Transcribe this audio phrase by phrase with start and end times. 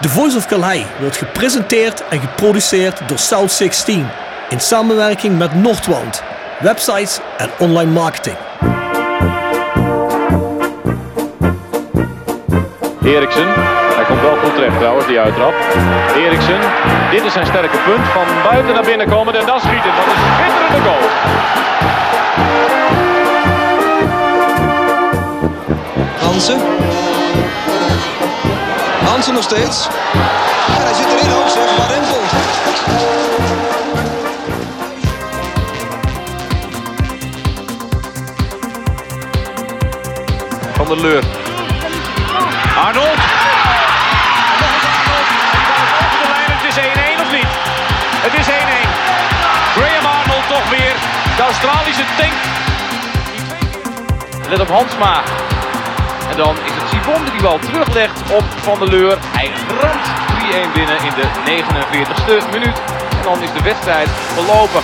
[0.00, 4.06] The Voice of Calais wordt gepresenteerd en geproduceerd door South 16
[4.48, 6.22] in samenwerking met Noordwand,
[6.60, 8.36] websites en online marketing.
[13.04, 13.46] Eriksen,
[13.94, 15.54] hij komt wel goed terecht trouwens, die uittrap.
[16.16, 16.58] Eriksen,
[17.10, 18.06] dit is zijn sterke punt.
[18.08, 19.90] Van buiten naar binnen komen en dan schieten.
[19.96, 21.08] Dat is een schitterende goal.
[26.18, 27.09] Hansen.
[29.10, 29.86] Hansen nog steeds.
[29.86, 32.20] En hij zit erin ook zeg, maar Rempel.
[40.72, 41.24] Van der Leur.
[42.86, 43.20] Arnold.
[46.02, 47.50] Over de lijn, het is 1-1 of niet?
[48.24, 48.50] Het is 1-1.
[49.76, 50.94] Graham Arnold toch weer.
[51.36, 52.32] De Australische tank.
[54.48, 55.22] Let op Hansma.
[56.30, 59.18] En dan is het Sibon die die bal teruglegt op Van der Leur.
[59.20, 59.50] Hij
[59.80, 60.06] ramt
[60.70, 62.76] 3-1 binnen in de 49ste minuut.
[63.10, 64.80] En dan is de wedstrijd verlopen.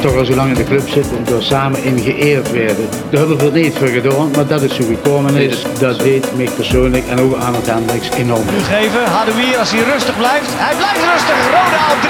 [0.00, 2.88] toch al zo lang in de club zitten en door samen in geëerd werden.
[3.10, 5.62] Daar hebben we er niet voor gedaan, maar dat is zo gekomen is.
[5.78, 8.46] Dat deed mij persoonlijk en ook aan het Hendricks enorm.
[8.48, 9.04] geven.
[9.04, 10.50] Hadouier als hij rustig blijft.
[10.50, 11.38] Hij blijft rustig.
[11.56, 12.08] Roda op 3-1.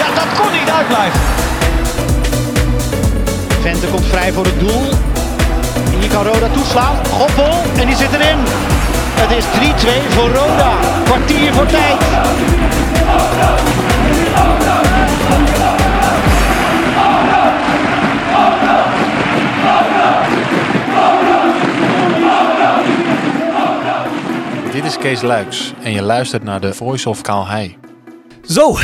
[0.00, 1.20] Ja, dat kon niet uitblijven.
[3.60, 5.13] Vente komt vrij voor het doel.
[6.14, 7.06] Kan Roda toeslaan.
[7.06, 8.38] Goppel en die zit erin.
[9.14, 10.78] Het is 3-2 voor Roda.
[11.04, 12.00] Kwartier voor tijd.
[24.72, 27.78] Dit is Kees Luiks en je luistert naar de Voice of Kaalhei.
[28.48, 28.76] Zo,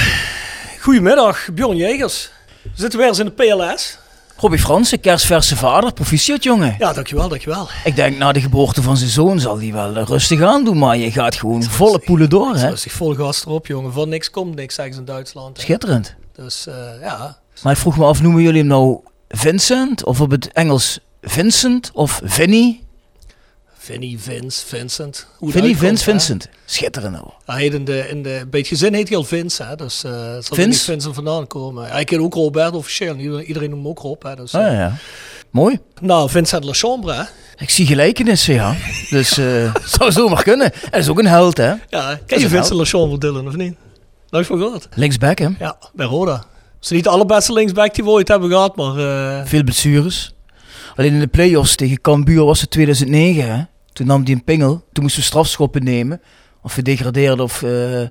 [0.80, 2.30] goedemiddag Bjorn Jegers.
[2.62, 3.99] We zitten weer eens in de PLS.
[4.40, 6.74] Robbie Fransen, kerstverse vader, proficiat jongen.
[6.78, 7.68] Ja, dankjewel, dankjewel.
[7.84, 10.96] Ik denk na de geboorte van zijn zoon zal hij wel rustig aan doen, maar
[10.96, 12.68] je gaat gewoon volle poelen door, hè?
[12.68, 13.92] Rustig vol gas erop, jongen.
[13.92, 15.56] Van niks komt niks, zeggen ze in Duitsland.
[15.56, 15.62] hè.
[15.62, 16.14] Schitterend.
[16.36, 18.98] Dus eh, ja, Maar ik vroeg me af, noemen jullie hem nou
[19.28, 22.82] Vincent of op het Engels Vincent of Vinnie?
[23.82, 25.26] Vinnie, Vince, Vincent.
[25.36, 26.10] Hoe Vinnie, uitkomt, Vince, hè.
[26.18, 26.48] Vincent.
[26.64, 27.24] Schitterend nou.
[27.44, 29.76] Hij heet in de, in de, bij het gezin heet hij al Vince, hè.
[29.76, 30.62] Dus eh zal Vince?
[30.68, 31.90] niet Vincent vandaan komen.
[31.90, 33.14] Hij kent ook Robert officieel.
[33.16, 34.34] Iedereen, iedereen noemt hem ook Rob, hè.
[34.36, 34.64] Dus, eh.
[34.66, 34.96] Ah, ja.
[35.50, 35.78] Mooi.
[36.00, 37.22] Nou, Vincent Lachambre, hè.
[37.56, 38.74] Ik zie gelijkenissen, ja.
[39.10, 40.72] Dus eh zou zomaar kunnen.
[40.90, 41.72] Hij is ook een held, hè?
[41.88, 43.76] Ja, ken je Vincent Lachambre, Dylan, of niet?
[44.30, 44.88] Nooit van gehoord.
[44.94, 45.48] Linksback, hè?
[45.58, 46.44] Ja, bij Roda.
[46.80, 48.96] Ze niet de allerbeste linksback die we ooit hebben gehad, maar...
[49.38, 50.34] eh, Veel blessures.
[50.96, 53.62] Alleen in de play-offs tegen Cambuur was het 2009, hè?
[53.92, 54.84] Toen nam hij een pingel.
[54.92, 56.20] Toen moesten we strafschoppen nemen.
[56.62, 58.02] Of we degradeerden of eh,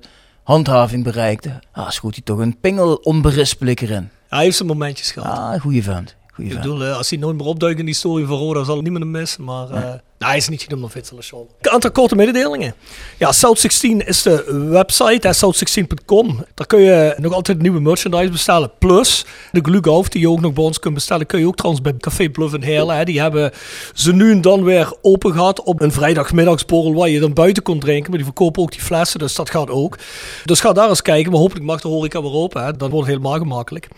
[0.42, 1.58] handhaving bereikten.
[1.72, 4.08] Ah, schoot hij toch een pingel onberispelijk erin.
[4.28, 5.38] hij heeft zijn momentjes gehad.
[5.38, 6.16] Ah, goede vent.
[6.34, 6.68] Goeie Ik vent.
[6.68, 9.12] bedoel, eh, als hij nooit meer opduikt in die historie van Roda, zal niemand hem
[9.12, 9.44] missen.
[9.44, 11.54] Maar eh, nou, hij is niet genoemd Vincent Lachambre.
[11.60, 12.74] Een aantal korte mededelingen.
[13.18, 16.44] Ja, South16 is de website, hè, south16.com.
[16.54, 18.70] Daar kun je nog altijd nieuwe merchandise bestellen.
[18.78, 21.84] Plus, de Glühgauf, die je ook nog bij ons kunt bestellen, kun je ook trouwens
[21.84, 22.96] bij Café Bluff in Heerlen.
[22.96, 23.04] Hè.
[23.04, 23.52] Die hebben
[23.94, 27.78] ze nu en dan weer open gehad op een vrijdagmiddagsborrel waar je dan buiten kon
[27.78, 28.08] drinken.
[28.08, 29.98] Maar die verkopen ook die flessen, dus dat gaat ook.
[30.44, 31.30] Dus ga daar eens kijken.
[31.30, 32.64] Maar hopelijk mag de horeca weer open.
[32.64, 32.76] Hè.
[32.76, 33.88] Dan wordt helemaal gemakkelijk.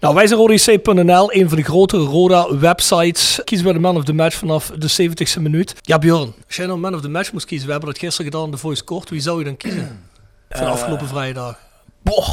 [0.00, 3.40] Nou, wij zijn een van de grotere Roda-websites.
[3.44, 5.68] Kiezen we de man of the match vanaf de 70ste minuut.
[5.80, 8.30] Ja, Bjorn, als jij nou man of the match moest kiezen, we hebben dat gisteren
[8.30, 9.10] gedaan in de Voice Kort.
[9.10, 10.04] Wie zou je dan kiezen?
[10.50, 11.58] Van de afgelopen vrijdag.
[12.02, 12.28] Boah.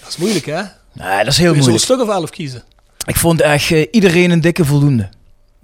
[0.00, 0.62] Dat is moeilijk, hè?
[0.92, 1.84] Nee, dat is heel Kun je zo'n moeilijk.
[1.84, 2.62] stuk of elf kiezen?
[3.06, 5.08] Ik vond echt eh, iedereen een dikke voldoende.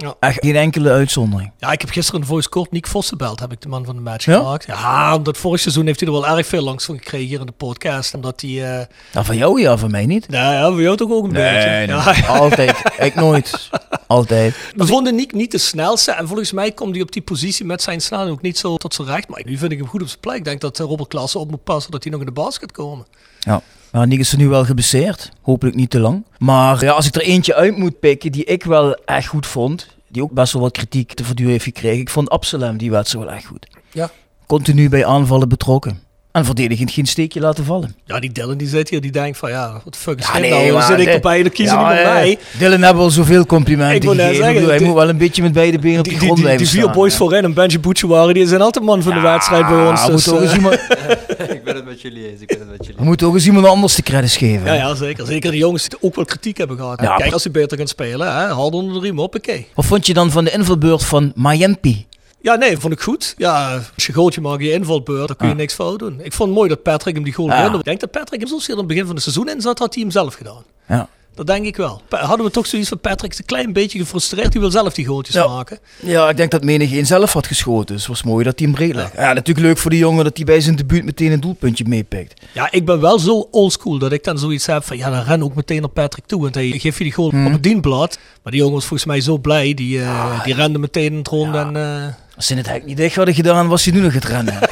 [0.01, 0.15] Ja.
[0.21, 1.53] Echt geen enkele uitzondering.
[1.59, 3.95] Ja, ik heb gisteren de Voice Kort Nick Vos gebeld, heb ik de man van
[3.97, 4.37] de match Ja?
[4.39, 4.67] gemaakt.
[4.67, 7.47] Ja, omdat vorig seizoen heeft hij er wel erg veel langs van gekregen hier in
[7.47, 8.15] de podcast.
[8.15, 8.51] Omdat hij...
[8.81, 10.29] eh Nou, van jou ja, van mij niet.
[10.29, 11.85] nou ja, voor jou toch ook een beetje.
[11.87, 12.83] Ja, Altijd.
[12.99, 13.71] Ik nooit.
[14.07, 14.57] Altijd.
[14.77, 16.13] We vonden Nick niet de snelste.
[16.13, 18.95] En volgens mij komt hij op die positie met zijn snelheid ook niet zo tot
[18.95, 19.29] zijn recht.
[19.29, 20.37] Maar nu vind ik hem goed op zijn plek.
[20.37, 22.73] Ik denk dat eh, Robert Klaassen op moet passen dat hij nog in de basket
[22.73, 23.07] komen.
[23.41, 23.63] Ja.
[23.93, 25.31] Nou, Nick is er nu wel geblesseerd.
[25.43, 26.25] Hopelijk niet te lang.
[26.39, 29.97] Maar ja, als ik er eentje uit moet pikken die ik wel echt goed vond.
[30.09, 32.01] Die ook best wel wat kritiek te verduren heeft gekregen.
[32.01, 33.67] Ik vond Absalem die wedstrijd wel echt goed.
[33.93, 34.11] Ja.
[34.47, 36.03] Continu bij aanvallen betrokken.
[36.39, 37.95] En verdedigend geen steekje laten vallen.
[38.05, 40.39] Ja, die Dylan die zit hier, die denkt van ja, wat de fuck is Ja,
[40.39, 40.71] nee, nou?
[40.71, 42.39] Dan zit ik de- erbij, dan kiezen Ja, niet met eh, mij.
[42.59, 44.35] Dylan hebben al zoveel complimenten Ik gegeven.
[44.35, 46.35] zeggen, Ik bedoel, hij moet wel een beetje met beide benen op de Die, grond
[46.37, 49.15] die, die, blijven die vier boys voorin en Benji Butchewari, die zijn altijd man van
[49.15, 50.07] de wedstrijd bij ons.
[50.07, 50.75] we Dus, moeten ook eens eh, iemand,
[51.57, 53.47] ik ben het met jullie eens, ik ben het met jullie we moeten ook eens
[53.47, 54.67] iemand anders de credits geven.
[54.67, 55.27] ja, ja, zeker.
[55.27, 57.01] Zeker die jongens die ook wel kritiek hebben gehad.
[57.03, 57.17] Ja.
[57.17, 59.67] Kijk, als hij beter kan spelen, hè, hard onder de riem, hoppakee.
[59.75, 62.07] Wat vond je dan van de invalbeurt van Mayempi?
[62.41, 63.35] Ja, nee, vond ik goed.
[63.37, 65.59] Ja, als je gootje maakt, je invalbeurt, dan kun je Ah.
[65.59, 66.21] niks fout doen.
[66.23, 67.79] Ik vond het mooi dat Patrick hem die goal herinnerde.
[67.79, 69.79] Ik denk dat Patrick hem zoals hij aan het begin van het seizoen in zat,
[69.79, 70.63] had hij hem zelf gedaan.
[70.89, 71.09] Ja.
[71.35, 72.03] Dat denk ik wel.
[72.11, 74.53] Hadden we toch zoiets van Patrick is een klein beetje gefrustreerd.
[74.53, 75.47] Die wil zelf die goaltjes Ja.
[75.49, 75.79] maken.
[76.01, 77.87] Ja, ik denk dat menig een zelf had geschoten.
[77.95, 79.13] Dus het was mooi dat hij hem breed legt.
[79.17, 79.33] Ja.
[79.33, 82.41] natuurlijk leuk voor die jongen dat hij bij zijn debuut meteen een doelpuntje meepikt.
[82.53, 84.97] Ja, ik ben wel zo oldschool dat ik dan zoiets heb van...
[84.97, 86.41] Ja, dan ren ook meteen naar Patrick toe.
[86.43, 87.47] Want hij geeft je die goal Hmm.
[87.47, 88.19] op het dienblad.
[88.43, 89.75] Maar die jongen was volgens mij zo blij.
[89.75, 91.55] Die, eh, die rende meteen in het rond.
[91.55, 92.07] En, eh,
[92.39, 94.59] Als ze het hek niet dicht hadden gedaan, was hij nu nog het rennen.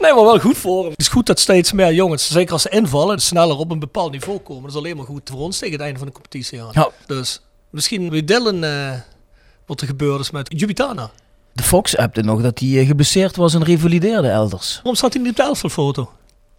[0.00, 0.90] Nee, maar wel goed voor hem.
[0.90, 4.10] Het is goed dat steeds meer jongens, zeker als ze invallen, sneller op een bepaald
[4.10, 4.62] niveau komen.
[4.62, 6.70] Dat is alleen maar goed voor ons tegen het einde van de competitie aan.
[6.72, 6.88] Ja.
[7.06, 7.40] Dus
[7.70, 8.90] misschien weet Dylan eh,
[9.66, 11.10] wat er gebeurd is met Jubitana.
[11.52, 14.74] De Fox appte nog dat hij eh, geblesseerd was en revalideerde elders.
[14.74, 16.10] Waarom staat hij niet op de elftalfoto?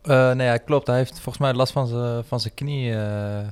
[0.02, 0.88] Eh, nee, ja, klopt.
[0.88, 2.96] Hij heeft volgens mij last van zijn van zijn knie.
[2.96, 3.48] eh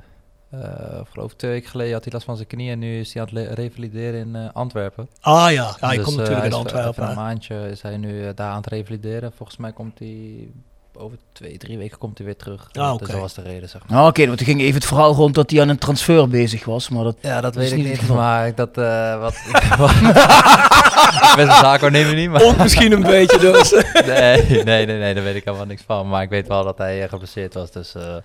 [0.62, 2.98] eh, of geloof ik twee weken geleden had hij last van zijn knie en nu
[3.00, 5.08] is hij aan het revalideren in eh, Antwerpen.
[5.20, 6.90] Ah ja, ja hij Dus, komt eh, natuurlijk hij uit is Antwerpen.
[6.90, 9.32] Even een maandje is hij nu eh, daar aan het revalideren.
[9.36, 10.48] Volgens mij komt hij
[10.96, 12.68] over twee, drie weken komt hij weer terug.
[12.72, 13.96] Ah, Dus dat was de reden, zeg maar.
[13.96, 16.64] Nou, oké, want er ging even het verhaal rond dat hij aan een transfer bezig
[16.64, 16.88] was.
[16.88, 18.78] Maar dat, Ja, dat Dat weet ik niet maar dat...
[18.78, 19.34] eh wat,
[21.28, 22.42] ik ben zijn zaakwaarnemer niet, maar...
[22.42, 23.70] Ook misschien een beetje dus.
[24.06, 26.08] Nee, nee, nee, nee, daar weet ik helemaal niks van.
[26.08, 27.94] Maar ik weet wel dat hij eh, geblesseerd was, dus...
[27.94, 28.16] eh,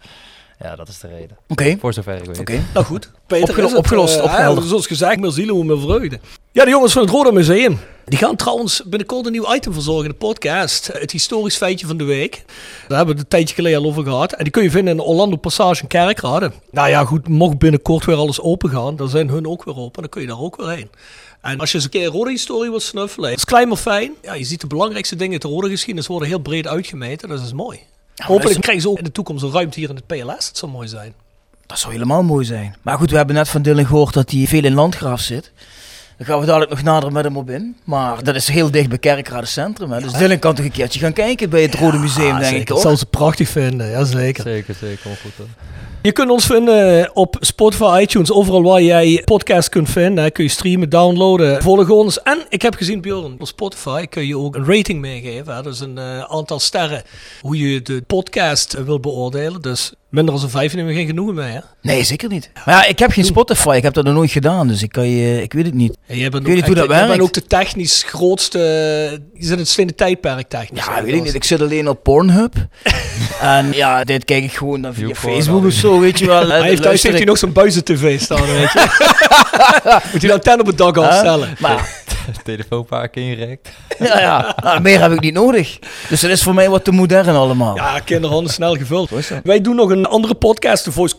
[0.60, 1.38] ja, dat is de reden.
[1.48, 2.40] Oké, Voor zover ik weet.
[2.40, 2.64] oké.
[2.74, 4.64] Nou goed, Peter Opgelo- is het, opgelost, eh, opgehelderd.
[4.64, 6.20] hè, Zoals gezegd, meer zielen, hoe meer vreugde.
[6.52, 7.80] Ja, de jongens van het Roda Museum.
[8.06, 10.90] Die gaan trouwens binnenkort een nieuw item verzorgen in de podcast.
[10.94, 12.44] Het historisch feitje van de week.
[12.88, 14.34] Daar hebben we het een tijdje geleden al over gehad.
[14.34, 16.52] En die kun je vinden in de Orlando Passage in Kerkrade.
[16.72, 20.02] Nou ja, goed, mocht binnenkort weer alles open gaan, dan zijn hun ook weer open.
[20.02, 20.90] Dan kun je daar ook weer heen.
[21.42, 24.12] En als je eens een keer een rode historie wilt snuffelen, is klein maar fijn.
[24.22, 27.30] Ja, je ziet de belangrijkste dingen uit de rode geschiedenis worden heel breed uitgemeten.
[27.30, 27.80] Dat is mooi.
[28.26, 30.26] Hopelijk krijgen ze ook in de toekomst een ruimte hier in het PLS.
[30.26, 31.14] Dat zou mooi zijn.
[31.66, 32.76] Dat zou helemaal mooi zijn.
[32.82, 35.52] Maar goed, we hebben net van Dylan gehoord dat hij veel in Landgraaf zit.
[36.20, 37.76] Daar gaan we dadelijk nog nader met hem op in.
[37.84, 39.92] Maar dat is heel dicht bij Kerkrade Centrum.
[39.92, 40.00] Hè.
[40.02, 42.68] Dus Dylan kan toch een keertje gaan kijken bij het Rode Museum, denk ik?
[42.68, 44.44] Dat zou ze prachtig vinden, ja zeker.
[44.44, 45.00] Zeker, zeker.
[45.04, 45.48] Kom goed.
[46.02, 50.24] Je kunt ons vinden op Spotify, iTunes, overal waar jij podcast kunt vinden.
[50.24, 52.22] hè, Kun je streamen, downloaden, volg ons.
[52.22, 55.56] En ik heb gezien, Bjorn, op Spotify kun je ook een rating meegeven.
[55.56, 55.62] Hè?
[55.62, 57.04] Dus een eh, aantal sterren
[57.42, 59.62] hoe je de podcast wil beoordelen.
[59.62, 61.52] Dus minder dan een vijf nemen we geen genoegen mee.
[61.52, 61.60] Hè?
[61.82, 62.52] Nee, zeker niet.
[62.66, 63.74] Maar ja, ik heb geen Spotify.
[63.76, 64.68] Ik heb dat nog nooit gedaan.
[64.68, 65.98] Dus ik, kan je, ik weet het niet.
[66.06, 67.24] En jij bent Ik weet ook niet hoe dat jij bent werkt.
[67.24, 68.60] ook de technisch grootste...
[69.34, 70.86] Je zit in het slimme tijdperk technisch.
[70.86, 71.34] Ja, weet ik niet.
[71.34, 72.54] Ik zit alleen op Pornhub.
[73.42, 76.50] en ja, dit kijk ik gewoon dan via Facebook of zo, weet je wel.
[76.50, 78.80] Hij heeft, thuis heeft hij nog zo'n buizen-tv staan, weet je.
[80.12, 81.50] Moet hij dan ten op het dak afstellen.
[81.60, 81.98] Maar
[82.44, 83.70] Telefoonpark ingerekt.
[84.00, 84.56] ja, ja.
[84.64, 85.80] Nou, meer heb ik niet nodig.
[86.10, 87.76] Dus dat is voor mij wat te modern allemaal.
[87.76, 89.12] Ja, kinderhanden snel gevuld.
[89.44, 91.16] Wij doen nog een andere podcast, de Voice.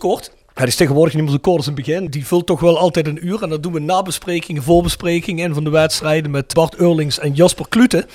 [0.54, 2.06] Ja, die is tegenwoordig niet meer zo kort als het begin.
[2.06, 3.42] Die vult toch wel altijd een uur.
[3.42, 7.68] En dat doen we nabesprekingen, voorbesprekingen en van de wedstrijden met Bart Eurlings en Jasper
[7.68, 8.06] Klute.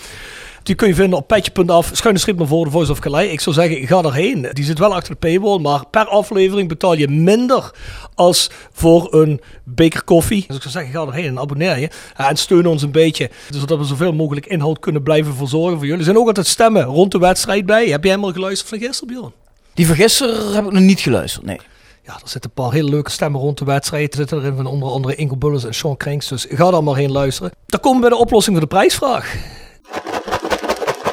[0.63, 3.31] Die kun je vinden op petje.af, schuine strip naar voren, Voice of Calais.
[3.31, 4.47] Ik zou zeggen, ga erheen.
[4.53, 7.71] Die zit wel achter de paywall, maar per aflevering betaal je minder
[8.15, 10.44] als voor een beker koffie.
[10.47, 11.89] Dus ik zou zeggen, ga erheen en abonneer je.
[12.15, 16.00] En steun ons een beetje, zodat we zoveel mogelijk inhoud kunnen blijven verzorgen voor jullie.
[16.00, 17.88] Er zijn ook altijd stemmen rond de wedstrijd bij.
[17.88, 19.44] Heb jij helemaal geluisterd van gisteren, Bjorn?
[19.75, 21.60] Die van gisteren heb ik nog niet geluisterd, nee.
[22.06, 24.12] Ja, er zitten een paar hele leuke stemmen rond de wedstrijd.
[24.12, 26.27] Er zitten erin van onder andere Ingo Bulles en Sean Krinks.
[26.27, 27.51] Dus ga daar maar heen luisteren.
[27.66, 29.36] Dan komen we bij de oplossing voor de prijsvraag.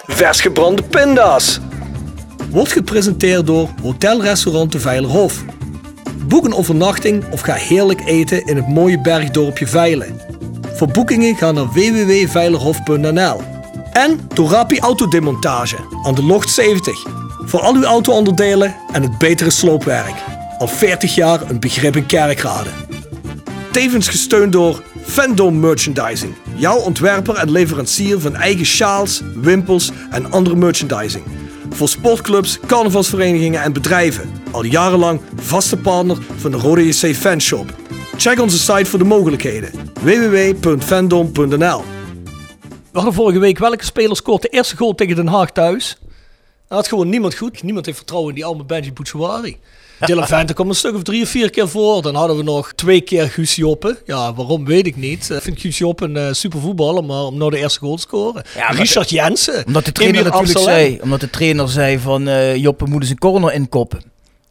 [0.07, 1.61] Vers gebrande pinda's.
[2.51, 5.45] Wordt gepresenteerd door Hotelrestaurant de Veilerhof.
[6.29, 10.21] Boek een overnachting of ga heerlijk eten in het mooie bergdorpje Veilen.
[10.75, 13.41] Voor boekingen ga naar www.veilerhof.nl.
[13.93, 17.22] En Torapi Autodemontage aan de Locht 70.
[17.45, 20.15] Voor al uw auto-onderdelen en het betere sloopwerk.
[20.59, 22.71] Al 40 jaar een begrip in Kerkrade.
[23.73, 26.35] Tevens gesteund door Fandom Merchandising.
[26.55, 31.25] Jouw ontwerper en leverancier van eigen sjaals, wimpels en andere merchandising.
[31.71, 34.31] Voor sportclubs, carnavalsverenigingen en bedrijven.
[34.51, 37.75] Al jarenlang vaste partner van de Rode JC Fanshop.
[38.17, 39.71] Check onze site voor de mogelijkheden.
[40.01, 41.85] www.fandom.nl
[42.93, 45.97] We hadden vorige week welke speler scoort de eerste goal tegen Den Haag thuis?
[46.73, 47.63] Dat had gewoon niemand goed.
[47.63, 49.59] Niemand heeft vertrouwen in die oude Benji Bouchouari.
[49.99, 52.03] Dylan Vente kwam een stuk of drie of vier keer voor.
[52.03, 53.99] Dan hadden we nog twee keer Guus Joppen.
[54.05, 55.31] Ja, waarom weet ik niet.
[55.31, 58.43] Ik vind Guus Joppen een super voetballer, maar om nou de eerste goal te scoren.
[58.55, 59.67] Ja, Richard Jensen.
[59.67, 63.19] Omdat de trainer natuurlijk zei, omdat de trainer zei van eh Joppe moet eens een
[63.19, 63.99] corner inkoppen.
[63.99, 64.07] Daar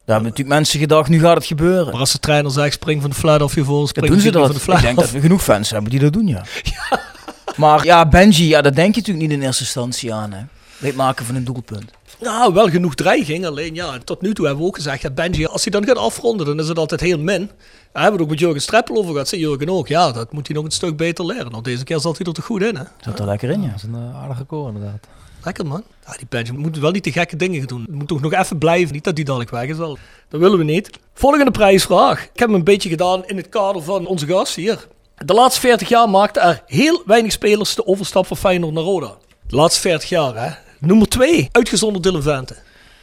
[0.05, 1.91] hebben natuurlijk mensen gedacht, nu gaat het gebeuren.
[1.91, 4.31] Maar als de trainer zegt, spring van de flat af je voor, spring doen ze
[4.31, 4.51] van dat.
[4.51, 6.43] de Ik flat denk dat we genoeg fans hebben die dat doen, ja.
[7.55, 10.31] Maar ja, Benji, ja, dat denk je natuurlijk niet in eerste instantie aan.
[10.31, 10.39] Hè.
[10.87, 11.91] het maken van een doelpunt.
[12.21, 13.45] Nou, wel genoeg dreiging.
[13.45, 15.97] Alleen ja, tot nu toe hebben we ook gezegd dat Benji, als hij dan gaat
[15.97, 17.49] afronden, dan is het altijd heel min.
[17.91, 19.27] Daar hebben we het ook met Jurgen Streppel over gehad.
[19.27, 21.51] Zei Jurgen ook, ja, dat moet hij nog een stuk beter leren.
[21.51, 22.83] Nou, deze keer zat hij er te goed in, hè.
[23.01, 23.67] Zat er lekker in, ja.
[23.67, 25.07] Dat is een eh, aardige koor inderdaad.
[25.43, 25.83] Lekker, man.
[26.05, 27.87] Ja, die Benji moet wel niet te gekke dingen gaan doen.
[27.89, 28.93] Moet toch nog even blijven.
[28.93, 29.97] Niet dat hij dadelijk weg is wel.
[30.29, 30.89] Dat willen we niet.
[31.13, 32.23] Volgende prijsvraag.
[32.23, 34.87] Ik heb hem een beetje gedaan in het kader van onze gast hier.
[35.25, 39.15] De laatste 40 jaar maakten er heel weinig spelers de overstap van Feyenoord naar Roda.
[39.47, 40.70] De laatste 40 jaar, hè.
[40.81, 42.55] Nummer 2, uitgezonderd Dylan Vente.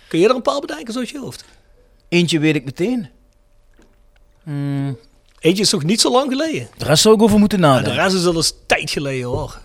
[0.09, 1.45] Kun je er een paar bedenken zoals je hoofd?
[2.09, 3.09] Eentje weet ik meteen.
[4.43, 4.99] Hmm,
[5.41, 6.69] Eentje is toch niet zo lang geleden?
[6.77, 8.03] de rest zou ik over moeten Ja, de nadenken.
[8.03, 9.59] rest is al eens tijd geleden hoor.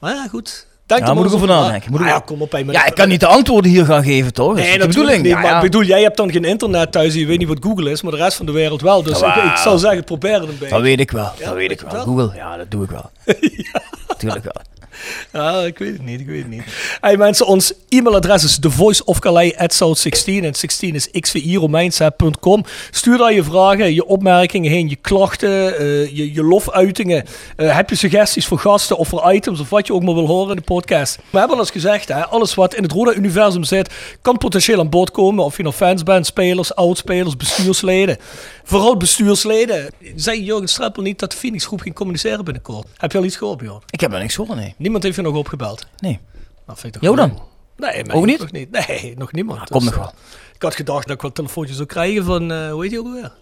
[0.00, 0.66] Maar ja, goed.
[0.86, 1.60] Denk Ja, moet ik over na.
[1.60, 2.52] nadenken, moet ik Ah, ja, kom op.
[2.52, 4.48] met- Ja, ik kan niet de antwoorden hier gaan geven, toch?
[4.48, 5.22] Dat is Nee, de natuurlijk bedoeling.
[5.22, 5.32] niet.
[5.32, 5.56] Ja, maar ja.
[5.56, 7.14] ik bedoel, jij hebt dan geen internet thuis.
[7.14, 9.02] Je weet niet wat Google is, maar de rest van de wereld wel.
[9.02, 10.74] Dus ik, ik zou zeggen, probeer het een beetje.
[10.74, 11.32] Dat weet ik wel.
[11.38, 12.02] Ja, dat weet ik wel.
[12.02, 13.10] Google, ja, dat doe ik wel.
[14.18, 14.62] Tuurlijk wel.
[15.32, 16.62] Ja, ik weet het niet, ik weet het niet.
[17.00, 22.64] Hey mensen, ons e-mailadres is thevoiceofcalais@south16 en 16 is xvi-romeinsa.com.
[22.90, 27.24] Stuur daar je vragen, je opmerkingen heen, je klachten, eh, je, je lofuitingen.
[27.56, 30.26] Eh, heb je suggesties voor gasten of voor items of wat je ook maar wil
[30.26, 31.18] horen in de podcast.
[31.30, 34.88] We hebben al eens gezegd, hè, alles wat in het Roda-universum zit, kan potentieel aan
[34.88, 35.44] bod komen.
[35.44, 38.16] Of je nou fans bent, spelers, oudspelers, bestuursleden.
[38.64, 39.90] Vooral bestuursleden.
[40.16, 42.86] Zei Jurgen Streppel niet dat de Phoenix groep ging communiceren binnenkort?
[42.96, 43.82] Heb je al iets gehoord, Bjorn?
[43.90, 44.74] Ik heb er niks gehoord, nee.
[44.88, 45.86] Niemand heeft je nog opgebeld?
[45.98, 46.18] Nee.
[46.66, 47.90] Nou, vind ik toch Jou wel- dan?
[47.90, 48.38] Nee, mij Ook niet?
[48.38, 48.70] Nog niet.
[48.70, 49.70] Nee, nog niemand.
[49.70, 50.06] Kom Dus, nog wel.
[50.08, 50.12] eh,
[50.54, 52.98] Ik had gedacht dat ik wel een telefoontje zou krijgen van, eh, hoe heet die
[52.98, 53.32] ook alweer?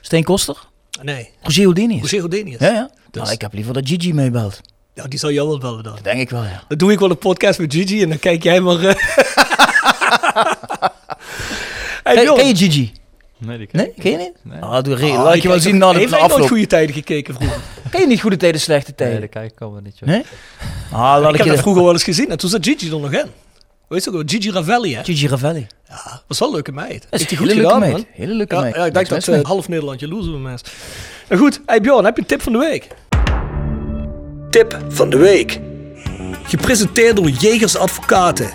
[0.00, 0.56] Steen Koster?
[1.02, 2.00] Nee, Roger Houdini?
[2.00, 2.58] Roger Rodenius.
[2.60, 2.90] Ja, ja.
[3.10, 4.60] Dus- Nou, ik heb liever dat Gigi meebelt.
[4.94, 5.98] Ja, die zou jou wel bellen dan.
[6.02, 6.64] Denk ik wel, ja.
[6.68, 8.84] Dan doe ik wel een podcast met Gigi en dan kijk jij maar...
[8.84, 8.94] eh.
[12.04, 12.92] hey, Ken, je Gigi?
[13.38, 14.32] Nee, die ken Nee, ken je niet?
[14.42, 14.60] Nee.
[14.60, 16.48] Ah, doe Ah, laat ik je wel zien na de Heeft hij nooit afloop.
[16.48, 17.60] goede tijden gekeken vroeger?
[17.90, 19.20] Ken je niet goede tijden, slechte Nee, tijden?
[19.20, 20.08] daar kijk ik allemaal niet, joh.
[20.08, 20.22] Nee?
[20.92, 21.50] Ah, laat ik ik heb je...
[21.52, 23.26] dat vroeger wel eens gezien en toen zat Gigi er nog in.
[23.88, 25.04] Weet je ook wel, Gigi Ravelli, hè?
[25.04, 25.66] Gigi Ravelli.
[25.88, 27.06] Ja, was wel een leuke meid.
[27.10, 27.92] Dat is hele goed leuke gedaan, meid.
[27.92, 28.04] man.
[28.12, 28.74] Hele leuke Ja, meid.
[28.74, 30.60] ja, ik denk Niks dat mis eh, half Nederland jaloers op hem is.
[31.28, 32.86] Nou goed, hey Bjorn, heb je een tip van de week?
[34.50, 35.60] Tip van de week.
[36.42, 38.50] Gepresenteerd door Jegers Advocaten.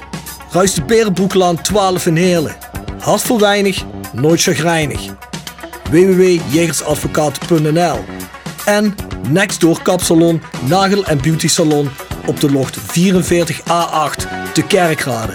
[0.51, 2.55] Ruis de Berenbroeklaan 12 in Heerlen.
[2.99, 5.01] Hart voor weinig, nooit chagrijnig.
[5.91, 7.97] www.jegersadvocaten.nl
[8.65, 8.95] En
[9.29, 11.89] Nextdoor Kapsalon, Nagel en Beauty Salon
[12.25, 15.33] op de locht 44A8 te Kerkrade.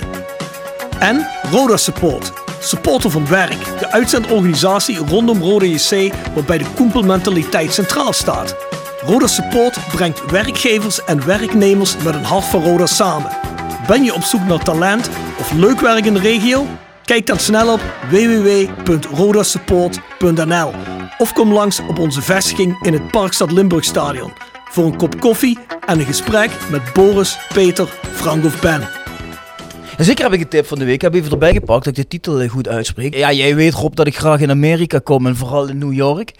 [0.98, 2.32] En Roda Support.
[2.60, 3.64] Supporter van werk.
[3.78, 8.56] De uitzendorganisatie rondom Roda JC waarbij de koempelmentaliteit centraal staat.
[9.00, 13.30] Roda Support brengt werkgevers en werknemers met een hart voor Roda samen.
[13.86, 16.66] Ben je op zoek naar talent of leuk werk in de regio?
[17.10, 20.70] Kijk dan snel op www.rodasupport.nl
[21.18, 24.32] of kom langs op onze vestiging in het Parkstad Limburg Stadion
[24.70, 28.88] voor een kop koffie en een gesprek met Boris, Peter, Frank of Ben.
[29.96, 30.94] En zeker heb ik een tip van de week.
[30.94, 33.14] Ik heb even erbij gepakt dat ik de titel eh, goed uitspreek.
[33.14, 36.26] Ja, jij weet Rob dat ik graag in Amerika kom en vooral in New York.
[36.26, 36.36] Dat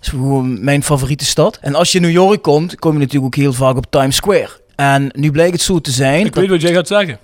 [0.00, 1.58] is gewoon mijn favoriete stad.
[1.60, 4.16] En als je in New York komt, kom je natuurlijk ook heel vaak op Times
[4.16, 4.50] Square.
[4.76, 6.26] En nu blijkt het zo te zijn.
[6.26, 7.18] Ik weet wat jij gaat zeggen.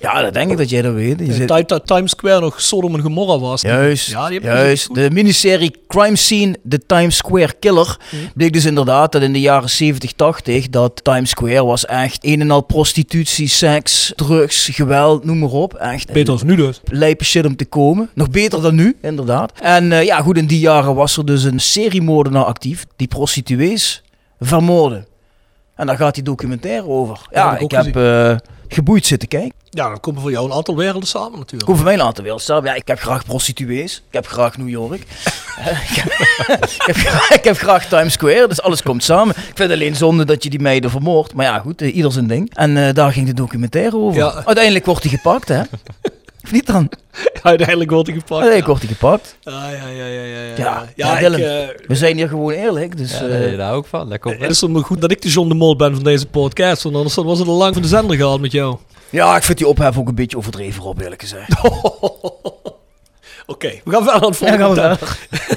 [0.00, 1.18] Ja, dat denk ik dat jij dat weet.
[1.18, 3.60] Je zit- dat Times Square nog Sodom en Gomorra was.
[3.62, 4.94] Juist, Ja, die juist.
[4.94, 7.96] De miniserie Crime Scene, The Times Square Killer,
[8.34, 12.40] bleek dus inderdaad dat in de jaren 70, 80, dat Times Square was echt een
[12.40, 15.74] en al prostitutie, seks, drugs, geweld, noem maar op.
[15.74, 16.80] Echt Beter als nu dus.
[16.84, 18.10] lijpe shit om te komen.
[18.14, 19.52] Nog beter dan nu, inderdaad.
[19.60, 24.02] En eh, ja, goed, in die jaren was er dus een seriemoordenaar actief die prostituees
[24.40, 25.06] vermoordde.
[25.76, 27.18] En daar gaat die documentaire over.
[27.30, 27.96] Ja, ik ik heb
[28.68, 29.52] geboeid zitten kijken.
[29.70, 31.64] Ja, dan komen voor jou een aantal werelden samen natuurlijk.
[31.64, 32.64] Kom voor mij een aantal wereld samen.
[32.64, 33.96] Ja, ik heb graag prostituees.
[33.96, 35.02] Ik heb graag New York.
[35.58, 36.12] Eh, ik, heb,
[36.70, 38.48] ik, heb graag, ik heb graag Times Square.
[38.48, 39.34] Dus alles komt samen.
[39.36, 41.34] Ik vind alleen zonde dat je die meiden vermoordt.
[41.34, 42.54] Maar ja, goed, eh, ieder zijn ding.
[42.54, 44.20] En eh, daar ging de documentaire over.
[44.20, 44.42] Ja.
[44.44, 45.62] Uiteindelijk wordt hij gepakt, hè?
[46.44, 46.90] Of niet dan?
[47.42, 48.42] Uiteindelijk wordt hij gepakt.
[48.42, 49.36] Uiteindelijk wordt hij gepakt.
[49.40, 50.42] Ja, ja, ja, ja, ja.
[50.42, 50.54] ja.
[50.56, 52.96] Ja, ja, ja, ik, eh, We zijn hier gewoon eerlijk.
[52.96, 54.08] Dus, Ja, eh, nee, daar ik van.
[54.08, 56.26] Lekker op het is maar goed dat ik de John de Mol ben van deze
[56.26, 56.82] podcast.
[56.82, 58.76] Want anders was het al lang van de zender gehaald met jou.
[59.10, 61.48] ja, ik vind die ophef ook een beetje overdreven, Rob, eerlijk gezegd.
[63.46, 64.80] Oké, we gaan verder aan het Ja, volgende.
[64.80, 65.56] gaan we thema.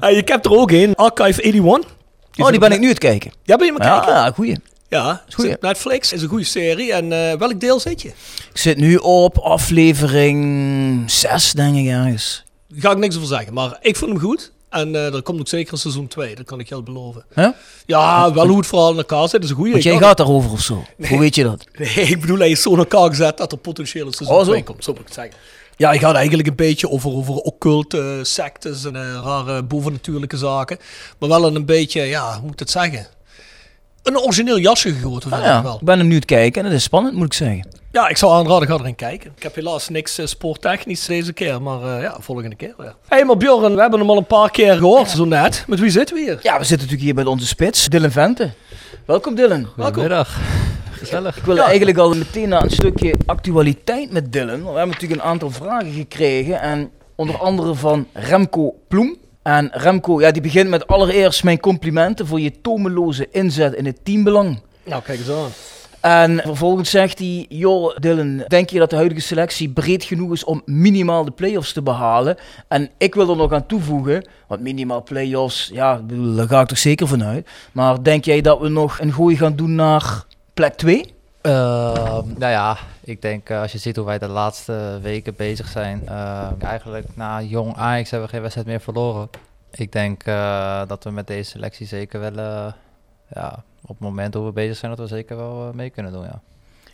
[0.00, 0.94] Hey, ik heb er ook een.
[0.94, 1.90] Archive 81.
[2.38, 3.32] Oh, die ben ik nu aan het kijken.
[3.42, 4.12] Ja, ben je maar kijken?
[4.14, 4.56] Ja, goeie.
[4.90, 5.22] Ja,
[5.60, 6.92] Netflix is een goede serie.
[6.92, 8.08] En eh, welk deel zit je?
[8.08, 12.44] Ik zit nu op aflevering 6, denk ik ergens.
[12.68, 13.52] Daar ga ik niks over zeggen.
[13.54, 14.52] Maar ik vond hem goed.
[14.68, 16.34] En eh er komt ook zeker een seizoen 2.
[16.34, 17.24] Dat kan ik je al beloven.
[17.34, 17.54] Ja?
[17.86, 19.44] Ja, wel hoe het verhaal in elkaar zit.
[19.44, 19.70] is een goede.
[19.70, 20.84] Want jij gaat daarover of zo.
[21.08, 21.64] Hoe weet je dat?
[21.78, 24.44] Nee, ik bedoel, hij is zo in elkaar gezet dat er potentieel een seizoen Oh,
[24.44, 24.50] zo.
[24.50, 24.84] 2 komt.
[24.84, 25.34] Zo moet ik het zeggen.
[25.76, 30.78] Ja, je gaat eigenlijk een beetje over, over occulte sectes en eh, rare bovennatuurlijke zaken.
[31.18, 33.06] Maar wel een beetje, ja, hoe moet ik het zeggen?
[34.02, 35.62] Een origineel jasje gegoten, vind Ah, ik ja.
[35.62, 35.74] wel.
[35.74, 37.68] Ik ben hem nu aan het kijken en het is spannend, moet ik zeggen.
[37.92, 39.32] Ja, ik zou aanraden, ga erin kijken.
[39.36, 42.86] Ik heb helaas niks eh, sporttechnisch deze keer, maar eh, ja, volgende keer weer.
[42.86, 45.64] Hé, hey, maar Bjorn, we hebben hem al een paar keer gehoord, zo net.
[45.66, 46.38] Met wie zitten we hier?
[46.42, 48.50] Ja, we zitten natuurlijk hier met onze spits, Dylan Vente.
[49.06, 49.64] Welkom Dylan.
[49.78, 50.38] Goedemiddag.
[50.90, 51.36] Gezellig.
[51.36, 54.48] Ik wil eigenlijk al meteen naar een stukje actualiteit met Dylan.
[54.48, 56.60] Want we hebben natuurlijk een aantal vragen gekregen.
[56.60, 59.16] En onder andere van Remco Ploem.
[59.42, 64.04] En Remco, ja, die begint met allereerst mijn complimenten voor je tomeloze inzet in het
[64.04, 64.60] teambelang.
[64.84, 65.50] Nou, kijk eens aan.
[66.00, 70.44] En vervolgens zegt hij, joh Dylan, denk je dat de huidige selectie breed genoeg is
[70.44, 72.36] om minimaal de play-offs te behalen?
[72.68, 76.78] En ik wil er nog aan toevoegen, want minimaal play-offs, ja, daar ga ik toch
[76.78, 77.48] zeker vanuit.
[77.72, 81.14] Maar denk jij dat we nog een gooi gaan doen naar plek 2?
[81.40, 82.76] Ehm, nou ja,
[83.10, 86.02] ik denk eh, als je ziet hoe wij de laatste weken bezig zijn.
[86.08, 89.28] eh, eigenlijk na jong Ajax hebben we geen wedstrijd meer verloren.
[89.70, 92.34] Ik denk eh, dat we met deze selectie zeker wel,
[93.34, 96.22] ja, op het moment hoe we bezig zijn, dat we zeker wel mee kunnen doen.
[96.22, 96.40] Ja.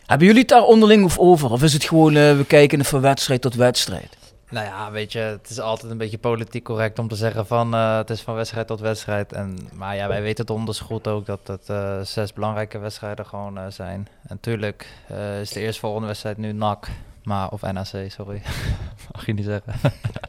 [0.05, 1.51] Hebben jullie het daar onderling of over?
[1.51, 4.17] Of is het gewoon, we kijken van wedstrijd tot wedstrijd?
[4.49, 7.73] Nou ja, weet je, het is altijd een beetje politiek correct om te zeggen van
[7.73, 9.33] eh, het is van wedstrijd tot wedstrijd.
[9.33, 13.25] En, maar ja, wij weten het onders goed ook dat het eh, zes belangrijke wedstrijden
[13.25, 14.07] gewoon eh, zijn.
[14.27, 16.87] En tuurlijk eh, is de eerstvolgende wedstrijd nu NAC.
[17.27, 18.41] Maar, of NAC, sorry.
[19.13, 19.73] Mag je niet zeggen.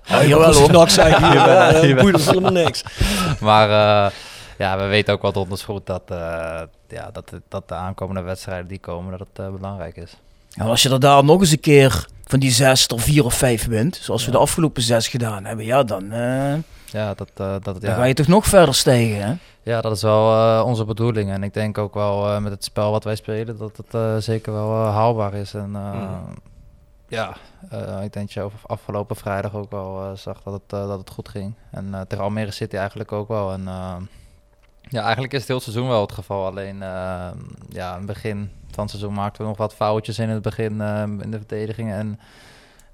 [0.05, 0.71] Ja, hier wel hoor.
[0.71, 2.03] Nak zijn hier, Jawel, jawel.
[2.03, 2.85] boeit ons helemaal niks.
[3.41, 4.13] maar eh,
[4.59, 8.69] ja, we weten ook wat onders goed dat, eh, ja, dat, dat de aankomende wedstrijden
[8.69, 10.17] die komen, dat het eh, belangrijk is.
[10.49, 13.35] Ja, als je er daar nog eens een keer van die zes er vier of
[13.35, 16.55] vijf wint, zoals we de afgelopen zes gedaan hebben, ja, dan, eh,
[16.85, 17.97] Ja, dat, eh, dat, het- dan ja.
[17.97, 19.35] ga je toch nog verder stijgen, hè?
[19.63, 21.31] Ja, dat is wel eh, onze bedoeling.
[21.31, 24.17] En ik denk ook wel eh, met het spel wat wij spelen, dat het eh,
[24.17, 25.55] zeker wel haalbaar is.
[25.55, 26.19] En eh,
[27.09, 27.37] ja,
[27.71, 30.99] eh, ik denk dat je over afgelopen vrijdag ook wel eh, zag dat het, dat
[30.99, 31.55] het goed ging.
[31.71, 33.53] En eh, tegen Almere City eigenlijk ook wel.
[33.53, 33.95] En eh,
[34.89, 36.47] ja, eigenlijk is het heel seizoen wel het geval.
[36.47, 37.31] Alleen eh,
[37.69, 40.81] ja, in het begin van het seizoen maakten we nog wat foutjes in het begin
[40.81, 41.91] eh, in de verdediging.
[41.91, 42.21] En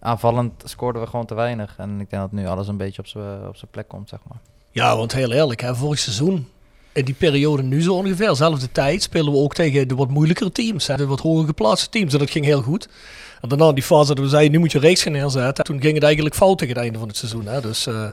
[0.01, 1.75] aanvallend scoorden we gewoon te weinig.
[1.79, 4.39] En ik denk dat nu alles een beetje op zijn op plek komt, zeg maar.
[4.71, 6.49] Ja, want heel eerlijk, hè, vorig seizoen,
[6.93, 10.53] in die periode nu zo ongeveer, zelfde tijd, spelen we ook tegen de wat moeilijkere
[10.53, 10.87] teams.
[10.87, 12.13] Hè, de wat hoger geplaatste teams.
[12.13, 12.89] En dat ging heel goed.
[13.41, 15.65] En daarna die fase dat we zeiden, nu moet je reeks gaan neerzetten.
[15.65, 17.47] Toen ging het eigenlijk fout tegen het einde van het seizoen.
[17.47, 17.61] Hè.
[17.61, 18.09] Dus, eh,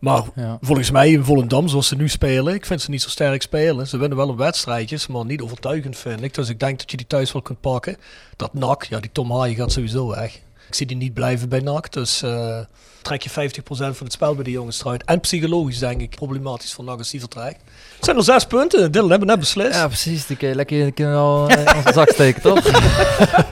[0.00, 0.58] maar Ja.
[0.60, 3.86] volgens mij in Volendam, zoals ze nu spelen, ik vind ze niet zo sterk spelen.
[3.86, 6.34] Ze winnen wel een wedstrijdjes, maar niet overtuigend vind ik.
[6.34, 7.96] Dus ik denk dat je die thuis wel kunt pakken.
[8.36, 10.34] Dat NAC, ja die Tom Haaien gaat sowieso weg.
[10.68, 12.58] Ik zie die niet blijven bij NAC, dus eh,
[13.02, 13.32] trek je 50%
[13.66, 15.04] van het spel bij die jongens eruit.
[15.04, 17.60] En psychologisch denk ik problematisch voor NAC als die vertrekt.
[17.96, 19.74] Het zijn er zes punten, Dylan hebben we net beslist.
[19.74, 20.26] Ja, precies.
[20.26, 22.64] Die kun je lekker in kunnen al in onze zak steken, toch?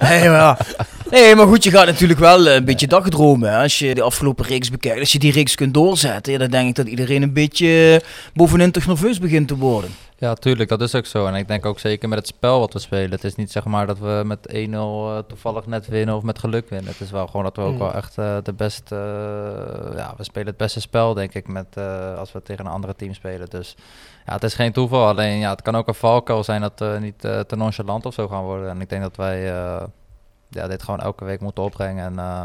[0.01, 0.59] Nee, maar, ja.
[1.11, 3.51] Nee, maar goed, je gaat natuurlijk wel eh, een beetje dagdromen.
[3.51, 3.62] Hè?
[3.62, 6.68] Als je de afgelopen reeks bekijkt, als je die reeks kunt doorzetten, ja, dan denk
[6.68, 9.90] ik dat iedereen een beetje eh, bovenin toch nerveus begint te worden.
[10.21, 11.27] Ja, tuurlijk, dat is ook zo.
[11.27, 13.11] En ik denk ook zeker met het spel wat we spelen.
[13.11, 16.38] Het is niet zeg maar dat we met 1-0 eh, toevallig net winnen of met
[16.38, 16.90] geluk winnen.
[16.92, 17.79] Het is wel gewoon dat we ook Mm.
[17.79, 18.94] wel echt de beste...
[19.97, 21.77] ja, we spelen het beste spel, denk ik, met,
[22.18, 23.51] als we tegen een andere team spelen.
[23.51, 23.75] Dus
[24.27, 25.07] ja, het is geen toeval.
[25.07, 28.29] Alleen ja, het kan ook een valkuil zijn dat we niet te nonchalant of zo
[28.29, 28.71] gaan worden.
[28.71, 29.53] En ik denk dat wij
[30.51, 32.05] ja, dit gewoon elke week moeten opbrengen.
[32.05, 32.45] En eh,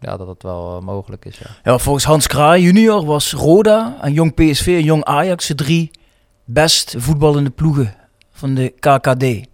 [0.00, 1.46] ja, dat het wel eh, mogelijk is, ja.
[1.62, 5.90] Ja, volgens Hans Kraai junior was Roda en Jong PSV en Jong Ajax de drie
[6.44, 7.94] best voetballende ploegen
[8.32, 9.46] van de KKD.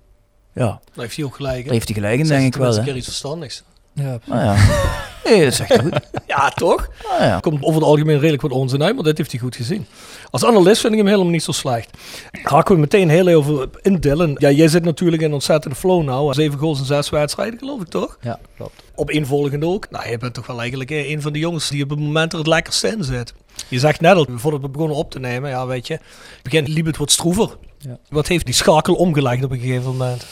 [0.52, 1.64] Ja, Dan heeft hij ook gelijk.
[1.64, 2.70] daar heeft hij gelijk in, denk ik wel.
[2.72, 2.84] een Hè?
[2.84, 3.62] keer iets verstandigs.
[3.92, 4.54] Ja, Nou ja.
[5.24, 5.92] Nee, dat is echt goed.
[6.26, 6.88] Ja, toch?
[7.08, 7.40] Nou ja.
[7.40, 9.86] Komt over het algemeen redelijk wat onzin uit, maar dit heeft hij goed gezien.
[10.30, 11.90] Als analist vind ik hem helemaal niet zo slecht.
[12.42, 14.36] Haken we meteen heel even in Dylan.
[14.38, 16.34] Ja, jij zit natuurlijk in ontzettende flow nou.
[16.34, 18.18] Zeven goals in zes wedstrijden, geloof ik toch?
[18.20, 18.82] ja klopt.
[18.94, 19.90] Op involgend ook.
[19.90, 22.38] Nou, je bent toch wel eigenlijk een van de jongens die op het moment er
[22.38, 23.34] het lekkerste in zit.
[23.68, 25.98] Je zegt net al, voordat we begonnen op te nemen, ja, weet je,
[26.42, 27.56] begin liep het wat stroever.
[27.78, 27.98] Ja.
[28.08, 30.26] Wat heeft die schakel omgelegd op een gegeven moment?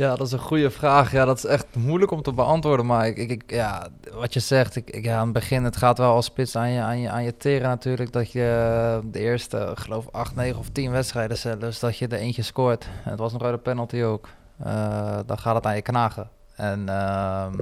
[0.00, 1.12] Ja, dat is een goede vraag.
[1.12, 2.86] Ja, dat is echt moeilijk om te beantwoorden.
[2.86, 5.98] Maar ik, ik, ja, wat je zegt, ik, ik, ja, aan het begin, het gaat
[5.98, 8.12] wel als spits aan je, aan je, aan je teren natuurlijk.
[8.12, 12.18] Dat je de eerste, ik geloof 8, 9 of 10 wedstrijden zelfs, dat je er
[12.18, 12.84] eentje scoort.
[13.04, 14.28] En het was nog uit de penalty ook.
[14.58, 16.28] Eh, dan gaat het aan je knagen.
[16.54, 17.54] En ehm,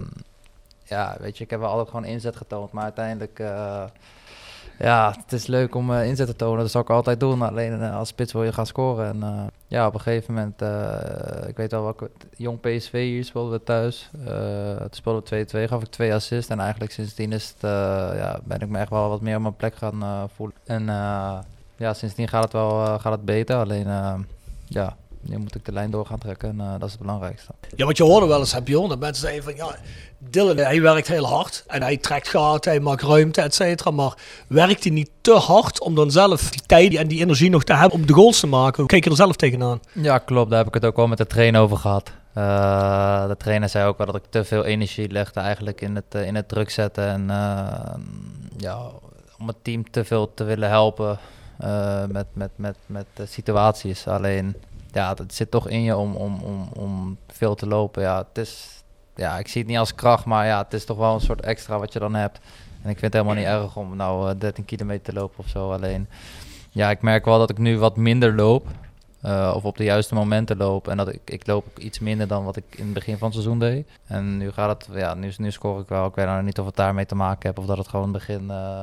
[0.85, 2.73] ja, weet je, ik heb wel altijd gewoon inzet getoond.
[2.73, 3.85] Maar uiteindelijk, eh,
[4.79, 6.59] ja, het is leuk om eh, inzet te tonen.
[6.59, 7.43] Dat zal ik altijd doen.
[7.43, 9.07] Alleen eh, als spits wil je gaan scoren.
[9.07, 10.61] En eh, ja, op een gegeven moment,
[11.49, 14.11] ik weet wel welke jong PSV hier speelden we thuis.
[14.81, 16.51] Toen speelden we 2-2, gaf ik twee assists.
[16.51, 17.71] En eigenlijk sindsdien is het,
[18.19, 20.57] ja, ben ik me echt wel wat meer op mijn plek gaan voelen.
[20.65, 20.85] En
[21.77, 23.57] ja, sindsdien gaat het wel gaat het beter.
[23.57, 23.87] Alleen,
[24.67, 24.97] ja,
[25.29, 26.49] nu moet ik de lijn door gaan trekken.
[26.49, 27.53] En eh, dat is het belangrijkste.
[27.77, 29.77] Ja, want je hoorde wel eens, heb je hoor, dat mensen zeggen van ja,
[30.19, 33.91] Dylan, hij werkt heel hard en hij trekt gaten, hij maakt ruimte, et cetera.
[33.91, 34.15] Maar
[34.49, 37.75] werkt hij niet te hard om dan zelf die tijd en die energie nog te
[37.75, 38.77] hebben om de goals te maken?
[38.77, 39.81] Hoe kijk je er zelf tegenaan?
[39.93, 40.51] Ja, klopt.
[40.51, 42.13] Daar heb ik het ook wel met de trainer over gehad.
[42.33, 46.15] Eh, de trainer zei ook wel dat ik te veel energie legde eigenlijk in het,
[46.15, 47.05] eh, in het druk zetten.
[47.05, 47.95] En eh,
[48.57, 48.79] ja,
[49.39, 51.19] om het team te veel te willen helpen
[51.59, 54.07] eh, met, met, met, met de situaties.
[54.07, 54.55] Alleen,
[54.93, 58.03] ja, het zit toch in je om, om, om, om veel te lopen.
[58.03, 58.83] Ja, het is,
[59.15, 61.41] ja, ik zie het niet als kracht, maar ja, het is toch wel een soort
[61.41, 62.39] extra wat je dan hebt.
[62.83, 65.49] En ik vind het helemaal niet erg om nou eh, 13 kilometer te lopen of
[65.49, 65.73] zo.
[65.73, 66.09] Alleen,
[66.71, 68.67] ja, ik merk wel dat ik nu wat minder loop.
[69.21, 70.89] eh, of op de juiste momenten loop.
[70.89, 73.37] En dat ik, ik loop iets minder dan wat ik in het begin van het
[73.37, 73.89] seizoen deed.
[74.07, 76.07] En nu gaat het, ja, nu, nu score ik wel.
[76.07, 78.51] Ik weet nou niet of het daarmee te maken heeft of dat het gewoon begin
[78.51, 78.81] eh,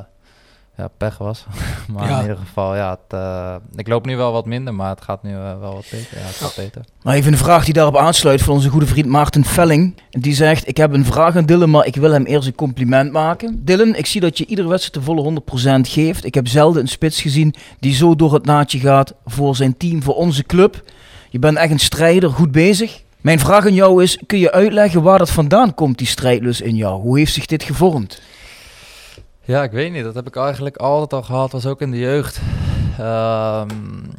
[0.77, 1.45] ja, pech was.
[1.93, 2.15] maar Ja.
[2.15, 5.23] in ieder geval, ja, het, eh, ik loop nu wel wat minder, maar het gaat
[5.23, 6.17] nu eh, wel wat beter.
[6.17, 6.81] Ja, het gaat beter.
[7.03, 9.95] Maar even een vraag die daarop aansluit van onze goede vriend Maarten Velling.
[10.09, 13.11] Die zegt, ik heb een vraag aan Dylan, maar ik wil hem eerst een compliment
[13.11, 13.61] maken.
[13.65, 15.41] Dylan, ik zie dat je iedere wedstrijd de volle
[15.85, 16.25] 100% geeft.
[16.25, 20.03] Ik heb zelden een spits gezien die zo door het naadje gaat voor zijn team,
[20.03, 20.83] voor onze club.
[21.29, 23.03] Je bent echt een strijder, goed bezig.
[23.21, 26.75] Mijn vraag aan jou is, kun je uitleggen waar dat vandaan komt, die strijdlust in
[26.75, 27.01] jou?
[27.01, 28.21] Hoe heeft zich dit gevormd?
[29.45, 30.03] Ja, ik weet niet.
[30.03, 32.41] Dat heb ik eigenlijk altijd al gehad, was ook in de jeugd.
[32.99, 33.69] Ehm,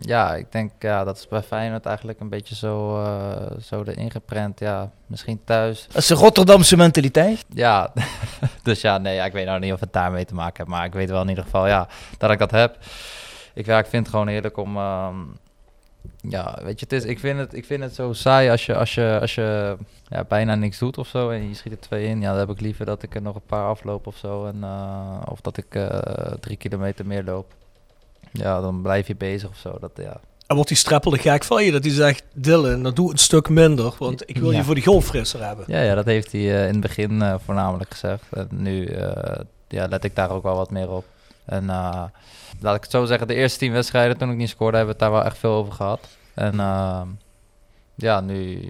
[0.01, 4.11] ja, ik denk ja, dat is bij Feyenoord eigenlijk een beetje zo, eh, zo erin
[4.11, 4.61] geprent.
[4.61, 5.87] Ja, misschien thuis.
[5.87, 7.45] Dat is de Rotterdamse mentaliteit.
[7.49, 7.93] Ja,
[8.63, 10.77] dus ja, nee, ja, ik weet nou niet of het daarmee te maken heeft.
[10.77, 12.77] Maar ik weet wel in ieder geval ja, dat ik dat heb.
[13.55, 14.77] Ik, ja, ik vind het gewoon heerlijk om...
[14.77, 15.15] ehm,
[16.21, 18.75] ja, weet je, het is, ik, vind het, ik vind het zo saai als je,
[18.77, 19.77] als je, als je
[20.09, 22.21] ja, bijna niks doet of zo en je schiet er twee in.
[22.21, 24.47] Ja, dan heb ik liever dat ik er nog een paar afloop of zo.
[24.47, 25.99] En, eh, of dat ik eh,
[26.41, 27.53] drie kilometer meer loop.
[28.33, 29.77] Ja, dan blijf je bezig of zo.
[29.81, 30.21] Dat, ja.
[30.47, 33.49] En wordt die streppelde gek van je, dat hij zegt, Dylan, dat doe een stuk
[33.49, 34.57] minder, want ik wil Ja.
[34.59, 35.65] je voor die golffrisser hebben.
[35.69, 38.23] Ja, ja, dat heeft hij eh, in het begin voornamelijk gezegd.
[38.31, 38.91] En nu
[39.69, 41.05] ja, let ik daar ook wel wat meer op.
[41.47, 42.05] En eh,
[42.61, 45.03] laat ik het zo zeggen, de eerste tien wedstrijden toen ik niet scoorde, hebben we
[45.03, 46.01] het daar wel echt veel over gehad.
[46.35, 47.01] En eh,
[47.95, 48.69] ja, nu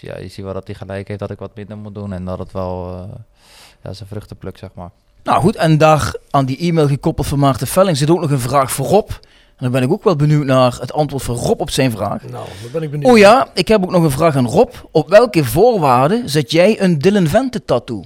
[0.00, 2.12] ja, je ziet wel dat hij gelijk heeft dat ik wat minder moet doen.
[2.12, 3.18] En dat het wel eh,
[3.82, 4.90] ja, zijn vruchten plukt, zeg maar.
[5.22, 8.40] Nou goed, en daar aan die e-mail gekoppeld van Maarten Velling zit ook nog een
[8.40, 9.10] vraag voor Rob.
[9.10, 12.22] En dan ben ik ook wel benieuwd naar het antwoord van Rob op zijn vraag.
[12.22, 13.10] Nou, dan ben ik benieuwd.
[13.10, 14.72] Oh ja, ik heb ook nog een vraag aan Rob.
[14.90, 18.04] Op welke voorwaarden zet jij een Dylan Vente tattoo?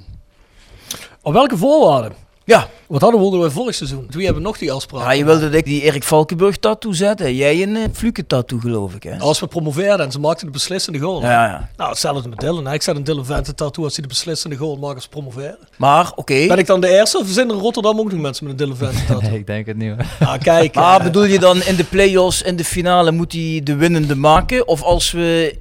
[1.23, 2.22] Op welke voorwaarden?
[2.45, 4.07] Ja, Wat hadden we we vorig seizoen?
[4.11, 5.03] Wie hebben nog die afspraak?
[5.03, 7.37] ja je wilde dat ik die Erik Valkenburg tattoo zette.
[7.37, 9.19] Jij een uh, Fluke tattoo geloof ik hè?
[9.19, 11.21] Als we promoveerden en ze maakten de beslissende goal.
[11.23, 11.71] Ja, ja.
[11.77, 12.67] Nou, hetzelfde met Dylan.
[12.67, 12.73] hè.
[12.75, 15.59] Ik zet een Dylan Vente tattoo als hij de beslissende goal maakt als promoveren.
[15.77, 16.47] Maar oké.
[16.47, 18.67] Ben ik dan de eerste of zijn er in Rotterdam ook nog mensen met een
[18.67, 19.21] Dylan Vente tattoo?
[19.31, 19.89] Nee, ik denk het niet.
[19.95, 20.07] hoor.
[20.21, 20.75] Nou, kijk.
[20.75, 24.15] Maar eh, bedoel je dan in de play-offs en de finale moet hij de winnende
[24.17, 24.69] maken?
[24.69, 25.55] Of als we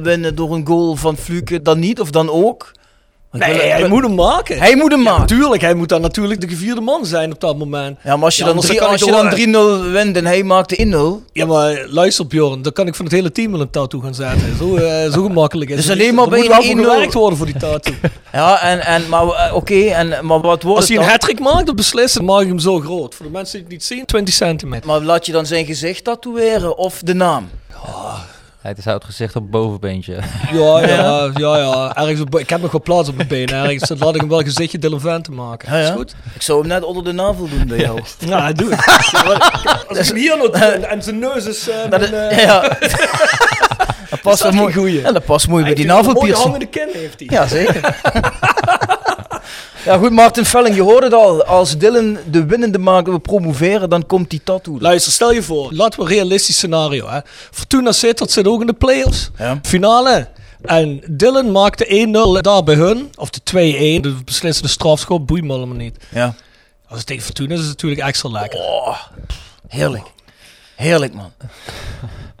[0.00, 2.00] 1-0 winnen door een goal van Fluke, dan niet?
[2.00, 2.72] Of dan ook?
[3.38, 4.58] Nee, wil- hij moet hem maken.
[4.58, 5.20] Hij moet hem Ja, maken.
[5.20, 7.98] natuurlijk, hij moet dan natuurlijk de gevierde man zijn op dat moment.
[8.04, 10.42] Ja, maar als je Ja, dan, drie- als je dan wel- 3-0 wint en hij
[10.42, 11.22] maakt de 1-0.
[11.32, 14.14] Ja, maar luister Bjorn, dan kan ik van het hele team wel een tattoo gaan
[14.14, 14.56] zetten.
[14.58, 16.16] Zo, eh, zo gemakkelijk is Dus het alleen niet.
[16.16, 16.84] maar bij moet een 1-0.
[16.92, 17.94] gewerkt worden voor die tattoo.
[18.32, 21.10] Ja, en, en, maar eh, oké, en maar wat wordt Als hij een dan?
[21.10, 23.14] hat maakt, dan beslissen, dan maak ik hem zo groot.
[23.14, 24.86] Voor de mensen die het niet zien, 20 centimeter.
[24.86, 27.48] Maar laat je dan zijn gezicht tatoeëren of de naam?
[28.66, 30.18] Hij zou het gezicht op het bovenbeentje.
[30.52, 31.96] Ja, ja, ja, ja.
[31.96, 33.54] Ergens op, ik heb nog wel plaats op mijn benen.
[33.54, 35.72] Ergens laat ik hem wel een gezichtje Dylan maken.
[35.72, 35.84] Ja, ja.
[35.84, 36.14] Is goed?
[36.34, 38.00] Ik zou hem net onder de navel doen bij jou.
[38.18, 39.84] Ja, doe het.
[39.88, 41.68] Als ik hem hier nog doe en, en zijn neus is...
[41.68, 42.60] eh, Dat is- eh, ja.
[44.10, 44.72] dat past wel mooi.
[44.74, 45.00] goeie.
[45.00, 46.42] Ja, dat past mooi bij hij die heeft een mooie navelpiercing.
[46.44, 47.28] hangende kin heeft hij.
[47.30, 47.96] Ja, zeker.
[49.86, 51.44] Ja, goed, Martin Velling, je hoort het al.
[51.44, 54.80] Als Dylan de winnende maakt en we promoveren, dan komt die tattoo.
[54.80, 57.08] Luister, stel je voor, laten we een realistisch scenario.
[57.08, 57.20] Hè.
[57.50, 59.30] Fortuna Sittard zit ook in de play-offs.
[59.38, 59.58] Ja.
[59.62, 60.28] Finale.
[60.62, 63.10] En Dylan maakt de 1-0 daar bij hun.
[63.16, 63.40] Of de
[63.98, 64.02] 2-1.
[64.02, 65.96] De beslissende strafschop boeit me allemaal niet.
[66.10, 66.34] Ja.
[66.88, 68.58] Als het tegen Fortuna is, is het natuurlijk extra lekker.
[68.60, 68.96] Oh,
[69.68, 70.04] heerlijk.
[70.76, 71.32] Heerlijk, man.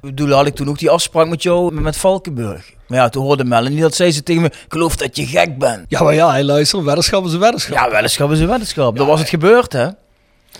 [0.06, 2.72] Bedoel, had ik toen ook die afspraak met jou, met- Valkenburg.
[2.86, 5.58] Maar ja, toen hoorde Melanie dat zei ze tegen me, ik geloof dat je gek
[5.58, 5.84] bent.
[5.88, 6.84] Ja, maar ja, hij luistert.
[6.84, 7.76] Weddenschap is een weddenschap.
[7.76, 8.96] Ja, weddenschap is een weddenschap.
[8.96, 9.86] Dat was het gebeurd, hè?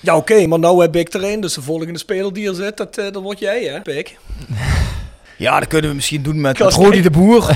[0.01, 1.41] Ja, oké, maar nou heb ik er een.
[1.41, 4.17] Dus de volgende speler die er zit, dat, eh, dat word jij, hè, Pik?
[5.37, 7.43] Ja, dat kunnen we misschien doen met, met Rodi de Boer.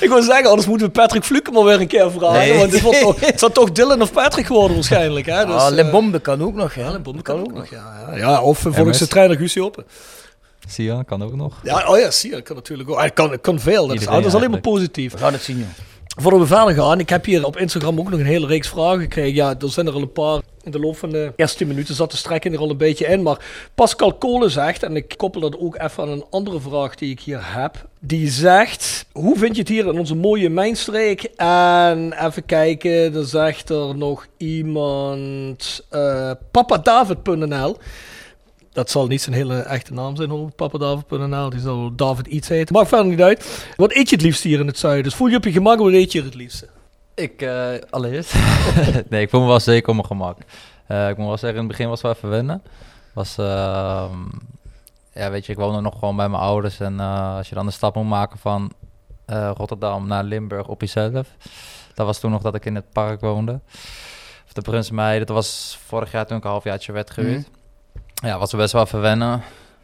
[0.00, 2.38] Ik wil zeggen, anders moeten we Patrick Fluke maar weer een keer vragen.
[2.38, 2.58] Nee.
[2.58, 5.46] Want het, wordt toch, het zal toch Dylan of Patrick worden waarschijnlijk, hè?
[5.46, 6.82] Dus, ah, eh, Lebombe kan ook nog, hè?
[6.82, 8.06] Ja, Lebombe kan ook nog, ja.
[8.10, 9.84] Ja, ja of eh, volgens de trainer Guusje Oppen.
[10.68, 11.60] Zie je, kan ook nog.
[11.62, 12.98] Ja, oh ja, dat kan natuurlijk ook.
[12.98, 15.12] Hij kan, kan veel, dat is, Iedereen dat is alleen maar positief.
[15.12, 15.66] We gaan het zien, joh.
[16.16, 19.00] Voordat we verder gaan, ik heb hier op Instagram ook nog een hele reeks vragen
[19.00, 19.34] gekregen.
[19.34, 21.94] Ja, er zijn er al een paar in de loop van de eerste 10 minuten
[21.94, 23.22] zat de strekking er al een beetje in.
[23.22, 23.38] Maar
[23.74, 27.20] Pascal Kolen zegt, en ik koppel dat ook even aan een andere vraag die ik
[27.20, 27.88] hier heb.
[28.00, 31.22] Die zegt, hoe vind je het hier in onze mooie mijnstreek?
[31.36, 37.76] En even kijken, er zegt er nog iemand, eh papadavid.nl.
[38.74, 41.50] Dat zal niet zijn hele echte naam zijn op papadavid.nl.
[41.50, 42.74] Die zal David iets heten.
[42.74, 43.66] Maakt verder niet uit.
[43.76, 45.04] Wat eet je het liefst hier in het zuiden?
[45.04, 46.68] Dus voel je op je gemak, wat eet je het liefste?
[47.14, 48.34] Ik, eh, allereerst.
[49.10, 50.38] nee, ik voel me wel zeker op mijn gemak.
[50.86, 52.62] Eh, ik moet wel zeggen, in het begin was het wel even wennen.
[53.12, 54.18] Was, ehm,
[55.12, 56.80] ja, weet je, ik woonde nog gewoon bij mijn ouders.
[56.80, 58.72] En eh, als je dan de stap moet maken van
[59.56, 61.26] Rotterdam naar Limburg op jezelf.
[61.94, 63.60] Dat was toen nog dat ik in het park woonde.
[64.46, 65.26] Of de Prinsenmeiden.
[65.26, 67.48] Dat was vorig jaar toen ik een halfjaartje werd gehuurd.
[68.24, 69.42] Ja, was er best wel even wennen.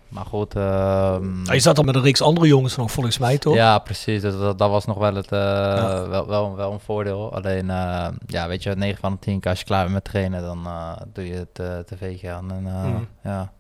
[0.08, 0.54] Maar goed.
[0.56, 3.54] ehm, je zat al met een reeks andere jongens nog, volgens mij, toch?
[3.54, 4.20] ja, precies.
[4.20, 7.34] Dus dat, dat was nog wel, het, eh, wel, wel, wel een voordeel.
[7.34, 10.04] Alleen, eh, ja, weet je, 9 van de 10 keer als je klaar bent met
[10.04, 12.50] trainen, dan eh, doe je het eh tv'tje aan.
[12.52, 13.02] En Mhm.
[13.22, 13.52] ja,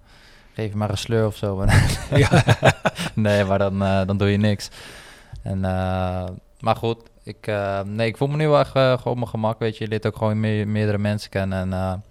[0.54, 1.64] geef maar een sleur of zo.
[2.14, 2.28] Ja.
[3.14, 4.68] nee, maar dan, dan doe je niks.
[5.42, 5.60] En,
[6.60, 7.52] maar goed, ik,
[7.84, 9.58] nee, ik voel me nu wel echt gewoon op mijn gemak.
[9.58, 11.72] Weet je, je leert ook gewoon meer, meerdere mensen kennen.
[11.72, 12.02] En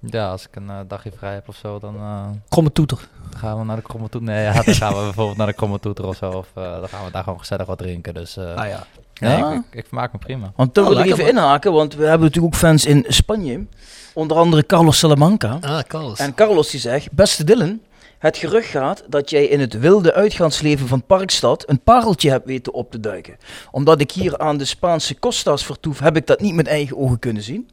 [0.00, 1.96] ja, als ik een eh, dagje vrij heb of zo, dan...
[1.96, 2.98] eh, Kromme toeter.
[3.30, 4.28] dan gaan we naar de Krommetoeter.
[4.28, 6.30] Nee, ja, dan gaan we bijvoorbeeld naar de Krommetoeter of zo.
[6.30, 8.14] Of eh, dan gaan we daar gewoon gezellig wat drinken.
[8.14, 8.86] Dus eh, Ah ja.
[9.20, 9.52] nee, Ja.
[9.52, 10.52] ik, ik, ik vermaak me prima.
[10.56, 13.66] Want daar Oh, wil ik even inhaken, want we hebben natuurlijk ook fans in Spanje.
[14.14, 15.58] Onder andere Carlos Salamanca.
[15.60, 16.18] Ah, Carlos.
[16.18, 17.80] En Carlos die zegt, beste Dylan,
[18.18, 22.72] het gerucht gaat dat jij in het wilde uitgaansleven van Parkstad een pareltje hebt weten
[22.72, 23.36] op te duiken.
[23.70, 27.18] Omdat ik hier aan de Spaanse Costas vertoef, heb ik dat niet met eigen ogen
[27.18, 27.68] kunnen zien.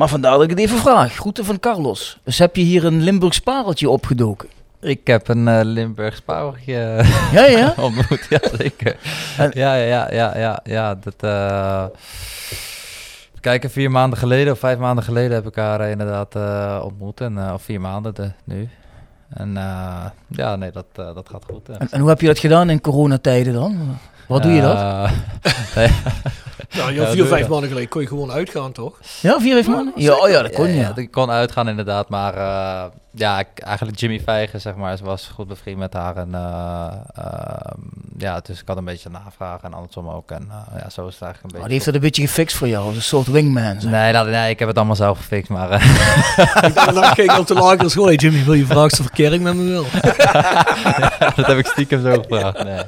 [0.00, 1.12] Maar vandaar dat ik het even vraag.
[1.14, 2.18] Groeten van Carlos.
[2.24, 4.48] Dus heb je hier een Limburgs pareltje opgedoken?
[4.80, 7.74] Ik heb een eh Limburgs pauwtje Ja, ja.
[7.86, 8.96] ontmoet, ja zeker.
[9.36, 10.94] En- Ja, ja, ja, ja, ja.
[10.94, 11.84] Dat, eh
[13.40, 17.20] Kijken, vier maanden geleden of vijf maanden geleden heb ik haar eh, inderdaad eh, ontmoet.
[17.20, 18.68] En, eh, of vier maanden de, nu.
[19.28, 21.68] En eh, ja, nee, dat, eh, dat gaat goed.
[21.68, 21.74] eh.
[21.78, 23.98] En, en hoe heb je dat gedaan in coronatijden dan?
[24.30, 24.74] Wat doe je dat?
[24.76, 25.08] Nou,
[26.94, 27.50] Ja, vier, vijf je.
[27.50, 28.98] maanden geleden kon je gewoon uitgaan, toch?
[29.20, 29.92] Ja, vier, vijf maanden?
[29.96, 30.92] Ja, oh ja, dat kon je.
[30.94, 35.30] Ik kon uitgaan inderdaad, maar eh, ja, ik, eigenlijk Jimmy Vijgen, zeg maar, ze was
[35.34, 36.16] goed bevriend met haar.
[36.16, 37.78] En eh, ehm,
[38.18, 40.30] ja, dus ik had een beetje navragen en andersom ook.
[40.30, 41.62] En ja, zo is het eigenlijk een Maar beetje.
[41.64, 43.80] die heeft dat een beetje gefixt voor jou, als een soort wingman.
[43.80, 43.90] zeg.
[43.90, 47.46] Nee, dat, nee, ik heb het allemaal zelf gefixt, maar eh, dan keek ik op
[47.46, 48.06] de lagere school.
[48.06, 49.84] Hey Jimmy, wil je vraagste verkering met me wil?
[51.36, 52.64] dat heb ik stiekem zo gevraagd.
[52.64, 52.82] Nee,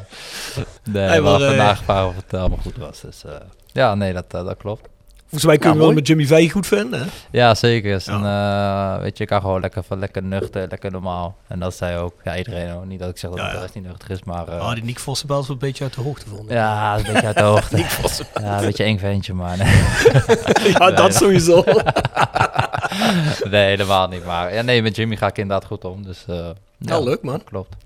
[0.84, 3.00] nee Hey, maar maar, eh, vandaag gevraagd of het allemaal goed was.
[3.00, 3.32] Dus eh,
[3.72, 4.88] ja, nee, dat, eh, dat klopt.
[5.28, 7.06] Volgens mij kun je Ja, wel met Jimmy Vijg goed vinden, hè?
[7.30, 7.94] Ja, zeker.
[7.94, 11.36] Is een, eh, weet je, ik kan gewoon lekker, van lekker nuchter, lekker normaal.
[11.48, 12.14] En dat zei ook.
[12.24, 12.84] Ja, iedereen ook.
[12.84, 13.60] Niet dat ik zeg dat Ja, de ja.
[13.60, 14.48] rest niet nuchter is, maar...
[14.48, 16.56] eh, Ah, die Nick Vossenbel is wel een beetje uit de hoogte vonden.
[16.56, 17.76] Ja, een beetje uit de hoogte.
[18.40, 19.66] ja, een beetje eng ventje, maar nee.
[20.72, 21.64] Ja, Nee, dat sowieso.
[23.50, 24.24] nee, helemaal niet.
[24.24, 26.02] Maar ja, nee, met Jimmy ga ik inderdaad goed om.
[26.04, 27.44] Dus eh, Ja, leuk, man.
[27.44, 27.76] Klopt.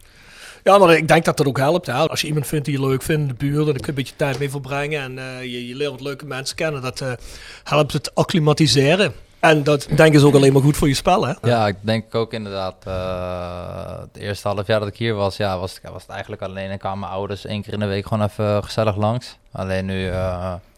[0.67, 1.87] Ja, maar ik denk dat dat ook helpt.
[1.87, 1.93] Hè?
[1.93, 3.95] Als je iemand vindt die je leuk vindt in de buurt, dan kun je een
[3.95, 5.03] beetje tijd mee verbrengen.
[5.03, 6.83] En eh, je, je leert wat leuke mensen kennen.
[6.83, 7.13] Dat eh,
[7.65, 9.13] helpt het acclimatiseren.
[9.41, 11.33] En dat denk ik is ook alleen maar goed voor je spel, hè?
[11.43, 12.75] Ja, ik denk ook inderdaad.
[12.85, 16.71] eh, het eerste half jaar dat ik hier was, ja, was, was het eigenlijk alleen.
[16.71, 19.39] En kwamen mijn ouders één keer in de week gewoon even gezellig langs.
[19.53, 20.11] Alleen nu,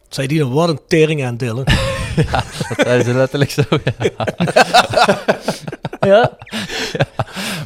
[0.09, 1.65] Zei die dan, wat een tering aan Dylan.
[2.31, 2.43] ja,
[2.77, 3.63] dat ze letterlijk zo.
[3.99, 4.25] Ja.
[6.07, 6.31] Ja?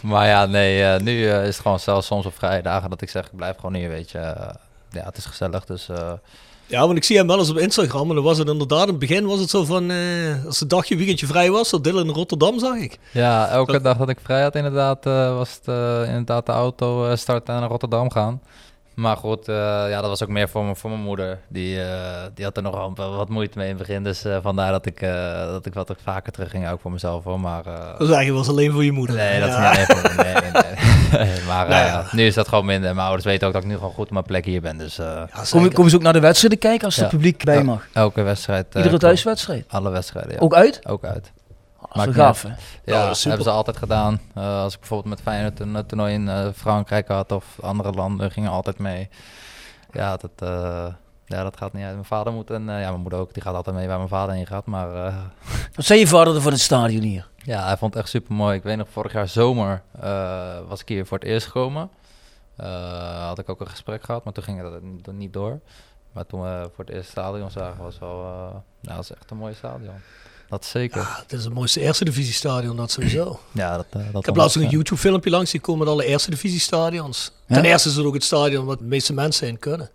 [0.02, 3.00] Maar ja, nee, eh, nu eh, is het gewoon zelfs soms op vrije dagen dat
[3.02, 4.18] ik zeg, ik blijf gewoon hier, weet je.
[4.18, 4.54] Eh,
[4.90, 5.88] ja, het is gezellig, dus...
[6.66, 8.08] Ja, want ik zie hem wel eens op Instagram.
[8.08, 9.90] En dan was het inderdaad, in het begin was het zo van...
[10.46, 12.98] als het dagje, weekendje vrij was, dat Dylan in Rotterdam zag ik.
[13.10, 15.66] Ja, elke Dat- dag dat ik vrij had inderdaad, was het
[16.08, 18.40] inderdaad de auto starten en naar Rotterdam gaan.
[18.94, 19.54] Maar goed, eh,
[19.88, 21.38] ja, dat was ook meer voor, mijn- voor mijn moeder.
[21.48, 24.02] Die, eh, die had er nog wel wat moeite mee in het begin.
[24.04, 27.40] Dus eh, vandaar dat ik, eh, dat ik wat vaker terugging, ook voor mezelf hoor.
[27.40, 29.16] Maar eh, Dat is eigenlijk was alleen voor je moeder.
[29.16, 29.70] nee, dat Ja.
[29.72, 30.22] is niet alleen voor me.
[30.22, 30.52] Nee, nee,
[31.26, 31.40] nee.
[31.48, 32.04] Maar Nou ja.
[32.12, 32.94] nu is dat gewoon minder.
[32.94, 34.78] Mijn ouders weten ook dat ik nu gewoon goed op mijn plek hier ben.
[34.78, 37.06] Dus eh, Ja, Kom, komen ze ook naar de wedstrijden kijken als Ja.
[37.06, 37.62] publiek bij Ja.
[37.62, 37.86] mag?
[37.92, 38.66] elke wedstrijd.
[38.70, 39.64] eh, Iedere thuiswedstrijd?
[39.68, 40.38] Alle wedstrijden, ja.
[40.38, 40.80] Ook uit?
[40.88, 41.32] Ook uit.
[41.96, 42.48] Maakt gaaf, hè?
[42.84, 44.20] Ja, dat hebben ze altijd gedaan.
[44.34, 47.92] Eh, als ik bijvoorbeeld met Feyenoord een eh, toernooi in eh, Frankrijk had of andere
[47.92, 49.08] landen, gingen altijd mee.
[49.92, 50.30] Ja, dat,
[51.26, 51.92] ja, dat gaat niet uit.
[51.92, 54.34] Mijn vader moet en ja, mijn moeder ook, die gaat altijd mee waar mijn vader
[54.34, 54.66] heen gaat.
[54.66, 54.88] Maar
[55.76, 57.28] Wat zei je vader er van het stadion hier?
[57.36, 58.56] ja, hij vond het echt super mooi.
[58.56, 59.82] Ik weet nog, vorig jaar zomer
[60.68, 61.90] was ik hier voor het eerst gekomen.
[63.18, 64.60] Had ik ook een gesprek gehad, maar toen ging
[65.02, 65.60] het niet- door.
[66.12, 68.22] Maar toen we voor het eerst stadion zagen, was wel,
[68.80, 69.94] nou, dat is echt een mooi stadion.
[70.52, 71.00] Dat zeker.
[71.00, 73.40] Ja, dit is het mooiste eerste divisiestadion, dat sowieso.
[73.52, 76.30] Ja, dat, eh, dat Ik heb laatst een YouTube filmpje langs gekomen met alle eerste
[76.30, 77.32] divisiestadions.
[77.46, 77.54] Ja?
[77.54, 79.90] Ten eerste is het ook het stadion wat de meeste mensen in kunnen.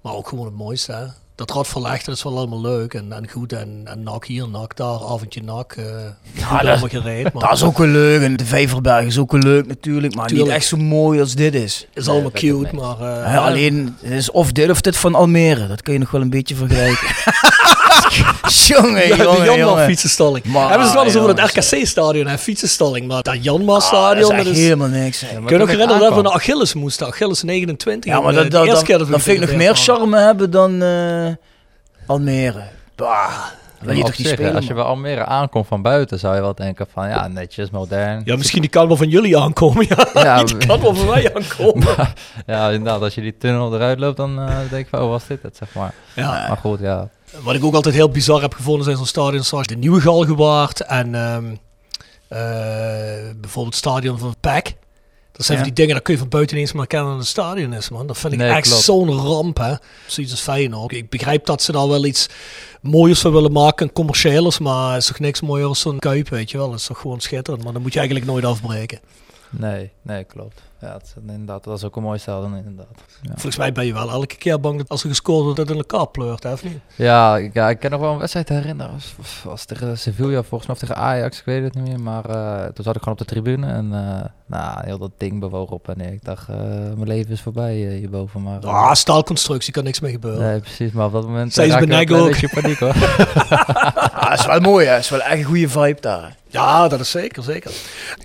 [0.00, 0.92] Maar ook gewoon het mooiste.
[0.92, 1.04] Hè?
[1.34, 3.52] Dat rad verlegd, dat is wel allemaal leuk en, en goed.
[3.52, 5.72] En, en nak hier, nak daar, avondje nak.
[5.72, 5.84] eh
[6.32, 7.32] ja, dat- allemaal gereed.
[7.32, 8.22] Maar Dat is ook wel leuk.
[8.22, 10.14] En de Vijverberg is ook wel leuk natuurlijk.
[10.14, 10.48] Maar Tuurlijk.
[10.48, 11.86] niet echt zo mooi als dit is.
[11.94, 13.00] is Nee, allemaal cute, maar...
[13.24, 15.66] eh, alleen, het is of dit of dit van Almere.
[15.66, 17.08] Dat kun je nog wel een beetje vergelijken.
[18.66, 19.84] jongen, Ja, de jongen, Janma jongen.
[19.84, 20.44] fietsenstalling.
[20.44, 21.56] Maar, Hebben ze het wel eens over het.
[21.56, 24.62] RKC-stadion en fietsenstalling, maar dat Janma Ah, dat stadion is dat echt is...
[24.62, 25.20] helemaal niks.
[25.20, 25.26] hè.
[25.26, 27.06] Kun je nog herinneren dat we naar Achilles moesten?
[27.06, 28.12] Achilles 29.
[28.12, 31.26] Ja, maar dat, eh, dat, dan, dan vind ik nog meer charme hebben dan eh,
[32.06, 32.62] Almere.
[32.94, 33.30] Bah,
[33.80, 36.54] je toch niet zich, spelen, als je bij Almere aankomt van buiten, zou je wel
[36.54, 38.22] denken van ja, netjes, modern.
[38.24, 39.86] Ja, misschien die kan wel van jullie aankomen.
[39.88, 42.14] Ja, Ja, die kan wel van mij aankomen.
[42.46, 45.26] Ja, inderdaad, als je die tunnel eruit loopt, dan eh, denk ik van, oh, was
[45.26, 45.92] dit het, zeg maar.
[46.14, 46.30] Ja.
[46.48, 47.08] Maar goed, ja.
[47.42, 50.80] Wat ik ook altijd heel bizar heb gevonden zijn zo'n stadion zoals de Nieuwe Galgenwaard
[50.80, 51.44] en ehm,
[52.28, 52.38] eh,
[53.40, 54.74] bijvoorbeeld het stadion van PEC.
[55.32, 55.64] Dat zijn Ja.
[55.64, 57.72] van die dingen, dat kun je van buiten eens maar herkennen dat het een stadion
[57.72, 58.06] is, man.
[58.06, 59.74] Dat vind ik Nee, echt zo'n ramp, hè.
[60.06, 60.92] Zoiets als Feyenoord.
[60.92, 62.28] Ik begrijp dat ze daar wel iets
[62.80, 66.50] mooiers van willen maken, commerciëlers, maar het is toch niks mooier als zo'n Kuip, weet
[66.50, 66.70] je wel.
[66.70, 69.00] Dat is toch gewoon schitterend, maar dan moet je eigenlijk nooit afbreken.
[69.50, 70.60] Nee, nee, klopt.
[70.80, 72.88] Ja, het inderdaad, dat is ook een mooi stijl dan inderdaad.
[73.22, 73.30] Ja.
[73.32, 75.76] Volgens mij ben je wel elke keer bang dat als er gescoord wordt, dat het
[75.76, 76.78] in elkaar pleurt, hè, of niet?
[76.94, 78.92] Ja, ik, ja, ik kan nog wel een wedstrijd herinneren.
[78.92, 82.00] Was, was, was tegen Sevilla volgens mij, of tegen Ajax, ik weet het niet meer.
[82.00, 85.40] Maar eh, toen zat ik gewoon op de tribune en eh, nou, heel dat ding
[85.40, 86.00] bewoog op en.
[86.12, 86.56] Ik dacht, eh,
[86.94, 88.42] mijn leven is voorbij hierboven.
[88.42, 90.40] Maar, Ah, staalconstructie, kan niks mee gebeuren.
[90.42, 90.92] Nee, precies.
[90.92, 92.30] Maar op dat moment Zij is ik wel een ook.
[92.30, 92.94] beetje paniek hoor.
[94.16, 94.92] Ah, dat is wel mooi, hè.
[94.92, 96.36] Dat is wel echt een goede vibe daar.
[96.48, 97.70] Ja, dat is zeker, zeker.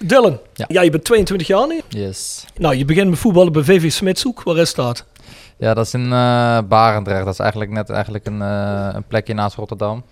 [0.06, 0.66] Dylan, Ja.
[0.68, 0.82] ja.
[0.82, 1.82] je bent 22 jaar nu.
[1.90, 2.46] Yes.
[2.56, 4.44] Nou, je begint met voetballen bij VV Smitshoek.
[4.44, 5.06] Waar is dat?
[5.58, 7.24] Ja, dat is in eh Barendrecht.
[7.26, 10.04] Dat is eigenlijk net eigenlijk een, eh, een plekje naast Rotterdam.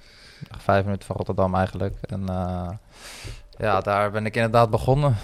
[0.58, 1.96] Vijf minuten van Rotterdam eigenlijk.
[2.02, 2.70] En eh,
[3.58, 5.16] ja, daar ben ik inderdaad begonnen.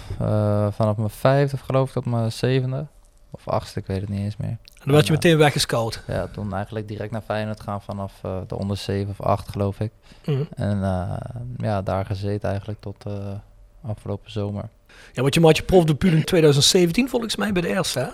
[0.70, 2.86] Vanaf mijn vijfde geloof ik tot mijn zevende.
[3.30, 4.56] Of achtste, ik weet het niet eens meer.
[4.86, 6.02] Dan werd je meteen weggescout.
[6.06, 9.80] Ja, toen eigenlijk direct naar Feyenoord gaan vanaf eh, de onder zeven of acht geloof
[9.80, 9.92] ik.
[10.26, 10.42] Mhm.
[10.54, 11.16] En eh,
[11.56, 13.34] ja, daar gezeten eigenlijk tot eh,
[13.82, 14.68] afgelopen zomer.
[15.12, 18.06] Ja, want je maakt je profdebuut in 2017 volgens mij bij de eerste, hè?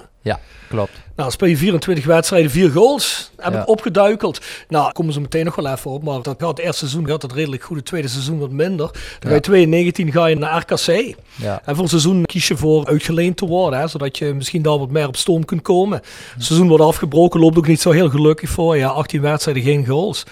[0.69, 0.93] Klopt.
[0.93, 3.31] Nou, dan speel je 24 wedstrijden, 4 goals.
[3.37, 3.61] Heb Ja.
[3.61, 4.41] ik opgeduikeld.
[4.69, 6.03] Nou, komen ze meteen nog wel even op.
[6.03, 7.77] Maar dat gaat het eerste seizoen gaat het redelijk goed.
[7.77, 8.91] Het tweede seizoen wat minder.
[9.19, 9.41] Dan Ja.
[9.41, 11.15] 2019 ga je naar RKC.
[11.35, 13.79] Ja, En voor het seizoen kies je voor uitgeleend te worden.
[13.81, 16.01] Hè, zodat je misschien daar wat meer op stoom kunt komen.
[16.35, 17.41] Het seizoen wordt afgebroken.
[17.41, 18.77] Loopt ook niet zo heel gelukkig voor.
[18.77, 20.25] Ja, 18 wedstrijden, geen goals.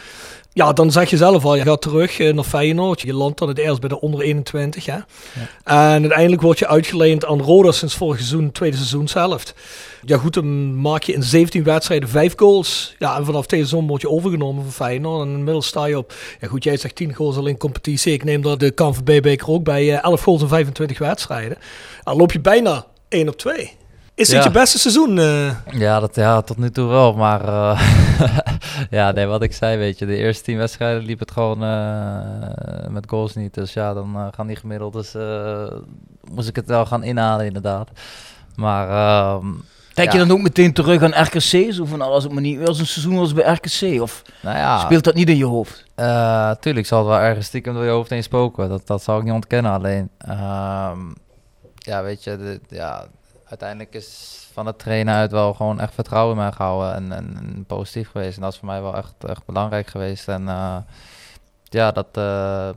[0.52, 3.00] Ja, dan zeg je zelf al, je gaat terug eh, naar Feyenoord.
[3.00, 4.86] Je landt dan het eerst bij de onder 21.
[4.86, 4.94] Hè?
[5.64, 9.54] En uiteindelijk word je uitgeleend aan Roda sinds vorig seizoen, tweede seizoen zelf.
[10.04, 12.94] Ja goed, dan maak je in 17 wedstrijden 5 goals.
[12.98, 15.26] Ja, en vanaf deze zomer word je overgenomen van Feyenoord.
[15.26, 18.12] En inmiddels sta je op, ja goed, jij zegt 10 goals alleen competitie.
[18.12, 21.58] Ik neem daar de KNVB-beker ook bij, eh, 11 goals in 25 wedstrijden.
[22.04, 23.78] Dan loop je bijna 1 op 2.
[24.20, 24.42] Is dit Ja.
[24.44, 25.18] je beste seizoen?
[25.18, 25.54] eh?
[25.80, 27.12] Ja, dat, ja, tot nu toe wel.
[27.14, 27.80] Maar eh,
[28.90, 32.88] ja, nee, wat ik zei, weet je, de eerste tien wedstrijden liep het gewoon eh,
[32.88, 33.54] met goals niet.
[33.54, 34.92] Dus ja, dan gaan die gemiddeld.
[34.92, 35.66] Dus eh,
[36.32, 37.88] moest ik het wel gaan inhalen, inderdaad.
[38.56, 39.46] Maar ehm,
[39.94, 40.18] Denk Ja.
[40.18, 41.72] je dan ook meteen terug aan RKC?
[41.72, 44.02] Zo van, nou, als het maar niet weer als een seizoen was bij RKC?
[44.02, 45.84] Of nou ja, speelt dat niet in je hoofd?
[45.94, 48.68] eh, tuurlijk zal het wel ergens stiekem door je hoofd heen spoken.
[48.68, 49.72] Dat, dat zal ik niet ontkennen.
[49.72, 50.98] Alleen, ehm,
[51.74, 53.06] ja, weet je, de, ja,
[53.50, 57.64] uiteindelijk is van het trainen uit wel gewoon echt vertrouwen in mij gehouden en, en,
[57.66, 58.36] positief geweest.
[58.36, 60.28] En dat is voor mij wel echt, echt belangrijk geweest.
[60.28, 60.76] En eh,
[61.64, 62.70] ja, dat, eh,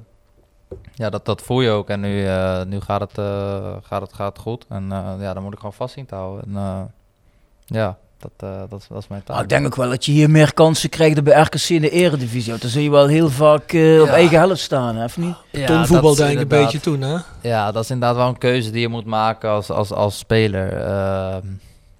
[0.93, 1.89] ja dat, dat voel je ook.
[1.89, 3.13] En nu, eh, nu gaat, het,
[3.85, 4.65] gaat, het, gaat goed.
[4.69, 4.87] En
[5.19, 6.55] ja, dan moet ik gewoon vast zien te houden.
[6.55, 6.93] En
[7.65, 9.29] ja, dat, eh, dat, dat is mijn taak.
[9.29, 11.81] Nou, ik denk ook wel dat je hier meer kansen krijgt dan bij RKC in
[11.81, 12.49] de eredivisie.
[12.49, 15.35] Want dan zul je wel heel vaak eh, op eigen helft staan, hè, of niet?
[15.49, 17.17] Ja, Toen dat voetbal denk ik een beetje toen, hè?
[17.41, 20.73] Ja, dat is inderdaad wel een keuze die je moet maken als, als, als speler.
[20.73, 21.47] Ehm,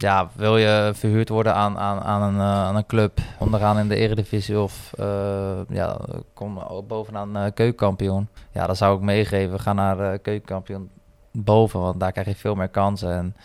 [0.03, 3.87] ja, wil je verhuurd worden aan, aan, aan, een, eh, aan een club onderaan in
[3.87, 5.97] de eredivisie of eh, ja,
[6.33, 8.27] kom bovenaan eh keukenkampioen.
[8.51, 10.89] Ja, dan zou ik meegeven, ga naar eh, keukenkampioen
[11.31, 13.11] boven, want daar krijg je veel meer kansen.
[13.11, 13.35] En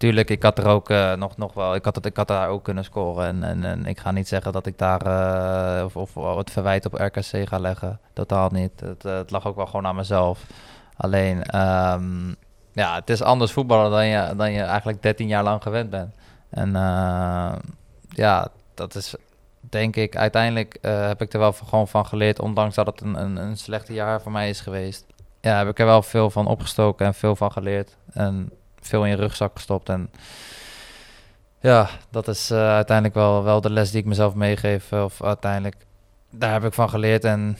[0.00, 2.48] tuurlijk, ik had er ook eh, nog, nog wel, ik had, het, ik had daar
[2.48, 3.26] ook kunnen scoren.
[3.26, 6.86] En, en, en ik ga niet zeggen dat ik daar eh, of, of het verwijt
[6.86, 8.00] op RKC ga leggen.
[8.12, 8.80] Totaal niet.
[8.80, 10.46] Het, eh, het lag ook wel gewoon aan mezelf.
[10.96, 12.28] Alleen, ehm,
[12.72, 16.14] ja, het is anders voetballen dan je, dan je eigenlijk 13 jaar lang gewend bent.
[16.50, 16.72] En
[18.08, 19.14] ja, dat is
[19.60, 23.36] denk ik, uiteindelijk heb ik er wel gewoon van geleerd, ondanks dat het een, een,
[23.36, 25.06] een slechte jaar voor mij is geweest.
[25.40, 27.96] Ja, heb ik er wel veel van opgestoken en veel van geleerd.
[28.12, 29.88] En veel in je rugzak gestopt.
[29.88, 30.10] En
[31.60, 34.92] ja, dat is eh, uiteindelijk wel, wel de les die ik mezelf meegeef.
[34.92, 35.76] eh, Of uiteindelijk,
[36.30, 37.24] daar heb ik van geleerd.
[37.24, 37.56] En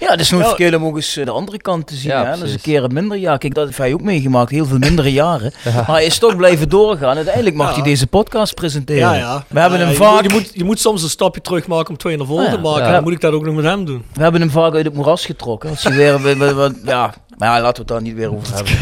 [0.00, 0.48] Ja, het is nooit Ja.
[0.48, 2.10] verkeerd om ook eens eh, de andere kant te zien.
[2.10, 2.30] Ja, hè?
[2.38, 3.38] Dat is een keer een minder jaar.
[3.38, 4.50] Kijk, dat heeft hij ook meegemaakt.
[4.50, 5.52] Heel veel mindere jaren.
[5.64, 5.72] Ja.
[5.74, 7.16] Maar hij is toch blijven doorgaan.
[7.16, 7.74] Uiteindelijk mag Ja.
[7.74, 9.00] hij deze podcast presenteren.
[9.02, 9.44] Ja, ja.
[9.48, 10.22] We hebben hem je vaak...
[10.22, 12.50] moet- Je moet, je moet soms een stapje terug maken om twee naar voren ja.
[12.50, 12.84] te maken.
[12.84, 12.92] Ja.
[12.92, 14.04] Dan moet ik dat ook nog met hem doen.
[14.12, 15.70] We hebben hem vaak uit het moeras getrokken.
[15.70, 18.54] Als weer, we- we- we- ja, Maar ja, laten we het daar niet weer over
[18.54, 18.72] hebben.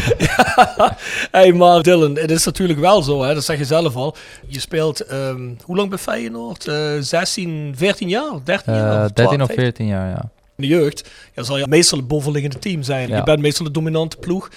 [1.31, 4.15] hey, maar Dylan, het is natuurlijk wel zo, hè, dat zeg je zelf al.
[4.47, 6.67] Je speelt, ehm, hoe lang bij Feyenoord?
[6.67, 8.31] Eh 16, 14 jaar?
[8.43, 8.83] 13 jaar?
[8.91, 9.55] Eh, 12, 13 of 15?
[9.63, 10.29] 14 jaar, ja.
[10.61, 13.07] In de jeugd, ja, zal je meestal het bovenliggende team zijn.
[13.09, 13.15] Ja.
[13.15, 14.49] Je bent meestal de dominante ploeg.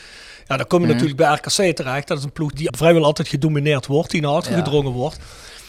[0.46, 0.94] Ja, dan kom je Mhm.
[0.94, 2.08] natuurlijk bij RKC terecht.
[2.08, 4.58] Dat is een ploeg die vrijwel altijd gedomineerd wordt, die naar achter Ja.
[4.58, 5.18] gedrongen wordt.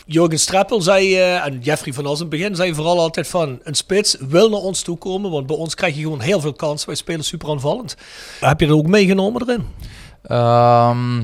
[0.06, 3.60] Jurgen Streppel zei, eh, en Jeffrey van As in het begin, zei vooral altijd van,
[3.64, 6.54] een spits wil naar ons toe komen, want bij ons krijg je gewoon heel veel
[6.54, 6.88] kansen.
[6.88, 7.96] Wij spelen super aanvallend.
[8.40, 9.66] Heb je dat ook meegenomen erin?
[10.24, 11.24] Ehm,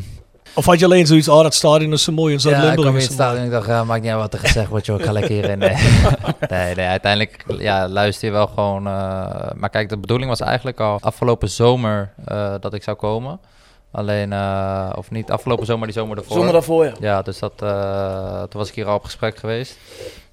[0.54, 2.86] Of had je alleen zoiets, oh dat stadion is zo mooi in ja, ik in
[2.94, 5.00] het zo stadion en ik dacht, ja, maakt niet uit wat er gezegd wordt, joh,
[5.00, 5.60] ik ga lekker hierin.
[5.60, 5.76] Nee.
[6.50, 8.88] nee, nee, uiteindelijk ja, luister je wel gewoon.
[8.88, 13.40] eh, maar kijk, de bedoeling was eigenlijk al afgelopen zomer eh, dat ik zou komen.
[13.92, 16.36] Alleen, eh, of niet afgelopen zomer, die zomer ervoor.
[16.38, 16.94] Zomer daarvoor, ja.
[17.00, 19.78] Ja, dus dat, eh, toen was ik hier al op gesprek geweest.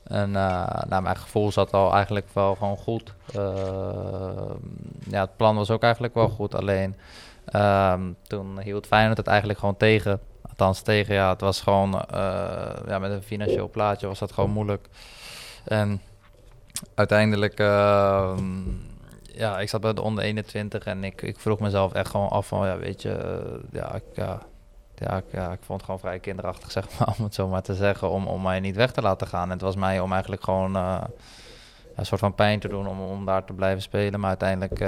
[0.05, 3.13] En eh nou, mijn gevoel zat al eigenlijk wel gewoon goed.
[3.35, 3.41] Eh,
[5.11, 6.55] ja, het plan was ook eigenlijk wel goed.
[6.55, 6.95] Alleen
[7.47, 10.21] ehm, toen hield Feyenoord het eigenlijk gewoon tegen.
[10.49, 12.01] Althans tegen, ja, het was gewoon...
[12.01, 14.89] eh, ja, met een financieel plaatje was dat gewoon moeilijk.
[15.65, 16.01] En
[16.95, 17.61] uiteindelijk...
[17.61, 18.43] ehm,
[19.23, 22.47] ja, ik zat bij de onder 21 en ik, ik vroeg mezelf echt gewoon af
[22.47, 22.67] van...
[22.67, 24.03] Ja, weet je, eh, ja, ik...
[24.99, 28.11] Ja, ik, vond het gewoon vrij kinderachtig, zeg maar, om het zo maar te zeggen,
[28.11, 29.45] om, om mij niet weg te laten gaan.
[29.45, 31.03] En het was mij om eigenlijk gewoon eh,
[31.97, 34.21] een soort van pijn te doen om, om daar te blijven spelen.
[34.21, 34.81] Maar uiteindelijk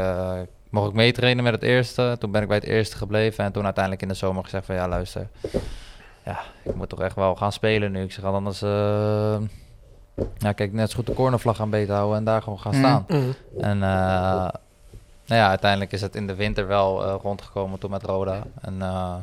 [0.70, 2.16] mocht ik meetrainen met het eerste.
[2.18, 4.74] Toen ben ik bij het eerste gebleven en toen uiteindelijk in de zomer gezegd van
[4.74, 5.28] ja, luister,
[6.24, 8.02] ja, ik moet toch echt wel gaan spelen nu.
[8.02, 9.36] Ik zeg anders, eh,
[10.38, 12.78] ja, kijk, net zo goed de cornervlag gaan beethouden en daar gewoon gaan Mm.
[12.78, 13.04] staan.
[13.08, 13.30] Mhm.
[13.60, 14.48] En eh,
[15.26, 18.42] nou ja, uiteindelijk is het in de winter wel eh, rondgekomen toen met Roda.
[18.60, 19.14] En eh,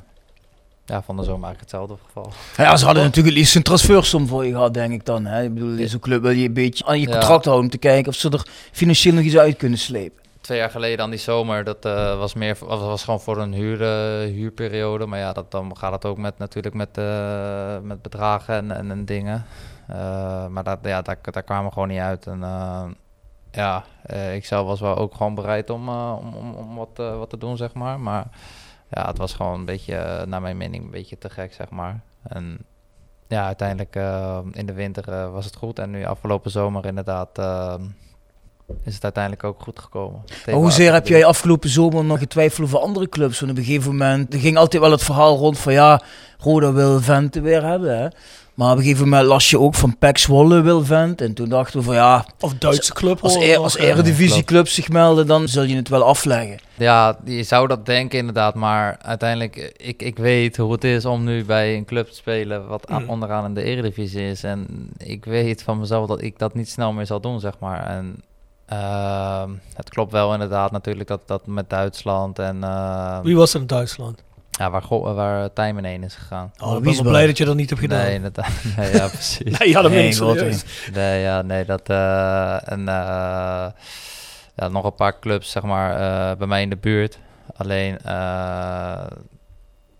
[0.85, 2.31] ja, van de zomer eigenlijk hetzelfde geval.
[2.57, 5.25] Ja, ze hadden natuurlijk het liefst een transfersom voor je gehad, denk ik dan.
[5.25, 5.43] Hè?
[5.43, 7.11] Ik bedoel, deze club wil je een beetje aan je Ja.
[7.11, 10.23] contract houden om te kijken of ze er financieel nog iets uit kunnen slepen.
[10.45, 13.53] Twee jaar geleden aan die zomer, dat eh, was meer was, was gewoon voor een
[13.53, 15.05] huur, eh, huurperiode.
[15.05, 18.91] Maar ja, dat, dan gaat het ook met natuurlijk met, eh, met bedragen en, en,
[18.91, 19.45] en dingen.
[20.49, 22.27] Maar dat, ja, daar, daar kwamen we gewoon niet uit.
[22.27, 22.39] En
[23.51, 23.83] ja,
[24.33, 27.57] ik zelf was wel ook gewoon bereid om, om, om, om wat, wat te doen,
[27.57, 27.99] zeg maar.
[27.99, 28.25] Maar
[28.89, 31.99] ja, het was gewoon een beetje, naar mijn mening, een beetje te gek, zeg maar.
[32.23, 32.57] En
[33.27, 33.95] ja, uiteindelijk
[34.51, 35.79] in de winter was het goed.
[35.79, 37.37] En nu afgelopen zomer inderdaad
[38.83, 40.21] is het uiteindelijk ook goed gekomen.
[40.45, 43.39] Maar hoezeer heb jij afgelopen zomer nog getwijfeld over andere clubs?
[43.39, 46.01] Want op een gegeven moment, er ging altijd wel het verhaal rond van ja,
[46.37, 47.97] Roda wil Vente weer hebben.
[47.99, 48.07] Hè?
[48.53, 51.21] Maar op een gegeven moment las je ook van Pek Zwolle wil Vent.
[51.21, 53.19] En toen dachten we van ja, Of Duitse club.
[53.21, 56.57] als, er, als eh, eredivisieclubs zich melden, dan zul je het wel afleggen.
[56.77, 61.23] Ja, je zou dat denken inderdaad, maar uiteindelijk, ik, ik weet hoe het is om
[61.23, 63.09] nu bij een club te spelen wat aan- Mm.
[63.09, 64.43] onderaan in de Eredivisie is.
[64.43, 67.87] En ik weet van mezelf dat ik dat niet snel meer zal doen, zeg maar.
[67.87, 68.15] En
[68.65, 73.59] ehm, het klopt wel inderdaad natuurlijk dat dat met Duitsland en eh, Wie was er
[73.61, 74.23] in Duitsland?
[74.51, 76.45] ja, waar, waar Tijmen heen is gegaan.
[76.45, 77.11] Oh, ik ben wel Wiesbaden.
[77.11, 77.99] blij dat je dat niet hebt gedaan.
[78.05, 78.51] Nee, inderdaad.
[78.77, 79.57] Nee, ja, precies.
[79.59, 80.65] Nee, ja, dat Nee, serieus.
[80.93, 83.67] Nee, ja, nee, dat eh, en eh,
[84.55, 87.19] ja, nog een paar clubs zeg maar eh, bij mij in de buurt.
[87.57, 89.05] Alleen, eh,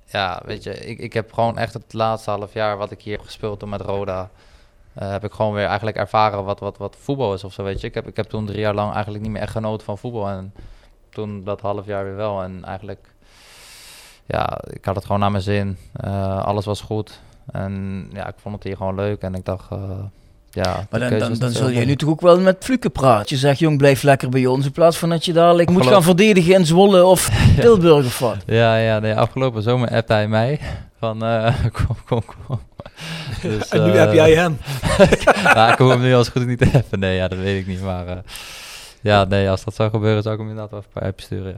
[0.05, 3.15] ja, weet je, ik, ik heb gewoon echt het laatste half jaar wat ik hier
[3.15, 4.29] heb gespeeld toen met Roda,
[4.95, 7.81] eh, heb ik gewoon weer eigenlijk ervaren wat, wat, wat voetbal is of zo, weet
[7.81, 7.87] je.
[7.87, 10.27] Ik heb, ik heb toen drie jaar lang eigenlijk niet meer echt genoten van voetbal
[10.27, 10.53] en
[11.09, 13.07] toen dat half jaar weer wel en eigenlijk,
[14.25, 15.77] ja, ik had het gewoon naar mijn zin.
[15.93, 17.19] Eh, alles was goed
[17.51, 19.79] en ja, ik vond het hier gewoon leuk en ik dacht, eh,
[20.49, 20.87] ja.
[20.89, 23.25] Maar dan, dan, dan zul jij nu toch ook wel met Fluke praten.
[23.27, 24.65] Je zegt, jong, blijf lekker bij ons.
[24.65, 27.29] In plaats van dat je dadelijk moet gaan verdedigen in Zwolle of
[27.59, 28.37] Tilburg of wat.
[28.45, 30.59] Ja, ja, nee, afgelopen zomer appte hij mij
[30.99, 31.19] van
[31.77, 32.59] kom, kom, kom.
[33.41, 34.57] Dus, En nu eh, heb jij hem.
[35.43, 36.99] ja, ik hoef hem nu als goed niet te appen.
[36.99, 37.81] Nee, ja, dat weet ik niet.
[37.81, 38.17] Maar eh,
[39.01, 41.25] ja, nee, als dat zou gebeuren, zou ik hem inderdaad wel even een paar appjes
[41.25, 41.57] sturen.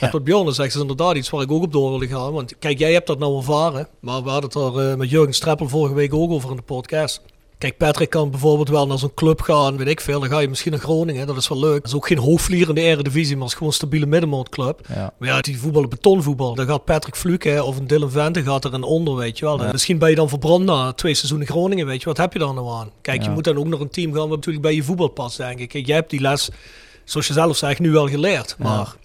[0.00, 0.10] Ja.
[0.10, 2.32] Wat Bjorn zegt is inderdaad iets waar ik ook op door wilde gaan.
[2.32, 3.88] Want kijk, jij hebt dat nou ervaren.
[4.00, 6.62] Maar we hadden het er eh, met Jurgen Streppel vorige week ook over in de
[6.62, 7.22] podcast.
[7.58, 10.20] Kijk, Patrick kan bijvoorbeeld wel naar zo'n club gaan, weet ik veel.
[10.20, 11.76] Dan ga je misschien naar Groningen, dat is wel leuk.
[11.76, 14.80] Dat is ook geen hoofdvlier in de eredivisie, maar het is gewoon een stabiele middenmootclub.
[14.88, 15.12] Ja.
[15.18, 16.54] Maar ja, die voetballen betonvoetbal.
[16.54, 19.62] Dan gaat Patrick Fluke of een Dylan Vente gaat er een onder, weet je wel.
[19.62, 19.72] Ja.
[19.72, 22.06] Misschien ben je dan verbrand na twee seizoenen Groningen, weet je.
[22.06, 22.90] Wat heb je dan nou aan?
[23.00, 25.36] Kijk, je moet dan ook naar een team gaan wat natuurlijk bij je voetbal past,
[25.36, 25.68] denk ik.
[25.68, 26.50] Kijk, jij hebt die les,
[27.04, 28.56] zoals je zelf zegt, nu wel geleerd.
[28.58, 28.96] Maar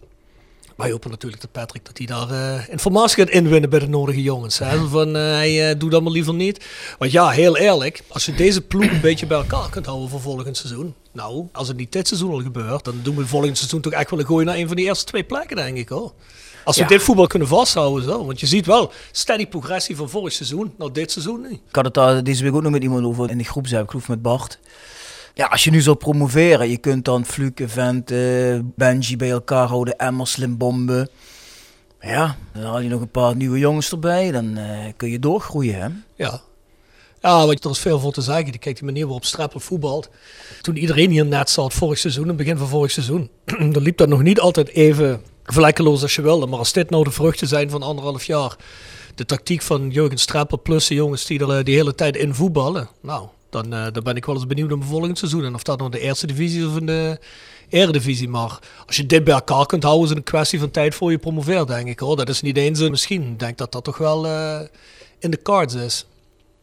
[0.75, 4.21] wij hopen natuurlijk dat Patrick dat hij daar eh, informatie gaat inwinnen bij de nodige
[4.21, 4.59] jongens.
[4.59, 4.87] Hè?
[4.87, 6.65] Van, eh, hij eh, doet dat maar liever niet.
[6.97, 10.21] Want ja, heel eerlijk, als je deze ploeg een beetje bij elkaar kunt houden voor
[10.21, 10.93] volgend seizoen.
[11.11, 14.09] Nou, als het niet dit seizoen al gebeurt, dan doen we volgend seizoen toch echt
[14.09, 16.13] wel een gooi naar een van die eerste twee plekken, denk ik hoor.
[16.65, 16.87] Als we Ja.
[16.87, 18.25] dit voetbal kunnen vasthouden, zo.
[18.25, 21.49] Want je ziet wel steady progressie van vorig seizoen naar dit seizoen nu.
[21.49, 23.89] Ik had het daar deze week ook nog met iemand over in de groepsapp, ik
[23.89, 24.59] geloof met Bart.
[25.33, 29.97] Ja, als je nu zou promoveren, je kunt dan Fluke, Vente, Benji bij elkaar houden,
[29.97, 31.09] Emmer, Slim Bomben.
[31.99, 35.75] Ja, dan haal je nog een paar nieuwe jongens erbij, dan eh, kun je doorgroeien,
[35.81, 35.87] hè?
[36.15, 36.41] Ja.
[37.21, 38.59] Ja, want er is veel voor te zeggen.
[38.59, 40.09] Kijk, die manier waarop Strappel voetbalt.
[40.61, 43.29] Toen iedereen hier net zat, vorig seizoen, het begin van vorig seizoen,
[43.73, 46.47] dan liep dat nog niet altijd even vlekkeloos als je wilde.
[46.47, 48.55] Maar als dit nou de vruchten zijn van anderhalf jaar,
[49.15, 52.33] de tactiek van Jurgen Strappel plus de jongens die er eh, die hele tijd in
[52.33, 55.45] voetballen, nou, dan, eh, dan ben ik wel eens benieuwd naar het volgend seizoen.
[55.45, 57.19] En of dat nou de eerste divisie of in de
[57.69, 58.29] eredivisie.
[58.29, 61.11] Maar als je dit bij elkaar kunt houden, is het een kwestie van tijd voor
[61.11, 61.99] je promoveert, denk ik.
[61.99, 62.15] Hoor.
[62.15, 63.21] Dat is niet eens een misschien.
[63.21, 64.59] Ik denk dat dat toch wel eh,
[65.19, 66.05] in de cards is.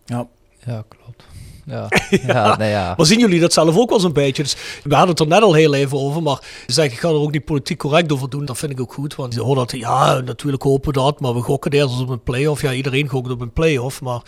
[0.05, 0.26] Ja.
[0.66, 1.24] Ja, klopt.
[1.64, 1.88] Ja,
[2.26, 2.57] ja.
[2.57, 2.95] nee, ja.
[2.97, 4.43] Maar zien jullie dat zelf ook wel zo'n beetje?
[4.43, 7.09] Dus we hadden het er net al heel even over, maar je zegt, ik ga
[7.09, 8.45] er ook niet politiek correct over doen.
[8.45, 11.34] Dat vind ik ook goed, want je hoort dat, ja, natuurlijk hopen we dat, maar
[11.34, 12.62] we gokken eerst op een play-off.
[12.62, 14.22] Ja, iedereen gokt op een play-off, maar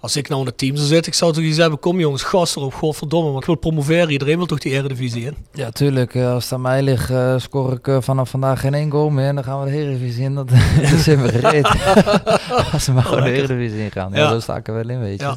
[0.00, 2.22] als ik nou in het team zou zitten, ik zou toch iets hebben, kom jongens,
[2.22, 4.10] gas erop, godverdomme, want ik wil promoveren.
[4.10, 5.36] Iedereen wil toch die eredivisie in?
[5.52, 6.14] Ja, tuurlijk.
[6.14, 9.10] eh, Als het aan mij ligt, eh, scoor ik eh, vanaf vandaag geen één goal
[9.10, 9.26] meer.
[9.26, 10.34] En dan gaan we de Eredivisie in.
[10.34, 11.64] Dat, dat is in gereed.
[12.72, 14.10] Als we maar gewoon de Eredivisie in gaan.
[14.12, 14.28] Ja, Ja.
[14.30, 15.26] zo sta ik er wel in, weet je.
[15.26, 15.36] Ja.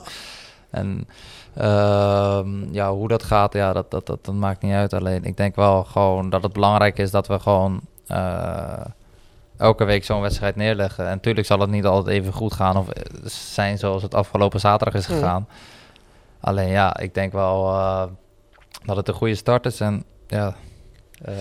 [0.69, 1.07] En
[1.55, 4.93] ehm, ja, hoe dat gaat, ja, dat, dat, dat, dat maakt niet uit.
[4.93, 7.79] Alleen ik denk wel gewoon dat het belangrijk is dat we gewoon
[9.63, 11.05] elke week zo'n wedstrijd neerleggen.
[11.05, 14.59] En natuurlijk zal het niet altijd even goed gaan of eh, zijn zoals het afgelopen
[14.59, 15.15] zaterdag is Mm.
[15.15, 15.47] gegaan.
[16.39, 18.03] Alleen ja, ik denk wel eh,
[18.85, 19.79] dat het een goede start is.
[19.79, 20.55] En ja,
[21.25, 21.33] eh,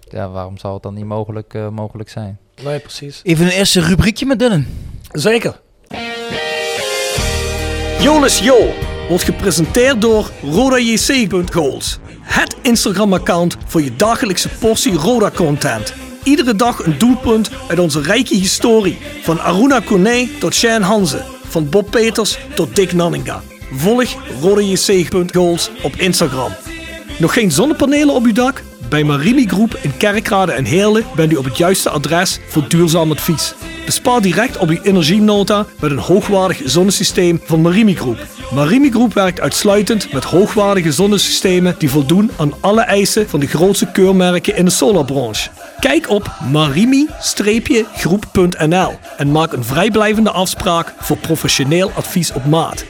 [0.00, 2.38] ja waarom zou het dan niet mogelijk, mogelijk zijn?
[2.62, 3.20] Nee, precies.
[3.22, 4.66] Even een eerste rubriekje met Dylan.
[5.12, 5.60] Zeker.
[8.00, 8.72] Jolis Jo
[9.08, 11.98] wordt gepresenteerd door RodaJC.goals.
[12.20, 15.94] Het Instagram-account voor je dagelijkse portie Roda-content.
[16.26, 18.98] Iedere dag een doelpunt uit onze rijke historie.
[19.22, 21.24] Van Aruna Kone tot Shane Hanze.
[21.48, 23.42] Van Bob Peters tot Dick Nanninga.
[23.72, 26.52] Volg RodaJC.goals op Instagram.
[27.18, 28.62] Nog geen zonnepanelen op uw dak?
[28.88, 33.10] Bij Marimi Groep in Kerkrade en Heerlen bent u op het juiste adres voor duurzaam
[33.10, 33.54] advies.
[33.84, 38.26] Bespaar direct op uw energienota met een hoogwaardig zonnesysteem van Marimi Groep.
[38.54, 43.90] Marimi Groep werkt uitsluitend met hoogwaardige zonnesystemen die voldoen aan alle eisen van de grootste
[43.92, 45.50] keurmerken in de solarbranche.
[45.80, 52.84] Kijk op marimi-groep.nl en maak een vrijblijvende afspraak voor professioneel advies op maat.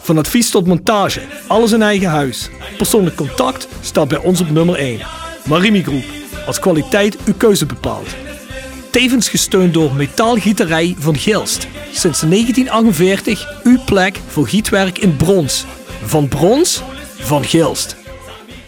[0.00, 2.48] Van advies tot montage, alles in eigen huis.
[2.76, 5.00] Persoonlijk contact staat bij ons op nummer 1.
[5.44, 6.04] Marimi Groep,
[6.46, 8.08] als kwaliteit uw keuze bepaalt.
[8.90, 11.66] Tevens gesteund door Metaalgieterij van Gilst.
[11.92, 15.64] Sinds 1948 uw plek voor gietwerk in brons.
[16.04, 16.82] Van brons,
[17.18, 17.96] van Gilst.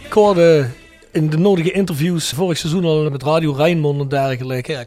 [0.04, 0.79] Ik
[1.12, 4.72] in de nodige interviews vorig seizoen al met Radio Rijnmond en dergelijke.
[4.72, 4.84] Ja,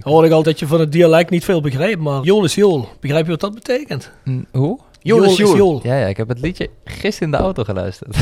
[0.00, 2.88] hoorde ik al dat je van het dialect niet veel begrijpt, maar Jool is Jool.
[3.00, 4.10] Begrijp je wat dat betekent?
[4.52, 4.78] Hoe?
[5.00, 5.80] Jool is Jool.
[5.82, 8.16] Ja, ja, ik heb het liedje gisteren in de auto geluisterd.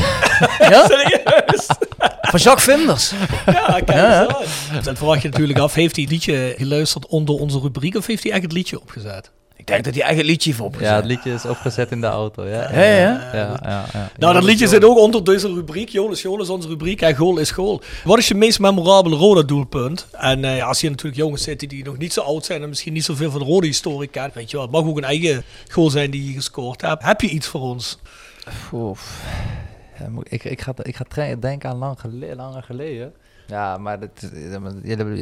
[0.59, 0.87] Ja?
[2.21, 3.13] Van Jacques Vinders.
[3.45, 4.37] Ja, kijk Ja.
[4.83, 8.23] Dan vraag je natuurlijk af, heeft hij het liedje geluisterd onder onze rubriek of heeft
[8.23, 9.31] hij echt het liedje opgezet?
[9.61, 10.89] Ik denk dat hij eigen liedje heeft opgezet.
[10.89, 12.45] ja, het liedje is opgezet in de auto.
[12.47, 13.29] Ja, Ja, ja.
[13.33, 14.09] ja, ja, ja.
[14.17, 15.89] Nou, dat liedje zit ook onder deze rubriek.
[15.89, 17.81] Jool is Jool is onze rubriek en goal is goal.
[18.03, 20.07] Wat is je meest memorabele rode doelpunt?
[20.11, 22.69] En eh, ja, als hier natuurlijk jongens zitten die nog niet zo oud zijn en
[22.69, 25.03] misschien niet zoveel van de rode historie kennen, weet je wel, het mag ook een
[25.03, 27.03] eigen goal zijn die je gescoord hebt.
[27.03, 27.97] Heb je iets voor ons?
[28.73, 29.23] Oef.
[30.23, 33.13] Ik, ik ga, ik ga denken aan lang gele- langer geleden.
[33.47, 34.31] Ja, maar dat, dat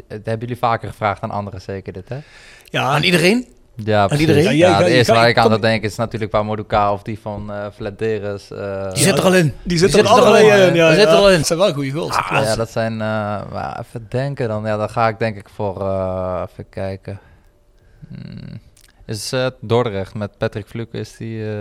[0.10, 2.18] hebben jullie vaker gevraagd aan anderen zeker dit, hè?
[2.66, 3.48] Ja, Aan iedereen?
[3.84, 4.28] Ja, precies.
[4.28, 4.58] iedereen?
[4.58, 7.66] Ja, het eerste waar ik aan dat denk is natuurlijk Pamoduka of die van eh
[7.76, 8.52] Flederis.
[8.52, 9.54] eh, Die zit er al in.
[9.64, 10.68] die zit er al in.
[10.68, 10.74] in.
[10.76, 11.38] Ja, zit er al in.
[11.38, 12.16] Dat zijn wel goede goals.
[12.28, 12.46] klopt.
[12.48, 12.92] ja, dat zijn...
[12.94, 12.98] eh,
[13.52, 14.66] maar even denken dan.
[14.66, 15.82] Ja, dan ga ik denk ik voor...
[15.82, 17.20] eh, even kijken.
[18.08, 18.60] Hmm.
[19.06, 21.50] Is het Dordrecht met Patrick Fluke is die...
[21.52, 21.58] eh,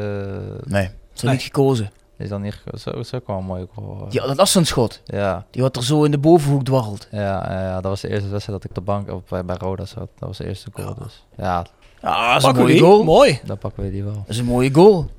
[0.64, 1.32] Nee, dat is Nee.
[1.32, 1.90] niet gekozen.
[2.18, 2.62] is dan niet...
[2.78, 4.06] Zo is ook wel een mooie goal.
[4.10, 5.00] Ja, dat afstandsschot.
[5.04, 7.08] Ja, Die wat er zo in de bovenhoek dwarrelt.
[7.10, 7.20] ja,
[7.52, 9.84] ja, ja, dat was de eerste wedstrijd dat ik op de bank bij, bij Roda
[9.84, 10.08] zat.
[10.18, 11.24] Dat was de eerste goal dus.
[11.36, 11.66] Ja,
[12.02, 12.82] Ja, dat is een Pakken we mooie die?
[12.82, 13.04] goal.
[13.04, 13.40] Mooi.
[13.44, 14.12] dan pakken we die wel.
[14.12, 15.10] Dat is een mooie goal.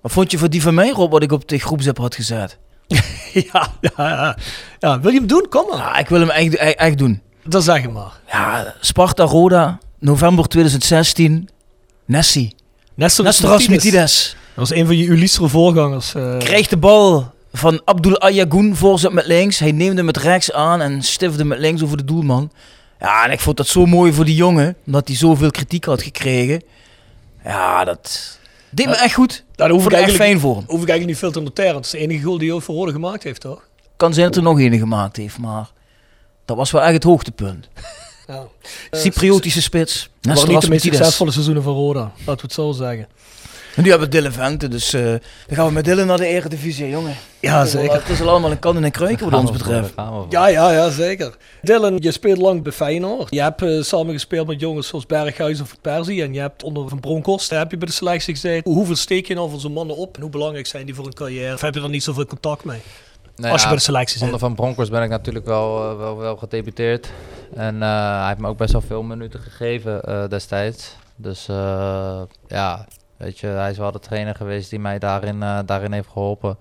[0.00, 2.58] Wat vond je voor die van mij, Rob, wat ik op de groepsapp had gezet?
[3.32, 4.36] Ja, ja, ja.
[4.78, 5.46] ja, wil je hem doen?
[5.48, 5.78] Kom maar.
[5.78, 7.20] Ja, ik wil hem echt, echt, echt doen.
[7.44, 8.12] Dan zeg je maar.
[8.30, 11.48] Ja, Sparta Roda, november 2016.
[12.04, 12.54] Nessie.
[12.94, 13.24] Nestor.
[13.68, 14.36] Mitides.
[14.54, 16.14] Dat was een van je Ulistere voorgangers.
[16.14, 16.38] eh.
[16.38, 19.58] Krijgt de bal van Abdul Ayagoun, voorzet met links.
[19.58, 22.50] Hij neemde met rechts aan en stifde met links over de doelman.
[23.00, 26.02] Ja, en ik vond dat zo mooi voor die jongen, omdat hij zoveel kritiek had
[26.02, 26.62] gekregen.
[27.44, 28.38] Ja, dat
[28.70, 29.44] deed me echt goed.
[29.54, 30.64] Daar hoef ik, echt fijn voor hem.
[30.66, 31.74] hoef ik eigenlijk niet veel te noteren.
[31.74, 33.68] Het is de enige goal die hij voor gemaakt heeft, toch?
[33.96, 35.70] Kan zijn dat er nog een gemaakt heeft, maar
[36.44, 37.68] dat was wel echt het hoogtepunt.
[38.26, 38.46] Ja.
[38.90, 40.10] Cypriotische spits.
[40.20, 42.00] Dat waren niet de meest succesvolle seizoenen van Roda.
[42.00, 43.08] Laten we het zo zeggen.
[43.76, 45.20] En nu hebben we Dylan Vente, dus eh, dan
[45.56, 47.14] gaan we met Dylan naar de Eredivisie, jongen.
[47.40, 47.96] Ja, Het is al- zeker.
[47.96, 49.92] Het is al allemaal een kan en een kruiken wat ons betreft.
[50.28, 51.36] Ja, ja, ja, zeker.
[51.62, 53.34] Dylan, je speelt lang bij Feyenoord.
[53.34, 56.22] Je hebt eh, samen gespeeld met jongens zoals Berghuis of Persie.
[56.22, 58.72] En je hebt onder Van Bronckhorst, heb je bij de selectie gezeten.
[58.72, 60.14] Hoeveel steek je nou van zo'n mannen op?
[60.16, 61.54] En hoe belangrijk zijn die voor een carrière?
[61.54, 62.80] Of heb je er niet zoveel contact mee?
[63.36, 64.22] Nee, als je ja, bij de selectie zit.
[64.24, 67.08] Onder Van Bronckhorst ben ik natuurlijk wel, eh, wel, wel gedebuteerd.
[67.54, 70.96] En eh, hij heeft me ook best wel veel minuten gegeven eh, destijds.
[71.16, 72.86] Dus eh, ja,
[73.16, 76.58] weet je, hij is wel de trainer geweest die mij daarin, eh, daarin heeft geholpen.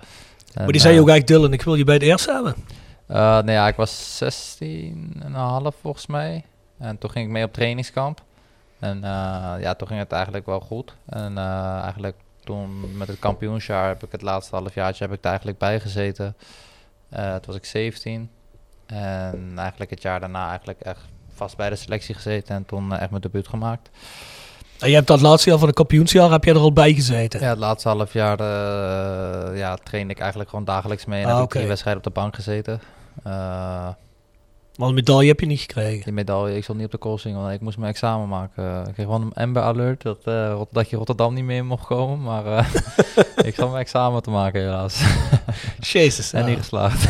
[0.54, 2.56] Maar die zei ook eigenlijk, Dylan, ik wil je bij het eerste hebben.
[3.08, 6.44] Uh, nee, ja, ik was 16 en een half volgens mij.
[6.78, 8.22] En toen ging ik mee op trainingskamp.
[8.80, 9.00] En
[9.60, 10.96] ja, toen ging het eigenlijk wel goed.
[11.06, 11.38] En
[11.82, 15.80] eigenlijk toen met het kampioensjaar heb ik het laatste halfjaartje heb ik er eigenlijk bij
[15.80, 16.36] gezeten.
[17.10, 18.30] Toen was ik 17.
[18.86, 21.02] En eigenlijk het jaar daarna eigenlijk echt
[21.34, 22.56] vast bij de selectie gezeten.
[22.56, 23.90] En toen echt mijn debuut gemaakt.
[24.80, 27.40] En je hebt dat laatste jaar van het kampioensjaar, heb je er al bij gezeten?
[27.40, 31.22] Ja, het laatste half jaar uh, ja, trainde ik eigenlijk gewoon dagelijks mee.
[31.22, 31.46] En ah, heb okay.
[31.46, 32.82] ik drie wedstrijden op de bank gezeten.
[33.28, 33.88] Uh,
[34.78, 36.04] maar een medaille heb je niet gekregen?
[36.04, 37.42] Die medaille, ik zat niet op de koolsingel.
[37.42, 38.88] want ik moest mijn examen maken.
[38.88, 42.22] Ik kreeg gewoon een Amber Alert dat, uh, dat je Rotterdam niet meer mocht komen.
[42.22, 42.68] Maar uh,
[43.50, 45.02] ik zat mijn examen te maken helaas.
[45.80, 46.34] Jezus.
[46.34, 47.08] en niet geslaagd.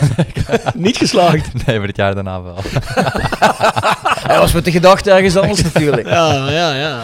[0.76, 1.66] niet geslaagd?
[1.66, 2.58] Nee, maar het jaar daarna wel.
[4.28, 6.08] Hij was met de gedachte ergens anders natuurlijk.
[6.08, 7.02] Ja, ja, ja, ja.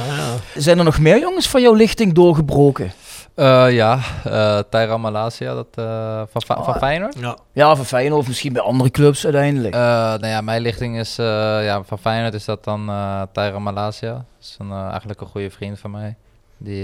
[0.55, 2.91] Zijn er nog meer jongens van jouw lichting doorgebroken?
[3.35, 7.19] Uh, ja, uh, Tyra Malasia, dat, uh, van, oh, van Feyenoord.
[7.19, 7.37] Ja.
[7.51, 9.73] ja, van Feyenoord of misschien bij andere clubs uiteindelijk.
[9.73, 12.85] nou ja, mijn lichting is, ja, van Feyenoord is dat dan
[13.31, 14.13] Tyra Malasia.
[14.13, 16.15] Dat is een, eigenlijk een goede vriend van mij.
[16.57, 16.83] Die,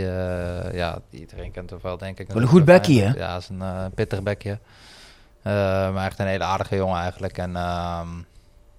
[0.73, 2.27] ja, die iedereen kent toch wel, denk ik.
[2.27, 3.13] Wel een goed bekje, hè?
[3.13, 4.59] Ja, is een pittig bekje.
[5.93, 7.37] maar echt een hele aardige jongen eigenlijk.
[7.37, 8.07] En ehm,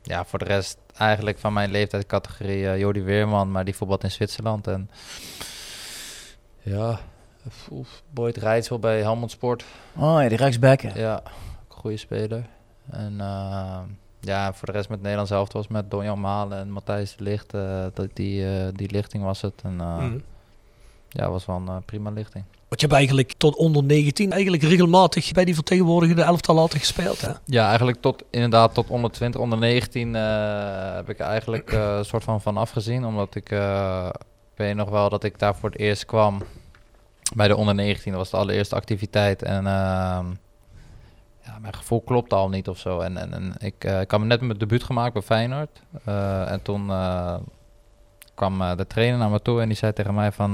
[0.02, 4.66] ja, voor de rest eigenlijk van mijn leeftijdscategorie Jordi Weerman, maar die voetbalt in Zwitserland.
[4.66, 4.90] En
[6.62, 6.98] ja,
[8.10, 9.64] Boyd Rijtsel bij Helmond Sport.
[9.96, 10.80] Oh ja, die rechtsback.
[10.80, 11.22] Ja,
[11.68, 12.44] goede speler.
[12.90, 13.78] En uh,
[14.20, 17.54] ja, voor de rest met Nederland zelf was met Donjan Malen en Matthijs de Licht.
[17.54, 19.54] Uh, dat die, uh, die lichting was het.
[19.62, 20.22] En mm.
[21.08, 22.44] ja, was wel een prima lichting.
[22.68, 27.20] Want je hebt eigenlijk tot onder 19 eigenlijk regelmatig bij die vertegenwoordigende elftal later gespeeld,
[27.20, 27.32] hè?
[27.44, 32.40] Ja, eigenlijk tot inderdaad tot onder 20, onder 19 heb ik eigenlijk een soort van
[32.40, 33.04] van afgezien.
[33.04, 33.48] Omdat ik
[34.54, 36.42] weet nog wel dat ik daar voor het eerst kwam
[37.34, 38.12] bij de onder 19.
[38.12, 39.42] Dat was de allereerste activiteit.
[39.42, 40.20] En uh,
[41.44, 43.00] ja, mijn gevoel klopte al niet of zo.
[43.00, 45.82] En, en, en ik, uh, ik had net mijn debuut gemaakt bij Feyenoord.
[46.08, 46.92] Uh, en toen
[48.34, 50.52] kwam de trainer naar me toe en die zei tegen mij van...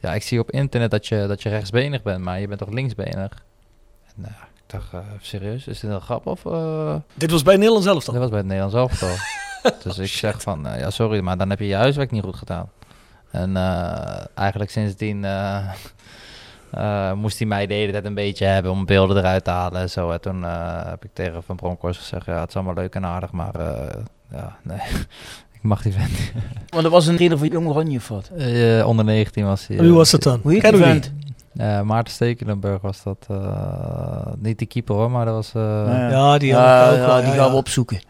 [0.00, 2.70] ja, ik zie op internet dat je, dat je rechtsbenig bent, maar je bent toch
[2.70, 3.44] linksbenig?
[4.16, 6.42] En, ik dacht, serieus, is dit een grap of...
[7.14, 8.14] Dit was bij Nederland zelf dan?
[8.14, 9.16] Dit was bij het Nederlands elftal.
[9.84, 12.70] dus ik zeg van, ja sorry, maar dan heb je je huiswerk niet goed gedaan.
[13.30, 15.58] En uh, eigenlijk sindsdien uh,
[16.74, 19.80] uh, moest hij mij de hele tijd een beetje hebben om beelden eruit te halen
[19.80, 20.10] en zo.
[20.10, 20.42] En toen
[20.88, 23.54] heb ik tegen Van Bronckhorst gezegd, ja, het is allemaal leuk en aardig, maar
[24.30, 24.78] ja, nee,
[25.56, 26.32] ik mag die vent niet.
[26.74, 28.30] Want er was een trainer van Jong Oranje of wat?
[28.84, 29.76] onder 19 was hij.
[29.76, 30.40] Wie was dat dan?
[30.42, 31.12] Hoe heet die vent?
[31.60, 33.26] Uh, Maarten Stekelenburg was dat.
[33.30, 35.52] Uh, niet die keeper hoor, maar dat was...
[35.56, 36.08] Uh, ja.
[36.10, 38.00] ja, die, ja, die gaan we opzoeken.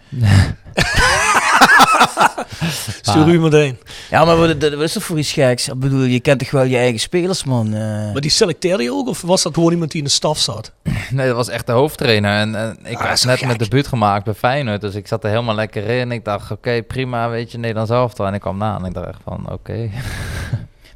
[3.00, 3.78] Stuur u meteen.
[4.10, 5.68] Ja, maar wat, wat is dat voor iets geks?
[5.68, 7.66] Ik bedoel, je kent toch wel je eigen spelers, man.
[7.74, 7.80] Uh...
[8.12, 9.08] Maar die selecteerde je ook?
[9.08, 10.72] Of was dat gewoon iemand die in de staf zat?
[11.10, 12.38] Nee, dat was echt de hoofdtrainer.
[12.38, 14.80] En, en ik Ah, had net mijn debuut gemaakt bij Feyenoord.
[14.80, 16.12] Dus ik zat er helemaal lekker in.
[16.12, 18.26] Ik dacht, oké, prima, weet je, Nederlands elftal.
[18.26, 19.90] En ik kwam na en ik dacht echt van, oké.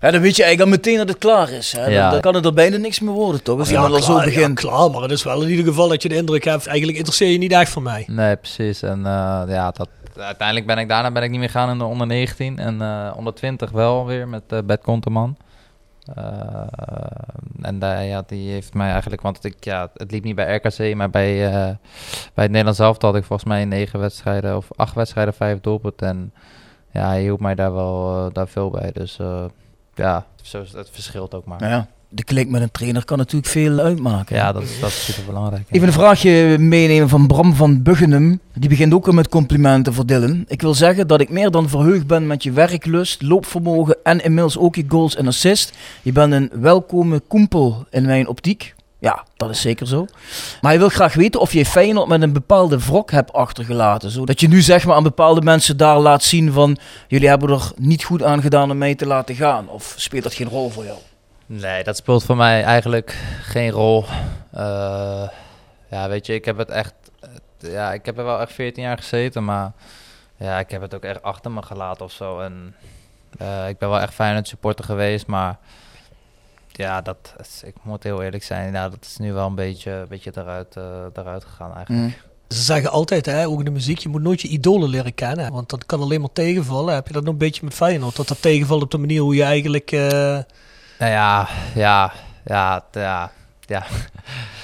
[0.01, 1.73] Ja, dan weet je eigenlijk al meteen dat het klaar is.
[1.73, 1.87] Hè?
[1.87, 2.03] Ja.
[2.03, 3.59] Dan, dan kan het er bijna niks meer worden, toch?
[3.59, 4.61] Als Ja, iemand al zo klaar, begint.
[4.63, 6.67] Ja, klaar, maar het is wel in ieder geval dat je de indruk hebt...
[6.67, 8.05] eigenlijk interesseer je niet echt voor mij.
[8.07, 8.83] Nee, precies.
[8.83, 11.85] En uh, ja, dat, uiteindelijk ben ik daarna ben ik niet meer gaan in de
[11.85, 15.37] onder 19 en uh, onder 20 wel weer met uh, Bert Konteman.
[16.19, 16.25] Uh,
[17.63, 20.95] en daar, ja, die heeft mij eigenlijk, want ik, ja, het liep niet bij RKC,
[20.95, 21.51] maar bij,
[22.35, 26.09] bij het Nederlands elftal had ik volgens mij negen wedstrijden of acht wedstrijden, vijf doelpunten.
[26.09, 26.33] En
[26.91, 28.93] ja, hij hielp mij daar wel daar veel bij.
[28.93, 29.19] Dus
[29.95, 31.69] ja, zo, het verschilt ook maar.
[31.69, 34.37] Ja, de klik met een trainer kan natuurlijk veel uitmaken.
[34.37, 35.63] Ja, dat, dat is super belangrijk.
[35.71, 38.41] Even een vraagje meenemen van Bram van Buggenum.
[38.55, 40.45] Die begint ook al met complimenten voor Dylan.
[40.49, 44.59] Ik wil zeggen dat ik meer dan verheugd ben met je werklust, loopvermogen en inmiddels
[44.59, 45.73] ook je goals en assist.
[46.03, 48.75] Je bent een welkome koempel in mijn optiek.
[48.99, 50.07] Ja, dat is zeker zo.
[50.61, 54.11] Maar hij wil graag weten of je Feyenoord met een bepaalde wrok hebt achtergelaten.
[54.11, 56.79] Zodat je nu zeg maar aan bepaalde mensen daar laat zien van...
[57.09, 59.69] jullie hebben er niet goed aan gedaan om mij te laten gaan.
[59.69, 60.99] Of speelt dat geen rol voor jou?
[61.53, 64.05] Nee, dat speelt voor mij eigenlijk geen rol.
[64.55, 65.29] Uh,
[65.91, 66.95] ja, weet je, ik heb het echt...
[67.59, 69.73] Ja, ik heb er wel echt 14 jaar gezeten, maar...
[70.37, 72.41] Ja, ik heb het ook echt achter me gelaten of zo.
[72.41, 72.75] En
[73.43, 75.59] uh, ik ben wel echt Feyenoord supporter geweest, maar
[76.69, 78.73] ja, dat is, ik moet heel eerlijk zijn.
[78.73, 82.05] Nou, dat is nu wel een beetje, een beetje eruit, uh, gegaan eigenlijk.
[82.05, 82.15] Mm.
[82.49, 85.53] Ze zeggen altijd, hè, ook in de muziek, je moet nooit je idolen leren kennen.
[85.53, 86.95] Want dat kan alleen maar tegenvallen.
[86.95, 88.17] Heb je dat nog een beetje met Feyenoord?
[88.17, 89.91] Dat dat tegenvalt op de manier hoe je eigenlijk...
[91.01, 92.13] Nou ja, ja,
[92.45, 93.31] ja, ja,
[93.61, 93.87] ja.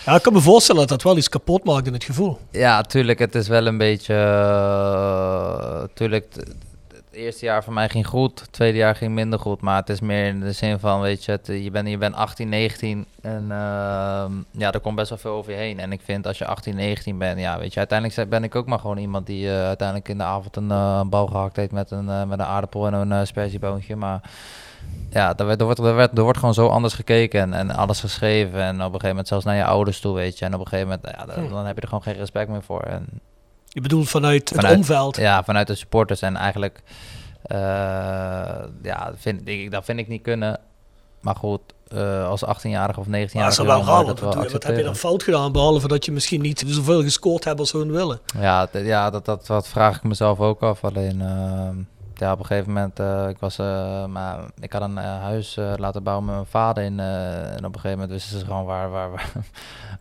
[0.07, 2.39] Ja, ik kan me voorstellen dat dat wel iets kapot maakt in het gevoel.
[2.51, 3.19] Ja, tuurlijk.
[3.19, 4.15] Het is wel een beetje...
[4.15, 9.61] Uh, tuurlijk, het eerste jaar van mij ging goed, het tweede jaar ging minder goed.
[9.61, 12.15] Maar het is meer in de zin van, weet je, het, je bent je bent
[12.15, 15.81] 18, 19 en uh, ja, er komt best wel veel over je heen.
[15.81, 18.67] En ik vind als je 18, 19 bent, ja, weet je, uiteindelijk ben ik ook
[18.67, 21.91] maar gewoon iemand die uh, uiteindelijk in de avond een, uh, bal gehakt heeft met
[21.91, 23.97] een, met een aardappel en een uh, spersieboontje.
[23.97, 24.21] Maar
[25.11, 27.71] ja, er, werd, er, wordt, er, werd, er wordt gewoon zo anders gekeken en, en
[27.71, 28.61] alles geschreven.
[28.61, 30.45] En op een gegeven moment zelfs naar je ouders toe, weet je.
[30.45, 32.63] En op een gegeven moment, ja, dan, dan heb je er gewoon geen respect meer
[32.63, 32.81] voor.
[32.81, 33.07] En,
[33.77, 35.17] je bedoelt vanuit, vanuit het omveld?
[35.17, 36.23] Ja, vanuit de supporters.
[36.23, 36.83] En eigenlijk,
[37.47, 37.59] uh,
[38.83, 40.61] ja, vind, ik, dat vind ik niet kunnen.
[41.21, 41.61] Maar goed,
[41.93, 43.37] uh, als 18-jarige of 19-jarige...
[43.37, 45.53] Maar dat is wel raar, wat, wat, wat heb je dan fout gedaan?
[45.53, 48.21] Behalve dat je misschien niet zoveel gescoord hebt als hun willen.
[48.41, 50.85] Ja, ja dat, dat, dat vraag ik mezelf ook af.
[50.85, 51.69] Alleen, uh,
[52.19, 53.57] ja, op een gegeven moment, uh, ik, was,
[54.07, 56.85] maar ik had een huis laten bouwen met mijn vader.
[56.85, 59.11] In, en op een gegeven moment wisten ze gewoon waar, waar,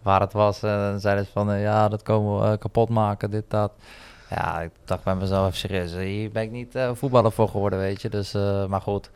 [0.02, 0.64] waar, het was.
[0.64, 3.72] En zeiden ze van, ja, dat komen we kapot maken, dit, dat.
[4.30, 8.10] Ja, ik dacht bij mezelf serieus, hier ben ik niet voetballer voor geworden, weet je.
[8.10, 8.32] Dus,
[8.68, 9.10] maar goed.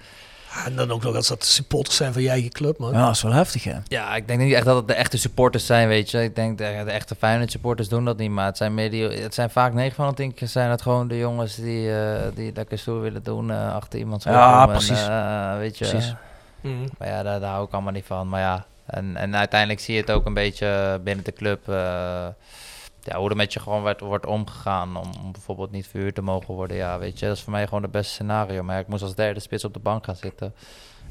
[0.65, 2.91] En dan ook nog als dat de supporters zijn van je eigen club, man.
[2.91, 3.75] Ja, dat is wel heftig, hè?
[3.87, 6.23] Ja, ik denk niet echt dat het de echte supporters zijn, weet je.
[6.23, 9.33] Ik denk de, de echte Feyenoord supporters doen dat niet, maar het zijn, medio, het
[9.33, 12.51] zijn vaak negen van de tien keer zijn het gewoon de jongens die, uh, die
[12.53, 14.23] lekker stoer willen doen achter iemand.
[14.23, 15.07] Ja, precies.
[15.07, 15.87] En, weet je.
[15.87, 16.13] Precies.
[16.61, 16.85] Mm.
[16.97, 18.29] Maar ja, daar, daar hou ik allemaal niet van.
[18.29, 21.59] Maar ja, en, en uiteindelijk zie je het ook een beetje binnen de club
[23.01, 26.21] ja, hoe er met je gewoon werd, wordt omgegaan om, om, bijvoorbeeld niet verhuurd te
[26.21, 26.77] mogen worden.
[26.77, 28.63] Ja, weet je, dat is voor mij gewoon het beste scenario.
[28.63, 30.53] Maar ik moest als derde spits op de bank gaan zitten,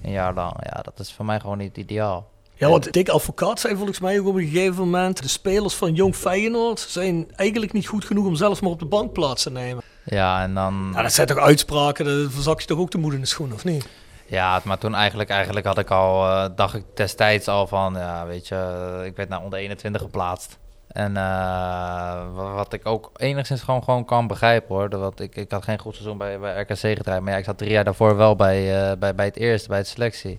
[0.03, 0.55] een jaar lang.
[0.61, 2.31] Ja, dat is voor mij gewoon niet ideaal.
[2.59, 5.23] Ja, want Dick Advocaat zei volgens mij ook op een gegeven moment...
[5.23, 8.27] de spelers van Jong Feyenoord zijn eigenlijk niet goed genoeg...
[8.27, 9.83] om zelfs maar op de bank plaats te nemen.
[10.05, 10.91] Ja, en dan...
[10.95, 13.53] Ja, dat zijn toch uitspraken, daar verzak je toch ook de moed in de schoen,
[13.53, 13.89] of niet?
[14.27, 16.27] Ja, maar toen eigenlijk, eigenlijk had ik al...
[16.27, 19.03] Uh, dacht ik destijds al van, ja, weet je...
[19.05, 20.59] ik werd naar onder 21 geplaatst.
[20.89, 24.89] En uh, wat ik ook enigszins gewoon, gewoon kan begrijpen hoor.
[24.89, 27.23] Dat ik, ik had geen goed seizoen bij, bij RKC gedraaid.
[27.23, 29.79] Maar ja, ik zat drie jaar daarvoor wel bij, uh, bij, bij het eerste, bij
[29.79, 30.39] het selectie.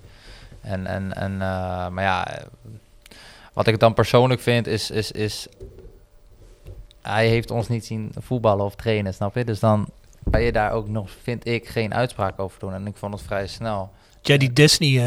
[0.62, 2.38] En, en, en uh, maar ja,
[3.54, 5.48] wat ik dan persoonlijk vind is, is, is...
[7.02, 9.46] Hij heeft ons niet zien voetballen of trainen, snap je?
[9.46, 9.90] Dus dan
[10.32, 12.74] kan je daar ook nog, vind ik, geen uitspraak over doen.
[12.74, 13.92] En ik vond het vrij snel.
[14.22, 15.02] Ja, die Disney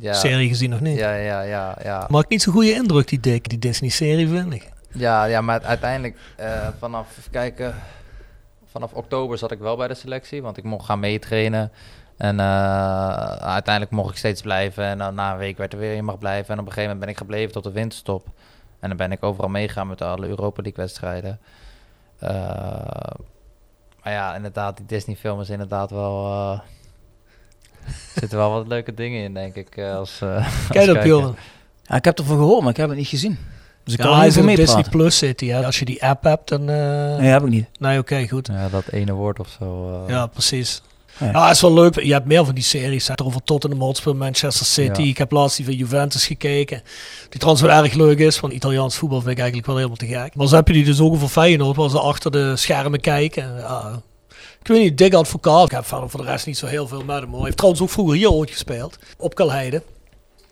[0.00, 0.12] ja.
[0.12, 0.98] serie gezien of niet?
[0.98, 1.76] Ja, ja, ja.
[1.82, 2.06] ja.
[2.08, 4.68] Maakt niet zo'n goede indruk, die Dick, die Disney-serie, vind ik.
[4.92, 7.74] Ja, ja maar uiteindelijk uh, vanaf, kijken,
[8.70, 11.72] vanaf oktober zat ik wel bij de selectie, want ik mocht gaan meetrainen.
[12.16, 14.84] En uh, uiteindelijk mocht ik steeds blijven.
[14.84, 16.54] En dan na een week werd er weer, je mag blijven.
[16.54, 18.26] En op een gegeven moment ben ik gebleven tot de winterstop.
[18.80, 21.40] En dan ben ik overal meegegaan met alle Europa League wedstrijden.
[22.22, 22.30] Uh,
[24.02, 26.60] maar ja, inderdaad, die Disney-film is inderdaad wel...
[28.14, 29.78] Er zitten wel wat leuke dingen in, denk ik.
[29.78, 31.34] Als, uh, Kijk dat, Bjorn.
[31.82, 33.38] Ja, ik heb ervan gehoord, maar ik heb het niet gezien.
[33.84, 34.84] Dus ik ja, kan hij er is Disney.
[34.90, 35.64] Plus zit hij.
[35.64, 36.60] Als je die app hebt, dan...
[36.60, 37.16] Uh...
[37.16, 37.66] Nee, heb ik niet.
[37.78, 38.48] Nee, oké, okay, goed.
[38.52, 39.90] Ja, dat ene woord of zo.
[39.90, 40.08] Uh...
[40.08, 40.82] Ja, precies.
[41.18, 41.30] Ja.
[41.30, 42.00] Ja, het is wel leuk.
[42.00, 43.08] Je hebt meer van die series.
[43.08, 45.02] hè, Over Tottenham Hotspur, Manchester City.
[45.02, 45.08] Ja.
[45.08, 46.82] Ik heb laatst die van Juventus gekeken.
[47.28, 48.40] Die trouwens wel erg leuk is.
[48.40, 50.34] Want Italiaans voetbal vind ik eigenlijk wel helemaal te gek.
[50.34, 51.76] Maar zo heb je die dus ook over Feyenoord.
[51.76, 53.56] Waar ze achter de schermen kijken.
[53.56, 54.02] Ja,
[54.62, 55.64] ik weet niet, dik advocaat.
[55.64, 57.32] Ik heb verder voor de rest niet zo heel veel met hem.
[57.34, 58.98] Hij heeft trouwens ook vroeger hier ooit gespeeld.
[59.18, 59.82] Op Kalheide.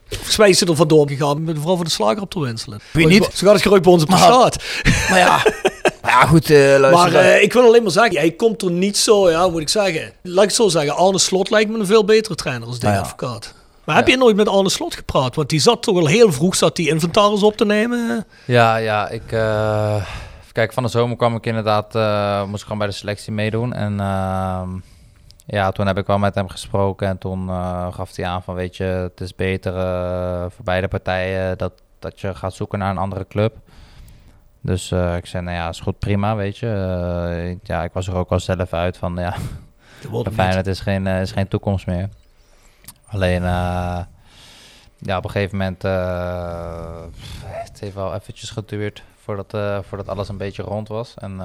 [0.08, 2.40] Volgens mij is het er vandoor gegaan met de vrouw van de slager op te
[2.40, 2.80] winselen.
[2.92, 3.24] Weet niet.
[3.34, 4.56] Zo gaat het gerucht bij ons op de Maar- straat.
[5.08, 5.42] Maar ja,
[6.02, 6.90] maar ja goed, eh luister.
[6.90, 9.68] Maar eh, ik wil alleen maar zeggen, hij komt er niet zo, ja, moet ik
[9.68, 10.12] zeggen.
[10.22, 12.82] Laat ik het zo zeggen, Arne Slot lijkt me een veel betere trainer als Ah,
[12.92, 12.98] ja.
[13.00, 13.54] advocaat.
[13.84, 15.34] Maar heb je nooit met Arne Slot gepraat?
[15.34, 18.26] Want die zat toch al heel vroeg, zat die inventaris op te nemen.
[18.44, 19.32] Ja, ja, ik...
[19.32, 19.94] eh,
[20.58, 21.94] kijken, van de zomer kwam ik inderdaad...
[21.94, 23.72] eh, moest ik gewoon bij de selectie meedoen.
[23.72, 24.68] En ehm,
[25.46, 27.08] ja, toen heb ik wel met hem gesproken.
[27.08, 30.88] En toen eh, gaf hij aan van, weet je, het is beter eh, voor beide
[30.88, 31.58] partijen...
[31.58, 33.56] Dat, dat je gaat zoeken naar een andere club.
[34.60, 37.56] Dus ik zei, nou ja, is goed, prima, weet je.
[37.62, 39.34] Ja, ik was er ook al zelf uit van, ja,
[40.32, 42.08] Feyenoord is geen, is geen toekomst meer.
[43.06, 43.42] Alleen,
[44.98, 47.02] ja, op een gegeven moment, eh,
[47.46, 51.14] het heeft wel eventjes geduurd voordat, eh, voordat alles een beetje rond was.
[51.18, 51.38] En eh,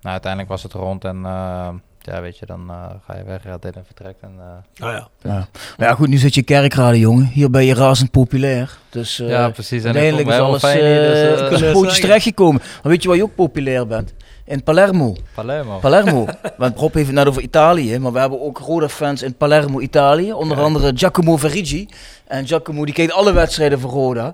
[0.00, 1.68] nou, uiteindelijk was het rond en eh,
[2.00, 4.20] ja, weet je, dan eh, ga je weg, gaat dit en vertrekt.
[4.20, 4.46] En, eh,
[4.82, 5.08] Nou ja.
[5.22, 5.48] Ja.
[5.78, 7.24] Maar ja, goed, nu zit je kerkraden, jongen.
[7.26, 8.78] Hier ben je razend populair.
[8.90, 9.80] Dus eh, ja, precies.
[9.84, 12.60] En uiteindelijk ik is alles fijn hier, dus, pootjes terechtgekomen.
[12.82, 14.14] Maar weet je waar je ook populair bent?
[14.50, 15.16] In Palermo.
[15.34, 15.78] Palermo.
[15.78, 16.26] Palermo.
[16.56, 20.32] Want Rob heeft het net over Italië, maar we hebben ook Roda-fans in Palermo, Italië.
[20.32, 21.88] Onder andere Giacomo Verigi.
[22.26, 24.32] En Giacomo die kijkt alle wedstrijden voor Roda.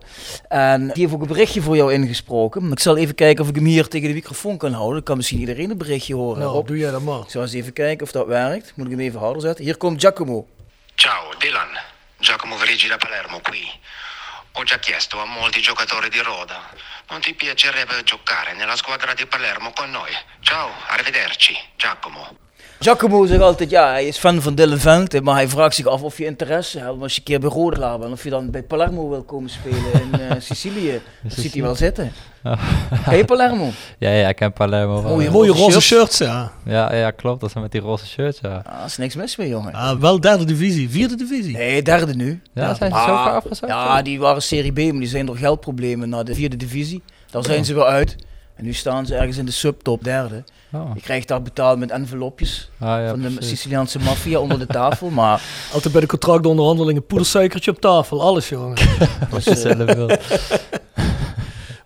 [0.48, 2.70] En die heeft ook een berichtje voor jou ingesproken.
[2.70, 4.94] Ik zal even kijken of ik hem hier tegen de microfoon kan houden.
[4.94, 6.38] Dan kan misschien iedereen een berichtje horen.
[6.38, 7.20] Nou, Rob, doe jij dat maar.
[7.20, 8.72] ik zal eens even kijken of dat werkt.
[8.76, 9.64] Moet ik hem even harder zetten?
[9.64, 10.46] Hier komt Giacomo.
[10.94, 11.68] Ciao, Dylan.
[12.18, 13.70] Giacomo Verigi da Palermo qui.
[14.52, 16.60] Ho già chiesto a molti giocatori di Roda.
[17.08, 20.12] Non ti piacerebbe giocare nella squadra di Palermo con noi?
[20.40, 22.45] Ciao, arrivederci, Giacomo.
[22.80, 26.02] Giacomo zegt altijd, ja, hij is fan van Dylan Vente, maar hij vraagt zich af
[26.02, 28.62] of je interesse hebt als je een keer bij Roda bent, of je dan bij
[28.62, 31.00] Palermo wil komen spelen in eh, Sicilië.
[31.22, 32.12] Dat ziet hij wel zitten.
[33.04, 33.70] Ken je Palermo?
[33.98, 35.10] Ja, ja, ik ken Palermo wel.
[35.12, 35.30] Mooie.
[35.30, 36.18] Mooie roze shirts.
[36.18, 36.52] ja.
[36.64, 37.40] Ja, ja, klopt.
[37.40, 38.62] Dat is met die roze shirts, ja.
[38.66, 39.72] Ah, is niks mis mee, jongen.
[39.72, 41.56] Ah, wel derde divisie, vierde divisie.
[41.56, 42.40] Nee, derde nu.
[42.52, 43.72] Ja, zijn ze Ah, zo ver afgezakt?
[43.72, 47.02] Ja, die waren Serie B, maar die zijn door geldproblemen naar de vierde divisie.
[47.30, 48.16] Daar zijn ze weer uit.
[48.56, 50.44] En nu staan ze ergens in de subtop derde.
[50.72, 50.90] Oh.
[50.94, 53.48] Je krijgt daar betaald met envelopjes Ah, ja, van de precies.
[53.48, 55.10] Siciliaanse maffia onder de tafel.
[55.20, 55.42] Maar
[55.72, 58.74] Altijd bij de contractonderhandelingen poedersuikertje op tafel, alles jongen.
[59.34, 60.06] dus, eh, Zelf wil.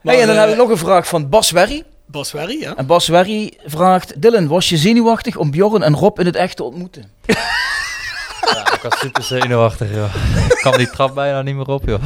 [0.02, 1.84] Maar, hey, en dan eh, heb ik nog een vraag van Bas Werry.
[2.06, 2.76] Bas Werry, ja.
[2.76, 4.22] En Bas Werry vraagt...
[4.22, 7.10] Dylan, was je zenuwachtig om Bjorn en Rob in het echt te ontmoeten?
[7.26, 10.14] Ja, ik was super zenuwachtig, joh.
[10.48, 12.02] Ik kwam die trap bijna niet meer op, joh.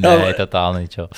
[0.00, 1.10] Nee, nee totaal niet, joh.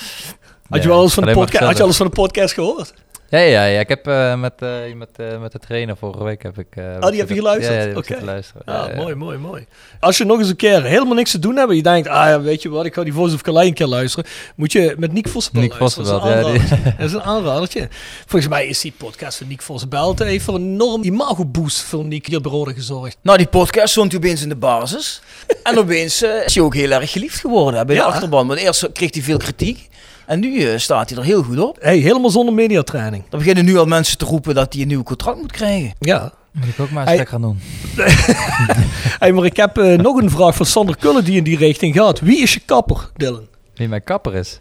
[0.69, 1.87] Had je wel eens van de podcast, had je al gezellig.
[1.87, 2.93] eens van de podcast gehoord?
[3.29, 3.79] Ja, ja, ja.
[3.79, 6.67] Ik heb eh, met, eh, met, eh, met de trainer vorige week heb ik...
[6.75, 7.73] eh, Oh, die heb je geluisterd?
[7.73, 8.17] Ja, ja, die heb ik
[8.65, 8.71] Oké.
[8.71, 8.95] Ja, ja.
[8.95, 9.65] mooi, mooi, mooi.
[9.99, 12.27] Als je nog eens een keer helemaal niks te doen hebt en je denkt, ah
[12.27, 14.95] ja, weet je wat, ik ga die Voice of Calais een keer luisteren, moet je
[14.97, 16.07] met Nick Vossenbel Nick luisteren.
[16.09, 16.95] Dat is Vossenbelt, een ja, die-.
[16.97, 17.87] Dat is een aanradertje.
[18.25, 22.27] Volgens mij is die podcast van Nick Vossenbelt heeft voor een enorm imago-boost voor Nick
[22.27, 23.17] hier bij gezorgd.
[23.21, 25.21] Nou, die podcast stond opeens in de basis.
[25.63, 28.05] en opeens is hij ook heel erg geliefd geworden hè, bij Ja.
[28.05, 28.47] de achterban.
[28.47, 29.89] Want eerst kreeg hij veel kritiek.
[30.27, 31.77] En nu eh, staat hij er heel goed op.
[31.79, 33.23] Hey, helemaal zonder mediatraining.
[33.29, 35.93] Dan beginnen nu al mensen te roepen dat hij een nieuw contract moet krijgen.
[35.99, 36.31] Ja.
[36.51, 37.59] Moet ik ook maar eens gek gaan doen.
[39.19, 41.95] Hey, maar ik heb eh, nog een vraag van Sander Kullen die in die richting
[41.95, 42.19] gaat.
[42.19, 43.47] Wie is je kapper, Dylan?
[43.75, 44.59] Wie mijn kapper is.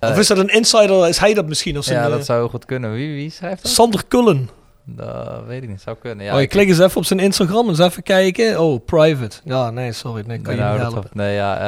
[0.00, 1.08] of is dat een insider?
[1.08, 1.78] Is hij dat misschien?
[1.78, 2.92] Of Ja, dat eh, zou goed kunnen.
[2.92, 3.70] Wie, wie schrijft dat?
[3.72, 4.48] Sander Kullen.
[4.84, 5.80] Dat weet ik niet.
[5.80, 6.24] Zou kunnen.
[6.26, 8.60] Ja, oh, ik- klik eens even op zijn Instagram, eens even kijken.
[8.60, 9.36] Oh, private.
[9.44, 10.22] Ja, nee, sorry.
[10.26, 11.10] Nee, kan Nee, je nou, niet helpen.
[11.12, 11.58] nee, ja,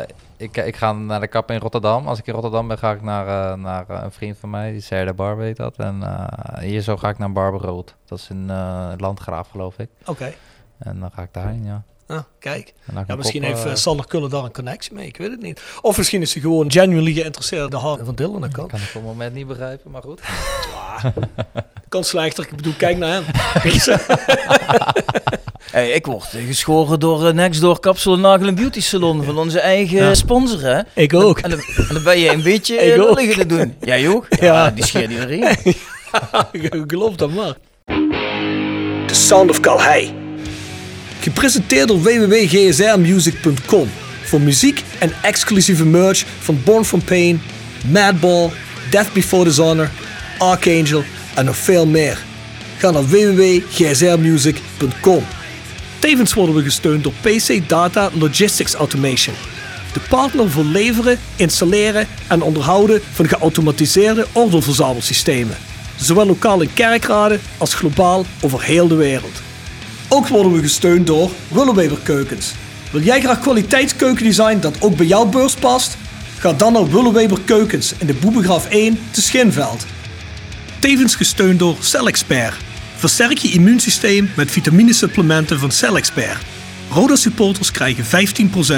[0.00, 0.06] eh,
[0.40, 2.06] ik, ik ga naar de kapper in Rotterdam.
[2.06, 4.72] Als ik in Rotterdam ben, ga ik naar, eh, naar eh, een vriend van mij,
[4.72, 5.76] die Serda Barber heet dat.
[5.76, 7.94] En eh, hier zo ga ik naar Barber Rood.
[8.06, 9.88] Dat is een eh, landgraaf, geloof ik.
[10.06, 10.32] Oké.
[10.78, 11.82] En dan ga ik daarheen, ja.
[12.10, 12.74] Ah, kijk.
[13.06, 15.06] Ja, misschien kop, heeft eh, eh, Sander Kullen daar een connectie mee.
[15.06, 15.62] Ik weet het niet.
[15.80, 18.40] Of misschien is hij gewoon genuinely geïnteresseerd in de hand van Dylan.
[18.40, 18.66] Dat kan.
[18.66, 20.20] kan ik op het moment niet begrijpen, maar goed.
[21.88, 22.44] Kan slechter.
[22.44, 23.24] Ik bedoel, kijk naar hem.
[25.70, 29.38] Hey, ik word eh, geschoren door uh, Nextdoor Kapsel en Nagel en Beauty Salon van
[29.38, 30.14] onze eigen Ja.
[30.14, 30.80] sponsor, hè?
[30.94, 31.38] ik ook.
[31.38, 31.58] En dan,
[31.88, 33.74] en dan ben je een beetje uh, liggen te doen.
[33.80, 34.26] Jij ook?
[34.40, 34.70] Ja, Ja.
[34.70, 35.44] die scheert iedereen.
[36.86, 37.54] Geloof dat maar.
[39.06, 40.14] The Sound of Calhei.
[41.20, 43.90] Gepresenteerd door www.gsrmusic.com.
[44.22, 47.42] Voor muziek en exclusieve merch van Born From Pain,
[47.86, 48.50] Madball,
[48.90, 49.90] Death Before Dishonor,
[50.38, 51.02] Archangel
[51.34, 52.18] en nog veel meer.
[52.78, 55.24] Ga naar www.gsrmusic.com.
[56.00, 59.34] Tevens worden we gesteund door PC Data Logistics Automation.
[59.92, 65.56] De partner voor leveren, installeren en onderhouden van geautomatiseerde ordeelverzamelsystemen.
[65.96, 69.42] Zowel lokaal in kerkraden als globaal over heel de wereld.
[70.08, 72.52] Ook worden we gesteund door Willeweber Keukens.
[72.90, 75.96] Wil jij graag kwaliteitskeukendesign dat ook bij jouw beurs past?
[76.38, 79.86] Ga dan naar Willeweber Keukens in de Boebegraaf 1 te Schinveld.
[80.78, 82.69] Tevens gesteund door CellExpert.
[83.00, 86.42] Versterk je immuunsysteem met vitaminesupplementen van CellExpert.
[86.92, 88.04] Roda supporters krijgen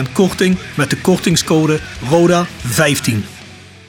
[0.09, 3.13] 15% korting met de kortingscode RODA15.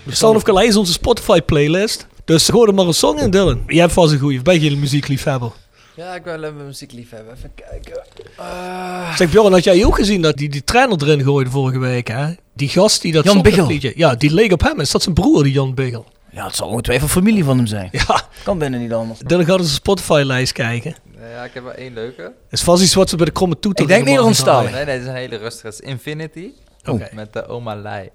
[0.04, 2.08] De Sound of Calais is onze Spotify playlist.
[2.26, 3.62] Dus gooi er maar een song in, Dylan.
[3.68, 4.38] Jij hebt vast een goeie.
[4.38, 5.52] Of ben je een muziekliefhebber?
[5.96, 7.34] Ja, ik wil een muziekliefhebber.
[7.38, 8.02] Even kijken.
[8.36, 9.16] Ah.
[9.18, 12.26] Zeg Bjorn, had jij ook gezien dat die, die trainer erin gooide vorige week, hè?
[12.56, 13.68] Die gast die dat Jan Biggel.
[13.68, 14.80] liedje- Ja, die leek op hem.
[14.80, 16.06] Is dat zijn broer, die Jan Biggel?
[16.34, 17.90] Ja, het zal ongetwijfeld familie van hem zijn.
[17.92, 19.20] Ja, Kan binnen niet anders.
[19.20, 20.96] Dylan gaat eens een Spotify-lijst kijken.
[21.32, 22.34] Ja, ik heb er één leuke.
[22.50, 24.64] is vast iets wat ze bij de kromme toeter Ik denk Nederlandstalig.
[24.70, 25.68] gaan Nee, nee, het is een hele rustige.
[25.68, 26.52] Het is Infinity.
[26.86, 27.10] Oké.
[27.14, 28.10] Met de Oma Lei.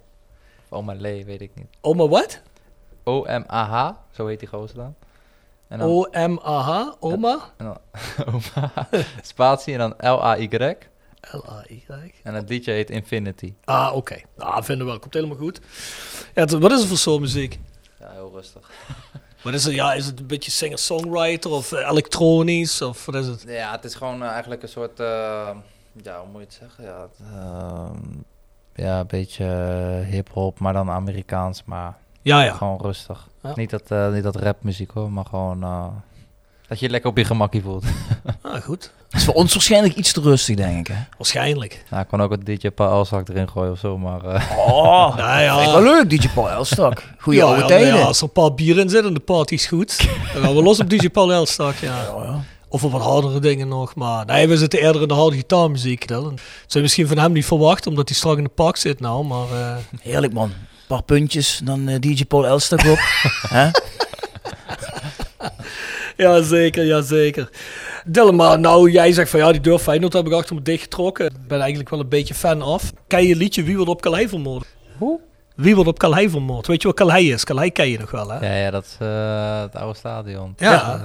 [0.68, 1.66] Oma Lee, weet ik niet.
[1.80, 2.40] Oma wat?
[3.04, 4.94] O-M-A-H, zo heet die gozer dan.
[5.68, 7.38] En dan, O-M-A-H, oma?
[7.56, 7.78] en dan
[8.34, 8.72] Oma,
[9.22, 10.48] spatie en dan L-A-Y.
[11.30, 12.12] L-A-Y.
[12.22, 13.54] En het liedje heet Infinity.
[13.64, 14.16] Ah, oké.
[14.38, 15.00] Ah, vinden we wel.
[15.00, 15.60] Komt helemaal goed.
[16.34, 17.58] Ja, het- wat is het voor soort muziek?
[18.38, 18.70] Rustig.
[19.42, 19.74] Wat is het?
[19.74, 22.82] Ja, is het een beetje singer-songwriter of eh, elektronisch?
[22.82, 23.44] Of wat is het?
[23.46, 25.50] Ja, het is gewoon eh, eigenlijk een soort, eh,
[26.02, 26.84] ja, hoe moet je het zeggen?
[26.84, 27.96] Ja, ehm,
[28.74, 29.44] ja een beetje
[30.10, 31.64] hip-hop, maar dan Amerikaans.
[31.64, 32.52] Maar Ja, ja.
[32.54, 33.28] Gewoon rustig.
[33.42, 33.52] Ja.
[33.54, 35.86] Niet, dat, eh, niet dat rapmuziek hoor, maar gewoon eh,
[36.68, 37.84] dat je je lekker op je gemakkie voelt.
[38.42, 38.90] Ah, goed.
[39.10, 40.94] Dat is voor ons waarschijnlijk iets te rustig, denk ik.
[40.94, 41.02] Hè?
[41.18, 41.84] Waarschijnlijk.
[41.90, 45.16] nou, ik kan ook een DJ Paul Elstak erin gooien of zo, maar eh, Oh,
[45.16, 45.58] Nou ja.
[45.58, 47.02] vind wel leuk, DJ Paul Elstak.
[47.18, 47.94] Goeie ja, oude ja, tijden.
[47.96, 49.96] ja, als er een paar bier in zit en de party is goed,
[50.32, 51.96] dan gaan we los op DJ Paul Elstak, ja.
[51.96, 52.40] Ja, ja.
[52.68, 56.08] Of op wat hardere dingen nog, maar nee, we zitten eerder in de harde gitaarmuziek.
[56.08, 56.34] Dat zou
[56.68, 59.50] je misschien van hem niet verwachten, omdat hij strak in de pak zit nou, maar...
[59.52, 60.44] eh, Heerlijk man.
[60.48, 60.56] Een
[60.86, 62.98] paar puntjes, dan eh, DJ Paul Elstak op.
[63.48, 63.70] Hè?
[66.18, 67.48] Ja, zeker, ja, zeker.
[68.06, 71.26] Dylan, maar nou, jij zegt van ja, die deur Feyenoord heb ik achter me dichtgetrokken.
[71.26, 72.92] Ik ben eigenlijk wel een beetje fan af.
[73.06, 74.66] Ken je liedje Wie wordt op Calais vermoord?
[74.98, 75.20] Hoe?
[75.54, 76.66] Wie wordt op Calais vermoord?
[76.66, 77.44] Weet je wat Calais is?
[77.44, 78.46] Calais ken je nog wel, hè?
[78.46, 80.54] ja, ja, dat is eh, het oude stadion.
[80.56, 81.00] Ja.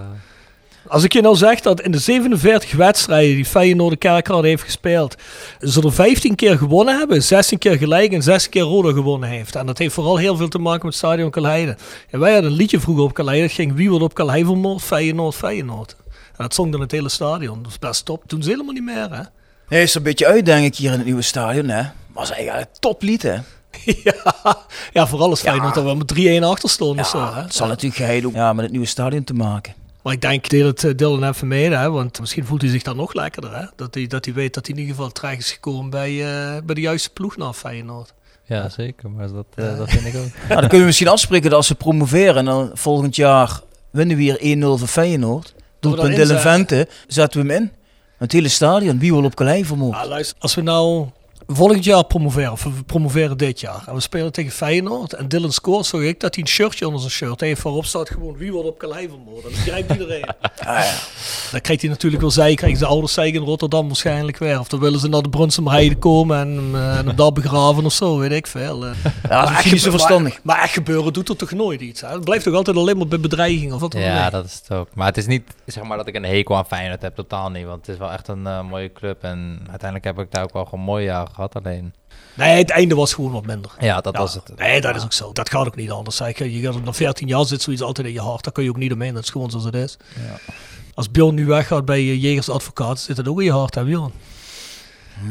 [0.88, 4.64] Als ik je nou zeg dat in de 47 wedstrijden die Feyenoord de Kerkrade heeft
[4.64, 5.16] gespeeld,
[5.60, 9.56] ze er 15 keer gewonnen hebben, 16 keer gelijk en 16 keer Roda gewonnen heeft.
[9.56, 11.76] En dat heeft vooral heel veel te maken met stadion Calais.
[12.10, 14.82] En wij hadden een liedje vroeger op Calais, dat ging Wie wordt op Calais vermoord?
[14.82, 15.96] Feyenoord, Feyenoord.
[16.10, 17.56] En dat zong dan het hele stadion.
[17.56, 18.24] Dat was best top.
[18.28, 19.22] Toen ze helemaal niet meer, hè?
[19.68, 21.68] Nee, is er een beetje uit, denk ik, hier in het nieuwe stadion.
[21.68, 21.84] Hè?
[22.14, 23.38] Was eigenlijk een toplied, hè?
[24.04, 27.42] ja, ja, vooral als Feyenoord dat we met 3-1 achter stonden of zo, hè?
[27.42, 29.74] Het zal natuurlijk geheid ook ja, met het nieuwe stadion te maken.
[30.04, 32.84] Maar ik denk, deel het eh, Dylan even mee, hè, want misschien voelt hij zich
[32.84, 33.56] dan nog lekkerder.
[33.56, 33.66] Hè?
[33.76, 36.62] Dat, hij, dat hij weet dat hij in ieder geval terecht is gekomen bij, eh,
[36.64, 38.14] bij de juiste ploeg naar Feyenoord.
[38.46, 40.28] ja, zeker, maar dat, eh, dat vind ik ook.
[40.50, 44.18] Nou, dan kunnen we misschien afspreken dat als we promoveren en dan volgend jaar winnen
[44.18, 45.56] we hier 1-0 van Feyenoord.
[45.80, 46.40] Doelpunt Dylan.
[46.40, 47.72] Vente, zetten we hem in.
[48.18, 49.96] Het hele stadion, wie wil op Calais vermoord?
[49.96, 51.08] Ah, luister, als we nou
[51.48, 55.52] volgend jaar promoveren, of we promoveren dit jaar, en we spelen tegen Feyenoord, en Dylan
[55.52, 58.52] scoort, zorg ik dat hij een shirtje onder zijn shirt heeft waarop staat gewoon wie
[58.52, 59.44] wordt op Calais vermoord.
[59.44, 60.26] Dat begrijpt iedereen.
[61.52, 64.60] Dan krijgt hij natuurlijk wel zij, krijgen zijn ouders zeiken in Rotterdam waarschijnlijk weer.
[64.60, 67.86] Of dan willen ze naar de Brunsemheide komen en, hem, eh, en hem daar begraven
[67.86, 68.86] of zo, weet ik veel.
[68.86, 68.92] eh.
[69.30, 70.34] Ja, dat is niet zo verstandig.
[70.34, 72.02] Maar, maar echt gebeuren doet er toch nooit iets.
[72.02, 72.08] Hè?
[72.08, 73.94] Het blijft toch altijd alleen maar bij bedreiging of wat.
[73.94, 74.88] Ja, dat is het ook.
[74.94, 77.66] Maar het is niet zeg maar dat ik een hekel aan Feyenoord heb, totaal niet.
[77.66, 79.24] Want het is wel echt een eh, mooie club.
[79.24, 81.56] En uiteindelijk heb ik daar ook wel gewoon mooie jaren gehad.
[81.56, 81.94] Alleen,
[82.36, 83.72] Nee, het einde was gewoon wat minder.
[83.80, 84.52] ja, dat Ja, was het.
[84.58, 85.32] Nee, dat is ook zo.
[85.34, 86.16] Dat gaat ook niet anders.
[86.16, 86.38] Zeg.
[86.38, 88.44] Je gaat na 14 jaar zit zoiets altijd in je hart.
[88.44, 89.14] Daar kun je ook niet omheen.
[89.14, 89.98] Dat is gewoon zoals het is.
[90.16, 90.54] Ja.
[90.94, 94.12] Als Bjorn nu weggaat bij Jegers Advocaat, zit dat ook in je hart, hè Bjorn?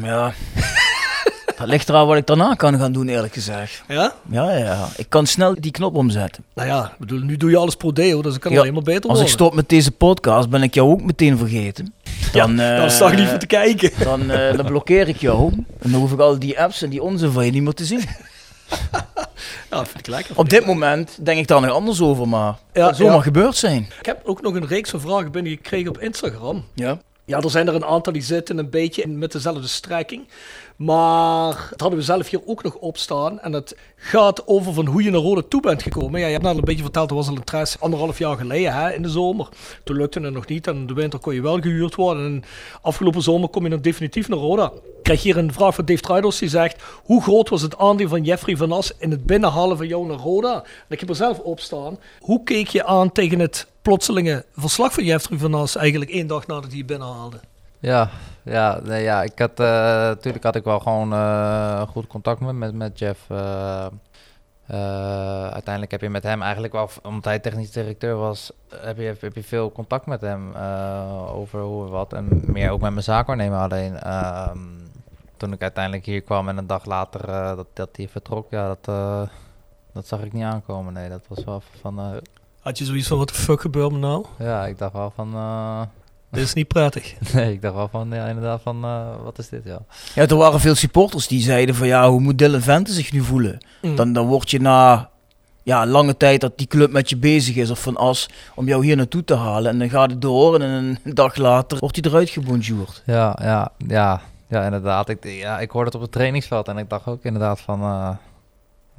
[0.01, 0.33] Ja.
[1.57, 3.83] Dat ligt eraan wat ik daarna kan gaan doen, eerlijk gezegd.
[3.87, 4.13] Ja?
[4.29, 4.87] Ja, ja.
[4.97, 6.43] Ik kan snel die knop omzetten.
[6.53, 8.73] Nou ja, ik bedoel, nu doe je alles pro deo, dus het kan Ja, alleen
[8.73, 9.29] maar beter Als ik worden.
[9.29, 11.93] stop met deze podcast, ben ik jou ook meteen vergeten.
[12.31, 13.91] Dan, ja, eh, dan sta ik niet voor te kijken.
[14.03, 15.51] Dan, eh, dan blokkeer ik jou.
[15.79, 17.85] En dan hoef ik al die apps en die onzin van je niet meer te
[17.85, 18.01] zien.
[19.69, 20.37] Ja, vind ik lekker.
[20.37, 23.21] Op dit moment denk ik daar nog anders over, maar Ja, dat zomaar ja.
[23.21, 23.87] gebeurd zijn.
[23.99, 26.63] Ik heb ook nog een reeks van vragen binnengekregen op Instagram.
[26.73, 26.97] Ja.
[27.25, 30.27] Ja, er zijn er een aantal die zitten een beetje met dezelfde strekking.
[30.75, 33.39] Maar dat hadden we zelf hier ook nog op staan.
[33.39, 36.19] En het gaat over van hoe je naar Rode toe bent gekomen.
[36.19, 38.93] Ja, je hebt net een beetje verteld, er was al interesse anderhalf jaar geleden hè,
[38.93, 39.49] in de zomer.
[39.83, 42.25] Toen lukte het nog niet en in de winter kon je wel gehuurd worden.
[42.25, 42.43] En
[42.81, 44.71] afgelopen zomer kom je dan definitief naar Roda.
[45.03, 46.83] Ik krijg hier een vraag van Dave Truidels die zegt...
[47.03, 50.17] Hoe groot was het aandeel van Jeffrey van As in het binnenhalen van jou naar
[50.17, 50.53] Roda?
[50.63, 51.97] En ik heb er zelf op staan.
[52.19, 55.75] Hoe keek je aan tegen het plotselinge verslag van Jeffrey van As...
[55.75, 57.39] eigenlijk één dag nadat hij binnenhaalde?
[57.79, 58.09] Ja,
[58.43, 62.73] ja, nee, ja, ik had eh, natuurlijk had ik wel gewoon eh, goed contact met,
[62.73, 63.19] met, Jeff.
[63.29, 63.87] eh,
[65.43, 69.35] uiteindelijk heb je met hem eigenlijk wel, omdat hij technisch directeur was, heb je, heb
[69.35, 70.53] je veel contact met hem
[71.33, 72.13] over hoe wat.
[72.13, 73.99] En meer ook met mijn zaakwaarnemer alleen.
[73.99, 74.59] ehm,
[75.43, 78.67] toen ik uiteindelijk hier kwam en een dag later eh, dat, dat hij vertrok, ja,
[78.67, 79.21] dat, eh,
[79.93, 80.93] dat zag ik niet aankomen.
[80.93, 82.05] Nee, dat was wel van, eh,
[82.61, 84.25] Had je zoiets van, wat de fuck gebeurt me nou?
[84.39, 85.33] ja, ik dacht wel van...
[85.33, 85.81] eh,
[86.31, 87.13] Dit is niet prettig.
[87.33, 89.79] nee, ik dacht wel van, ja, inderdaad van, eh, wat is dit, ja.
[90.15, 93.21] Ja, er waren veel supporters die zeiden van ja, hoe moet Dylan Vente zich nu
[93.21, 93.57] voelen?
[93.81, 93.95] Mm.
[93.95, 95.09] Dan, dan word je na
[95.63, 98.85] ja, lange tijd dat die club met je bezig is of van as om jou
[98.85, 99.71] hier naartoe te halen.
[99.71, 103.03] En dan gaat het door en een dag later wordt hij eruit gebonjourd.
[103.05, 104.21] Ja, ja, ja,
[104.53, 105.09] ja, inderdaad.
[105.09, 108.15] Ik, ja, ik hoorde het op het trainingsveld en ik dacht ook inderdaad van, eh,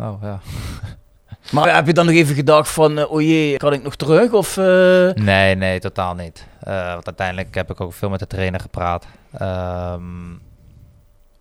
[0.09, 0.41] oh ja.
[1.53, 4.33] Maar heb je dan nog even gedacht van, eh, oh jee, kan ik nog terug?
[4.33, 6.47] Of, eh, Nee, nee, totaal niet.
[6.61, 9.07] Eh, want uiteindelijk heb ik ook veel met de trainer gepraat.
[9.33, 10.33] Ehm,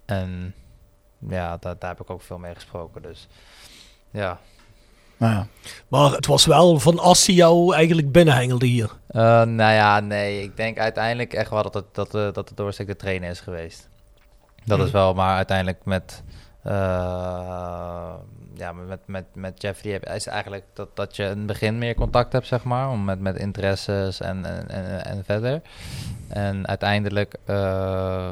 [0.05, 0.53] en
[1.29, 3.01] ja, daar, daar heb ik ook veel mee gesproken.
[3.01, 3.27] Dus
[4.11, 4.39] ja.
[5.17, 5.47] nou ja.
[5.87, 8.89] Maar het was wel van als hij jou eigenlijk binnenhengelde hier.
[9.07, 12.55] Eh, nou ja, nee, ik denk uiteindelijk echt wel dat het, dat, de dat de
[12.55, 13.89] doorsteek de trainer is geweest.
[14.65, 14.93] Dat is Hmm.
[14.93, 16.23] wel, maar uiteindelijk met,
[16.63, 16.71] eh,
[18.53, 21.95] ja, met, met, met Jeffrey heb, is eigenlijk dat, dat je in het begin meer
[21.95, 25.61] contact hebt, zeg maar, om met, met interesses en, en, en, en verder.
[26.27, 28.31] En uiteindelijk, eh,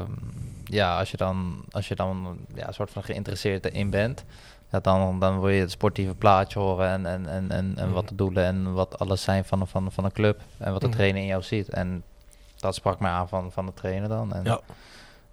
[0.64, 4.24] ja, als je dan, als je dan ja, een soort van geïnteresseerd in bent,
[4.70, 8.08] ja, dan, dan wil je het sportieve plaatje horen en, en, en, en, en wat
[8.08, 10.96] de doelen en wat alles zijn van, van, van een club en wat de Mhm.
[10.96, 11.68] trainer in jou ziet.
[11.68, 12.02] En
[12.56, 14.32] dat sprak mij aan van, van de trainer dan.
[14.34, 14.60] En Ja.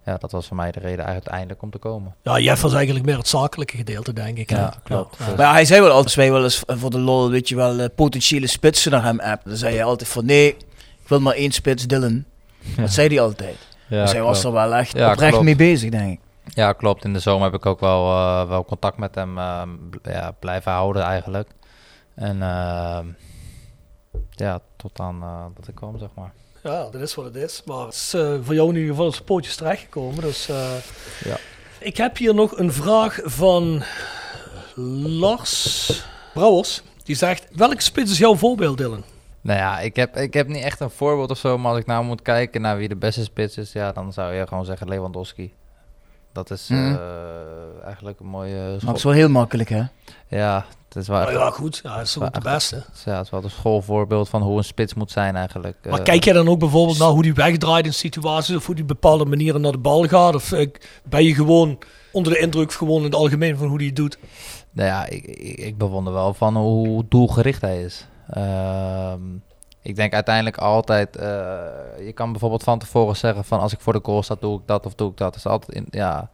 [0.04, 2.14] Ja, dat was voor mij de reden uiteindelijk om te komen.
[2.22, 4.50] Ja, Jeff was eigenlijk meer het zakelijke gedeelte, denk ik.
[4.50, 4.56] hè?
[4.58, 5.16] Ja, klopt.
[5.18, 5.26] Ja.
[5.26, 7.78] Maar ja, hij zei wel altijd, wij wel eens voor de lol, weet je wel,
[7.78, 9.48] eh, potentiële spitsen naar hem appen.
[9.48, 10.48] Dan zei hij altijd van, nee,
[11.02, 12.24] ik wil maar één spits, Dylan.
[12.76, 13.56] Dat zei hij altijd.
[13.88, 15.44] Ja, dus hij was er wel echt Ja, oprecht klopt.
[15.44, 16.20] mee bezig, denk ik.
[16.54, 17.04] Ja, klopt.
[17.04, 20.30] In de zomer heb ik ook wel, eh, wel contact met hem eh, bl- ja,
[20.38, 21.48] blijven houden eigenlijk.
[22.14, 22.98] En eh,
[24.30, 26.32] ja, tot aan eh, dat ik kwam, zeg maar.
[26.62, 27.62] Ja, dat is wat het is.
[27.64, 30.20] Maar het is eh, voor jou in ieder geval op zijn pootjes terechtgekomen.
[30.20, 30.70] Dus, eh,
[31.24, 31.36] Ja.
[31.78, 33.82] Ik heb hier nog een vraag van
[34.74, 35.90] Lars
[36.34, 36.82] Brouwers.
[37.04, 39.02] Die zegt, welke spits is jouw voorbeeld, Dylan?
[39.40, 41.86] Nou ja, ik heb, ik heb niet echt een voorbeeld of zo, maar als ik
[41.86, 44.88] nou moet kijken naar wie de beste spits is, ja, dan zou je gewoon zeggen
[44.88, 45.52] Lewandowski.
[46.32, 46.78] Dat is Mhm.
[46.94, 48.88] eh, eigenlijk een mooie Maar school.
[48.88, 49.82] het is wel heel makkelijk, hè?
[50.28, 51.80] Ja, het is wel, Nou ja, goed.
[51.82, 52.84] Ja, dat is ook de beste.
[53.04, 55.76] ja, het is wel een schoolvoorbeeld van hoe een spits moet zijn eigenlijk.
[55.88, 58.74] Maar Eh, kijk jij dan ook bijvoorbeeld naar hoe die wegdraait in situaties of hoe
[58.74, 60.34] die bepaalde manieren naar de bal gaat?
[60.34, 60.68] Of eh,
[61.04, 61.78] ben je gewoon
[62.12, 64.18] onder de indruk gewoon in het algemeen van hoe die het doet?
[64.72, 68.06] Nou ja, ik, ik, ik bewonder wel van hoe doelgericht hij is.
[68.30, 69.20] Ehm,
[69.82, 71.26] ik denk uiteindelijk altijd, eh,
[72.04, 74.66] je kan bijvoorbeeld van tevoren zeggen van als ik voor de goal sta, doe ik
[74.66, 75.34] dat of doe ik dat.
[75.34, 76.30] Het is altijd in, ja,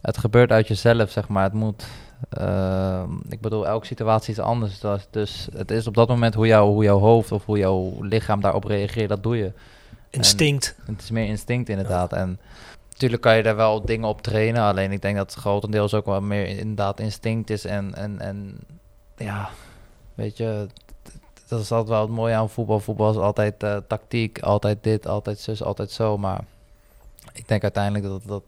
[0.00, 1.42] het gebeurt uit jezelf, zeg maar.
[1.42, 1.86] Het moet,
[2.28, 4.80] ehm, ik bedoel, elke situatie is anders.
[4.80, 7.96] Dus, dus het is op dat moment hoe, jou, hoe jouw hoofd of hoe jouw
[8.00, 9.52] lichaam daarop reageert, dat doe je.
[10.10, 10.74] Instinct.
[10.86, 12.12] En het is meer instinct inderdaad.
[12.12, 12.40] En
[12.90, 14.62] natuurlijk kan je daar wel dingen op trainen.
[14.62, 17.64] Alleen ik denk dat het grotendeels ook wel meer inderdaad instinct is.
[17.64, 18.58] En, en, en
[19.16, 19.48] ja,
[20.14, 20.66] weet je,
[21.50, 22.80] dat is altijd wel het mooie aan voetbal.
[22.80, 26.18] Voetbal is altijd eh, tactiek, altijd dit, altijd zus, altijd zo.
[26.18, 26.40] Maar
[27.32, 28.42] ik denk uiteindelijk dat dat,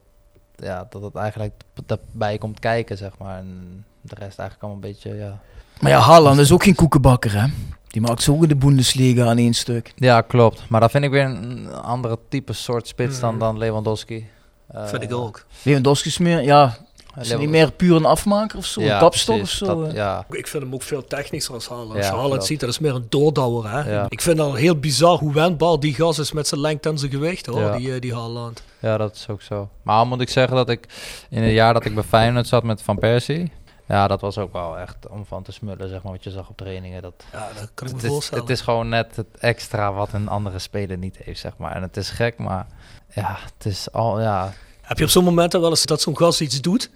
[0.56, 1.54] ja, dat het eigenlijk
[1.86, 3.38] daarbij komt kijken, zeg maar.
[3.38, 5.38] En de rest eigenlijk allemaal een beetje, ja...
[5.80, 7.46] Maar ja, Haaland is ook geen koekenbakker, hè?
[7.88, 9.92] Die maakt zo in de Bundesliga aan één stuk.
[9.96, 10.68] Ja, klopt.
[10.68, 14.26] Maar dat vind ik weer een andere type soort spits dan, dan Lewandowski.
[14.66, 15.44] Eh, Vind ik ook.
[15.62, 16.76] Lewandowski is meer, ja,
[17.20, 18.80] is hij niet meer puur een afmaker of zo?
[18.80, 19.62] Ja, een kapstok precies.
[19.62, 19.80] of zo?
[19.80, 19.94] Dat- eh?
[19.94, 21.90] ja, Ik vind hem ook veel technischer als Haaland.
[21.96, 23.70] Als Ja, je Haaland ziet, dat is meer een doordouwer.
[23.70, 23.92] Hè?
[23.92, 24.06] Ja.
[24.08, 27.10] Ik vind al heel bizar hoe wendbaar die gas is met zijn lengte en zijn
[27.10, 27.76] gewicht, hoor, Ja.
[27.76, 28.62] die, eh, die Haaland.
[28.78, 29.68] Ja, dat is ook zo.
[29.82, 30.86] Maar al moet ik zeggen dat ik
[31.30, 33.52] in het jaar dat ik bij Feyenoord zat met Van Persie...
[33.88, 36.48] Ja, dat was ook wel echt om van te smullen, zeg maar, wat je zag
[36.48, 37.02] op trainingen.
[37.02, 38.42] Dat, Ja, dat kan ik me het, is, voorstellen.
[38.44, 41.74] het is gewoon net het extra wat een andere speler niet heeft, zeg maar.
[41.74, 42.66] En het is gek, maar
[43.14, 44.52] ja, het is al, ja...
[44.92, 46.90] Heb je op zo'n momenten wel eens dat zo'n gast iets doet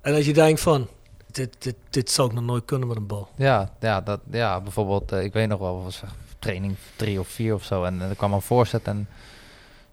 [0.00, 0.88] en dat je denkt van,
[1.26, 3.28] dit, dit, dit zou ik nog nooit kunnen met een bal.
[3.36, 6.02] Ja, ja, dat, ja bijvoorbeeld, eh, ik weet nog wel, was
[6.38, 7.84] training drie of vier of zo.
[7.84, 9.08] En eh, er kwam een voorzet en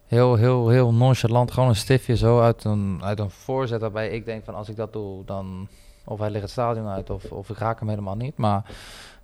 [0.07, 3.81] heel, heel, heel nonchalant, gewoon een stiftje zo uit een, uit een voorzet.
[3.81, 5.67] Waarbij ik denk van, als ik dat doe, dan
[6.03, 8.37] of hij ligt het stadion uit of, of ik raak hem helemaal niet.
[8.37, 8.63] Maar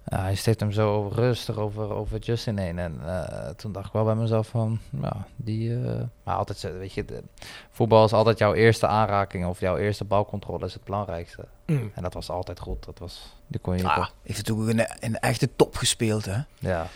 [0.06, 2.80] hij stift hem zo rustig over, over Justin heen.
[2.80, 5.76] En eh, toen dacht ik wel bij mezelf van, ja, die...
[5.76, 7.24] eh, maar altijd, zo, weet je, de,
[7.72, 11.46] voetbal is altijd jouw eerste aanraking of jouw eerste balcontrole is het belangrijkste.
[11.66, 11.92] Mm.
[11.96, 12.86] En dat was altijd goed.
[12.86, 13.88] Dat was, die kon je...
[13.88, 16.40] Ah, heeft het ook in de, in de echte top gespeeld, hè?
[16.60, 16.88] Ja,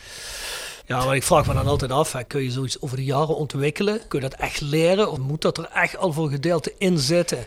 [0.86, 3.36] Ja, maar ik vraag me dan altijd af, hè, kun je zoiets over de jaren
[3.36, 4.08] ontwikkelen?
[4.08, 5.12] Kun je dat echt leren?
[5.12, 7.46] Of moet dat er echt al voor gedeelte in zitten?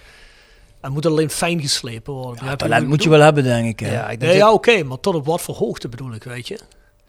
[0.83, 2.57] En moet het alleen fijn geslepen worden?
[2.57, 3.81] Talent ik moet je wel hebben, denk ik.
[3.87, 3.93] Hè?
[3.93, 6.25] ja ik denk Nee, dat- ja, oké, maar tot op wat voor hoogte bedoel ik,
[6.25, 6.59] weet je?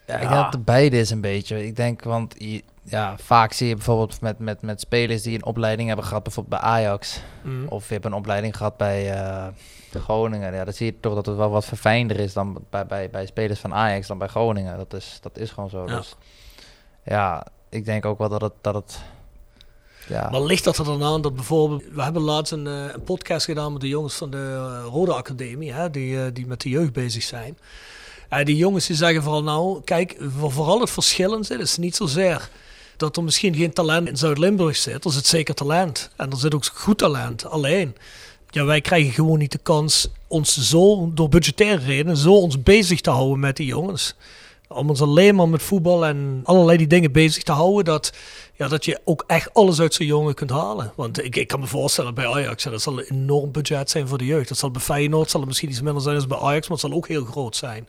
[0.07, 1.65] Ja, ik denk dat het beide is een beetje.
[1.65, 5.45] Ik denk, want je- ja, vaak zie je bijvoorbeeld met, met, met spelers die een
[5.45, 7.19] opleiding hebben gehad, bijvoorbeeld bij Ajax.
[7.43, 7.67] Mm.
[7.67, 9.47] Of je hebt een opleiding gehad bij eh,
[9.91, 10.53] Groningen.
[10.53, 13.25] Ja, dan zie je toch dat het wel wat verfijnder is dan bij, bij, bij
[13.25, 14.77] spelers van Ajax dan bij Groningen.
[14.77, 15.85] Dat is, dat is gewoon zo.
[15.87, 15.95] Ja.
[15.95, 16.15] Dus
[17.03, 18.53] ja, ik denk ook wel dat het...
[18.61, 18.99] Dat het
[20.07, 21.83] ja, Maar ligt dat er dan aan dat bijvoorbeeld...
[21.91, 25.13] We hebben laatst een, eh, een podcast gedaan met de jongens van de eh, Rode
[25.13, 27.57] Academie, hè, die, eh, die met de jeugd bezig zijn.
[28.29, 32.49] En die jongens die zeggen vooral nou, kijk, vooral het verschil zit, is niet zozeer
[32.97, 35.05] dat er misschien geen talent in Zuid-Limburg zit.
[35.05, 36.09] Er zit zeker talent.
[36.15, 37.45] En er zit ook goed talent.
[37.45, 37.95] Alleen,
[38.49, 43.01] ja, wij krijgen gewoon niet de kans ons zo, door budgettaire redenen, zo ons bezig
[43.01, 44.15] te houden met die jongens.
[44.73, 48.13] Om ons alleen maar met voetbal en allerlei die dingen bezig te houden, dat,
[48.53, 50.91] ja, dat je ook echt alles uit zo'n jongen kunt halen.
[50.95, 54.07] Want ik, ik kan me voorstellen bij Ajax, ja, dat zal een enorm budget zijn
[54.07, 54.49] voor de jeugd.
[54.49, 56.87] Dat zal bij Feyenoord zal het misschien iets minder zijn dan bij Ajax, maar het
[56.89, 57.87] zal ook heel groot zijn.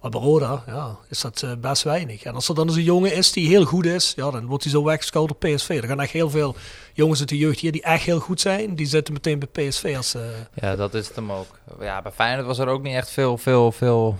[0.00, 2.22] Maar bij Roda ja, is dat eh, best weinig.
[2.22, 4.62] En als er dan eens een jongen is die heel goed is, ja, dan wordt
[4.62, 5.68] hij zo weggescout op PSV.
[5.82, 6.54] Er gaan echt heel veel
[6.92, 8.74] jongens uit de jeugd hier die echt heel goed zijn.
[8.74, 10.14] Die zitten meteen bij PSV als...
[10.14, 10.22] eh,
[10.54, 11.46] Ja, dat is het hem ook.
[11.80, 14.18] Ja, bij Feyenoord was er ook niet echt veel, veel, veel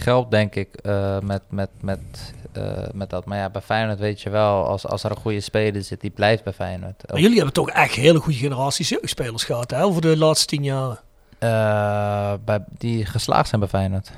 [0.00, 1.98] geld, denk ik, eh, met, met, met,
[2.52, 2.62] eh,
[2.92, 3.24] met dat.
[3.24, 6.10] Maar ja, bij Feyenoord weet je wel, als, als er een goede speler zit, die
[6.10, 7.02] blijft bij Feyenoord.
[7.10, 10.62] Maar jullie hebben toch echt hele goede generaties jeugdspelers gehad, hè, over de laatste tien
[10.64, 11.02] jaar.
[11.38, 14.10] Eh, bij, die geslaagd zijn bij Feyenoord.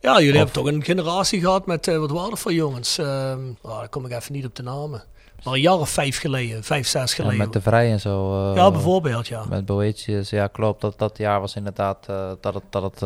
[0.00, 2.98] Ja, jullie Of- hebben toch een generatie gehad met, wat voor jongens?
[2.98, 5.02] Ehm oh, daar kom ik even niet op de namen.
[5.44, 7.38] Maar een jaar of vijf geleden, vijf, zes Ja, geleden.
[7.38, 8.52] met de Vrij en zo.
[8.54, 9.44] ja, bijvoorbeeld, ja.
[9.48, 10.80] Met Boetius, ja klopt.
[10.80, 12.62] Dat, dat jaar was inderdaad eh, dat het...
[12.70, 13.02] Dat het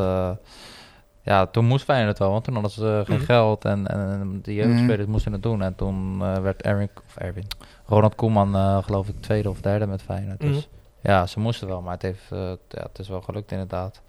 [1.23, 3.25] ja, toen moest Feyenoord wel, want toen hadden ze geen Mhm.
[3.25, 5.63] geld en, en, de jeugdspelers moesten het doen.
[5.63, 7.47] En toen eh, werd Erwin, of Erwin,
[7.87, 10.41] Ronald Koeman eh, geloof ik tweede of derde met Feyenoord.
[10.41, 10.65] Dus Mhm.
[11.03, 12.39] ja, ze moesten wel, maar het, heeft, eh,
[12.69, 14.01] ja, het is wel gelukt inderdaad.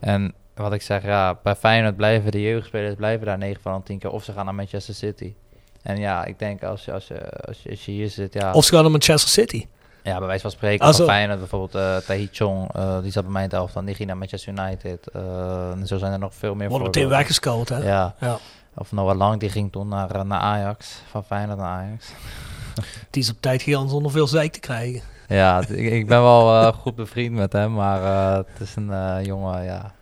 [0.00, 3.82] En wat ik zeg, ja, bij Feyenoord blijven de jeugdspelers blijven daar 9 van de
[3.84, 4.10] 10 keer.
[4.10, 5.34] Of ze gaan naar Manchester City.
[5.82, 8.52] En ja, ik denk als je, als je, als je, als je hier zit, ja...
[8.52, 9.66] Of ze gaan naar Manchester City.
[10.06, 11.04] Ja, bij wijze van spreken, van.
[11.04, 14.16] Feyenoord bijvoorbeeld, Tahi Chong, eh, die zat bij mij in het elftal, die ging naar
[14.16, 15.08] Manchester United.
[15.08, 17.78] eh, en zo zijn er nog veel meer Worden meteen weggescout, hè?
[17.78, 18.14] Ja.
[18.20, 18.38] Ja.
[18.74, 22.06] Of Noah Lang, die ging toen naar, naar Ajax, van Feyenoord naar Ajax.
[23.10, 25.02] Die is op tijd gegaan zonder veel zeik te krijgen.
[25.28, 28.02] Ja, ik, ik ben wel goed bevriend met hem, maar
[28.36, 29.92] het is een jongen, ja.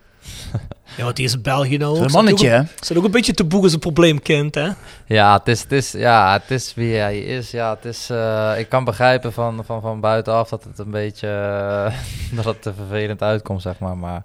[0.97, 1.97] Ja, want die is België nou ook.
[1.97, 2.57] Zo'n Zat mannetje, hè?
[2.57, 4.69] een- Zat ook een beetje te boeg als een probleemkind, hè?
[5.05, 7.51] Ja, het is, het is, ja, het is wie hij is.
[7.51, 11.27] Ja, het is, eh, ik kan begrijpen van, van, van buitenaf dat het een beetje
[11.27, 11.93] eh,
[12.35, 13.97] dat het te vervelend uitkomt, zeg maar.
[13.97, 14.23] Maar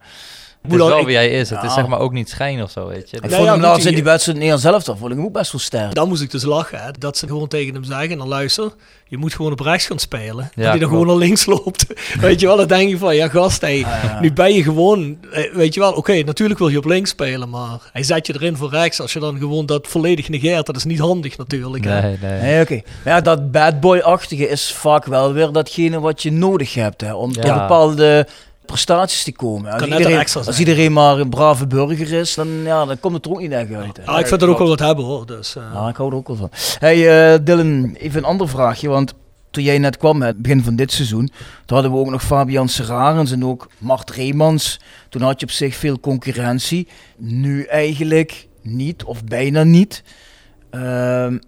[0.63, 1.51] het is wel ik- wie hij is.
[1.51, 3.17] Het is zeg maar ook niet schijn of zo, weet je.
[3.17, 5.33] Ik vond ja, hem laatst in die- wedstrijd Nederland zelf, dan vond ik hem ook
[5.33, 5.95] best wel sterk.
[5.95, 6.91] Dan moest ik dus lachen, hè?
[6.99, 8.73] Dat ze gewoon tegen hem zeggen, dan luister,
[9.07, 10.51] je moet gewoon op rechts gaan spelen.
[10.55, 11.87] dat hij dan gewoon naar links loopt.
[12.21, 14.19] weet je wel, dan denk je van, ja gast, hey, ja.
[14.21, 17.49] nu ben je gewoon, eh, weet je wel, oké, natuurlijk wil je op links spelen,
[17.51, 19.01] maar hij zet je erin voor rechts.
[19.01, 21.85] Als je dan gewoon dat volledig negeert, dat is niet handig natuurlijk.
[21.85, 22.01] hè.
[22.01, 22.41] Nee, nee.
[22.41, 22.81] Nee, oké.
[23.05, 27.15] Maar ja, dat bad boy-achtige is vaak wel weer datgene wat je nodig hebt, hè,
[27.15, 27.61] om tot Ja.
[27.61, 28.27] bepaalde
[28.71, 29.73] prestaties te komen.
[29.73, 33.31] Als iedereen, als iedereen maar een brave burger is, dan, ja, dan komt het er
[33.31, 33.97] ook niet echt uit.
[33.97, 34.05] Hè.
[34.05, 35.27] Ah, ik vind dat ook wel wat hebben hoor.
[35.27, 36.51] Dus, Ja, ik hou er ook wel van.
[36.79, 39.15] Hey eh, Dylan, even een ander vraagje, want
[39.51, 41.27] toen jij net kwam, het begin van dit seizoen,
[41.67, 44.81] toen hadden we ook nog Fabian Serarens en ook Mart Reemans.
[45.09, 46.89] Toen had je op zich veel concurrentie.
[47.17, 50.03] Nu eigenlijk niet, of bijna niet.
[50.71, 51.39] Ehm,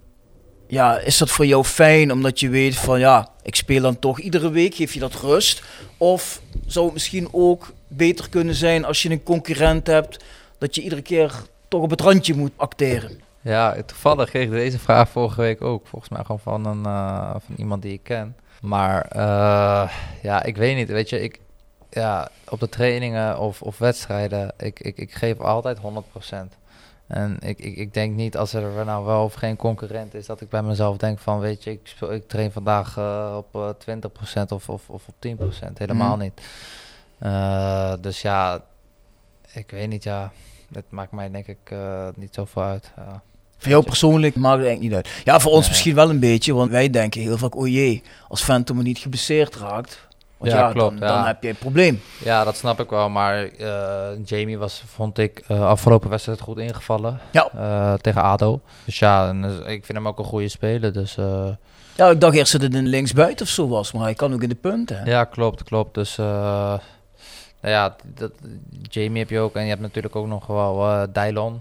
[0.73, 4.21] ja, is dat voor jou fijn, omdat je weet van ja, ik speel dan toch
[4.21, 5.63] iedere week, geef je dat rust?
[5.97, 10.25] Of zou het misschien ook beter kunnen zijn als je een concurrent hebt,
[10.59, 11.33] dat je iedere keer
[11.69, 13.21] toch op het randje moet acteren?
[13.41, 15.87] Ja, toevallig kreeg ik deze vraag vorige week ook.
[15.87, 18.37] Volgens mij gewoon van, een, eh, van iemand die ik ken.
[18.61, 19.91] Maar eh,
[20.23, 20.89] ja, ik weet niet.
[20.89, 21.41] Weet je, ik,
[21.91, 25.81] ja, op de trainingen of, of wedstrijden, ik, ik, ik geef altijd 100%.
[27.13, 30.41] En ik, ik, ik denk niet als er nou wel of geen concurrent is, dat
[30.41, 33.99] ik bij mezelf denk van, weet je, ik, speel, ik train vandaag eh, op eh,
[34.41, 35.73] 20% of, of, of op 10%.
[35.75, 36.23] Helemaal Mhm.
[36.23, 36.41] niet.
[37.19, 38.65] Eh, dus ja,
[39.53, 40.33] ik weet niet, ja.
[40.73, 42.93] Het maakt mij denk ik eh, niet zoveel uit.
[42.97, 43.23] Ja.
[43.59, 45.25] Voor jou persoonlijk maakt het eigenlijk niet uit.
[45.25, 45.69] Ja, voor ons Nee.
[45.71, 49.57] misschien wel een beetje, want wij denken heel vaak, oh jee, als Phantom niet geblesseerd
[49.57, 50.07] raakt,
[50.43, 51.15] want ja, Ja, klopt, dan, ja.
[51.15, 52.01] dan heb je een probleem.
[52.25, 53.09] Ja, dat snap ik wel.
[53.09, 57.21] Maar eh, Jamie was, vond ik, eh, afgelopen wedstrijd goed ingevallen.
[57.31, 57.49] Ja.
[57.55, 58.61] eh, tegen ADO.
[58.85, 60.93] Dus ja, en, ik vind hem ook een goede speler.
[60.93, 61.15] Dus
[61.97, 64.43] Ja, ik dacht eerst dat het een linksbuiten of zo was, maar hij kan ook
[64.43, 65.05] in de punten.
[65.05, 65.95] ja, klopt, klopt.
[65.95, 66.81] Dus nou
[67.61, 68.33] ja, dat,
[68.83, 69.55] Jamie heb je ook.
[69.55, 71.61] En je hebt natuurlijk ook nog wel eh Dylon.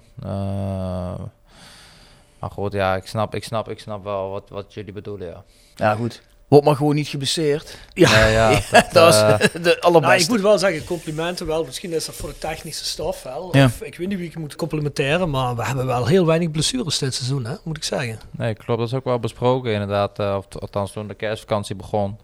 [2.40, 5.44] Maar goed, ja, ik snap, ik snap, ik snap wel wat, wat jullie bedoelen, ja.
[5.76, 6.22] Ja, goed.
[6.52, 7.78] Wordt maar gewoon niet geblesseerd.
[7.94, 8.26] Ja.
[8.28, 10.32] Ja, dat, dat is eh, de Nou, ik allerbeste.
[10.32, 11.64] moet wel zeggen, complimenten wel.
[11.66, 13.56] Misschien is dat voor de technische staf wel.
[13.58, 13.66] Ja.
[13.66, 16.98] Of, ik weet niet wie ik moet complimenteren, maar we hebben wel heel weinig blessures
[16.98, 18.20] dit seizoen, hè, moet ik zeggen.
[18.32, 18.80] Nee, klopt.
[18.80, 20.20] Dat is ook wel besproken inderdaad.
[20.20, 22.18] eh, of, althans, toen de kerstvakantie begon.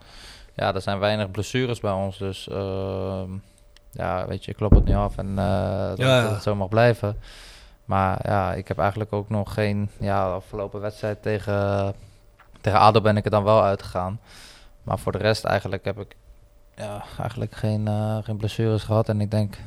[0.56, 2.18] Ja, er zijn weinig blessures bij ons.
[2.18, 3.30] Dus ehm,
[3.92, 6.22] ja, weet je, ik klop het niet af en eh, dat, Ja, ja.
[6.22, 7.18] dat het zo mag blijven.
[7.86, 9.90] Maar ja, ik heb eigenlijk ook nog geen...
[10.00, 11.94] Ja, de afgelopen wedstrijd tegen,
[12.68, 14.20] tegen ADO ben ik er dan wel uitgegaan.
[14.84, 16.16] Maar voor de rest eigenlijk heb ik
[16.76, 19.10] ja, eigenlijk geen, eh, geen blessures gehad.
[19.10, 19.58] En ik denk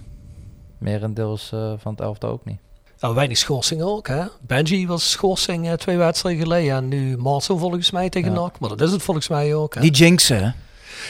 [0.79, 2.59] merendeels eh van het elftal ook niet.
[3.01, 4.25] Nou, weinig schorsingen ook, hè.
[4.41, 6.75] Benji was schorsing eh, twee wedstrijden geleden.
[6.75, 8.39] En nu Marcel volgens mij tegen Ja.
[8.39, 8.59] NAC.
[8.59, 9.81] Maar dat is het volgens mij ook, hè.
[9.81, 10.51] Die jinxen, hè.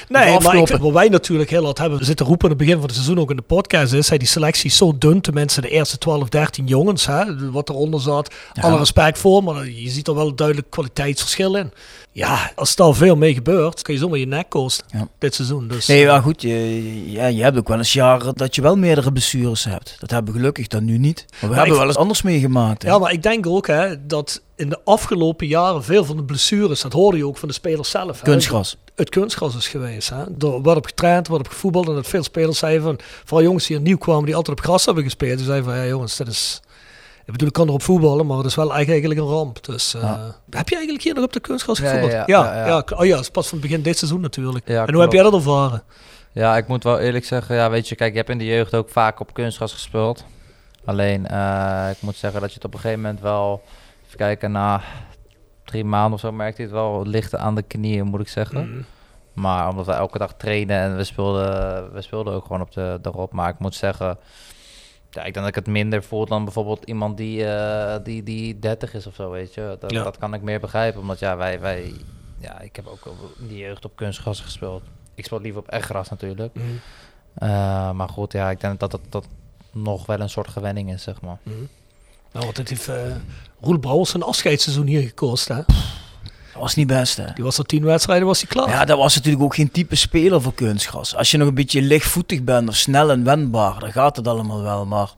[0.08, 2.58] Nee, maar ik afgelopen- vind, wat wij natuurlijk heel hard hebben zitten roepen aan het
[2.58, 5.68] begin van het seizoen ook in de podcast is, die selectie zo dun, tenminste de
[5.68, 8.34] eerste 12, 13 jongens, hè, wat eronder zat.
[8.52, 8.62] Ja.
[8.62, 11.72] Alle respect voor, maar je ziet er wel een duidelijk kwaliteitsverschil in.
[12.12, 15.08] Ja, als er veel mee gebeurt, kun je zomaar je nek kosten Ja.
[15.18, 15.68] dit seizoen.
[15.68, 18.62] Dus, Nee, eh, maar goed, je, ja, je hebt ook wel eens jaren dat je
[18.62, 19.96] wel meerdere blessures hebt.
[19.98, 21.24] Dat hebben we gelukkig dan nu niet.
[21.30, 22.82] Maar we Maar hebben ik- wel eens anders meegemaakt.
[22.82, 22.88] hè.
[22.88, 26.80] ja, maar ik denk ook hè, dat in de afgelopen jaren veel van de blessures,
[26.80, 28.18] dat hoorde je ook van de spelers zelf.
[28.20, 28.24] hè.
[28.24, 28.76] Kunstgras.
[28.94, 30.10] het kunstgras is geweest.
[30.10, 30.22] Hè?
[30.38, 31.88] Er op getraind, wordt op gevoetbald.
[31.88, 34.64] En dat veel spelers zeiden van, vooral jongens die er nieuw kwamen, die altijd op
[34.64, 35.36] gras hebben gespeeld.
[35.36, 36.60] Die zeiden van, ja jongens, dat is...
[37.26, 39.64] Ik bedoel, ik kan erop voetballen, maar het is wel eigenlijk een ramp.
[39.64, 40.02] Dus eh,
[40.50, 42.26] heb je eigenlijk hier nog op de kunstgras Ja, ja, gevoetbald?
[42.28, 42.84] ja, ja, ja, ja.
[42.86, 42.96] ja.
[42.96, 44.68] Oh ja, het is pas van het begin dit seizoen natuurlijk.
[44.68, 45.82] Ja, en hoe heb jij dat ervaren?
[46.32, 48.74] Ja, ik moet wel eerlijk zeggen, ja, weet je, kijk, je hebt in de jeugd
[48.74, 50.24] ook vaak op kunstgras gespeeld.
[50.84, 53.62] Alleen, eh, ik moet zeggen dat je het op een gegeven moment wel,
[54.10, 54.80] even kijken, na
[55.64, 58.70] drie maanden of zo merkte je het wel licht aan de knieën, moet ik zeggen.
[58.70, 58.82] Mhm.
[59.32, 62.98] Maar omdat we elke dag trainen en we speelden, we speelden ook gewoon op de,
[63.02, 63.32] erop.
[63.32, 64.18] Maar ik moet zeggen,
[65.10, 68.58] ja, ik denk dat ik het minder voel dan bijvoorbeeld iemand die, eh, die, die
[68.58, 69.76] 30 is of zo, weet je.
[69.80, 70.02] Dat, Ja.
[70.02, 71.92] dat kan ik meer begrijpen, omdat ja, wij, wij,
[72.38, 74.82] ja, ik heb ook in die jeugd op kunstgras gespeeld.
[75.14, 76.54] Ik speel liever op echt gras natuurlijk.
[76.54, 76.64] Mhm.
[77.34, 79.26] Eh, maar goed, ja, ik denk dat dat, dat
[79.72, 81.38] nog wel een soort gewenning is, zeg maar.
[82.32, 82.96] Nou, want het heeft eh
[83.60, 85.54] Roel Brouwers een afscheidsseizoen hier gekost, hè?
[86.52, 87.24] Dat was niet best, hè?
[87.34, 88.68] Die was er tien wedstrijden, was hij klaar.
[88.68, 91.14] Ja, dat was natuurlijk ook geen type speler voor kunstgras.
[91.16, 94.62] Als je nog een beetje lichtvoetig bent of snel en wendbaar, dan gaat het allemaal
[94.62, 94.86] wel.
[94.86, 95.12] Maar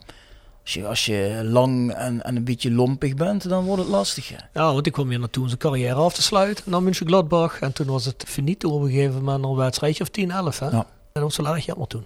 [0.62, 4.28] als je, als je lang en, en een beetje lompig bent, dan wordt het lastig.
[4.28, 4.36] hè.
[4.54, 6.64] Ja, want ik kwam hier naartoe om zijn carrière af te sluiten.
[6.66, 7.60] Naar München Gladbach.
[7.60, 10.58] En toen was het finito op een gegeven moment een wedstrijdje of 10, 11.
[10.58, 10.66] Hè?
[10.66, 10.72] Ja.
[10.72, 12.04] En dat was wel erg jammer toen.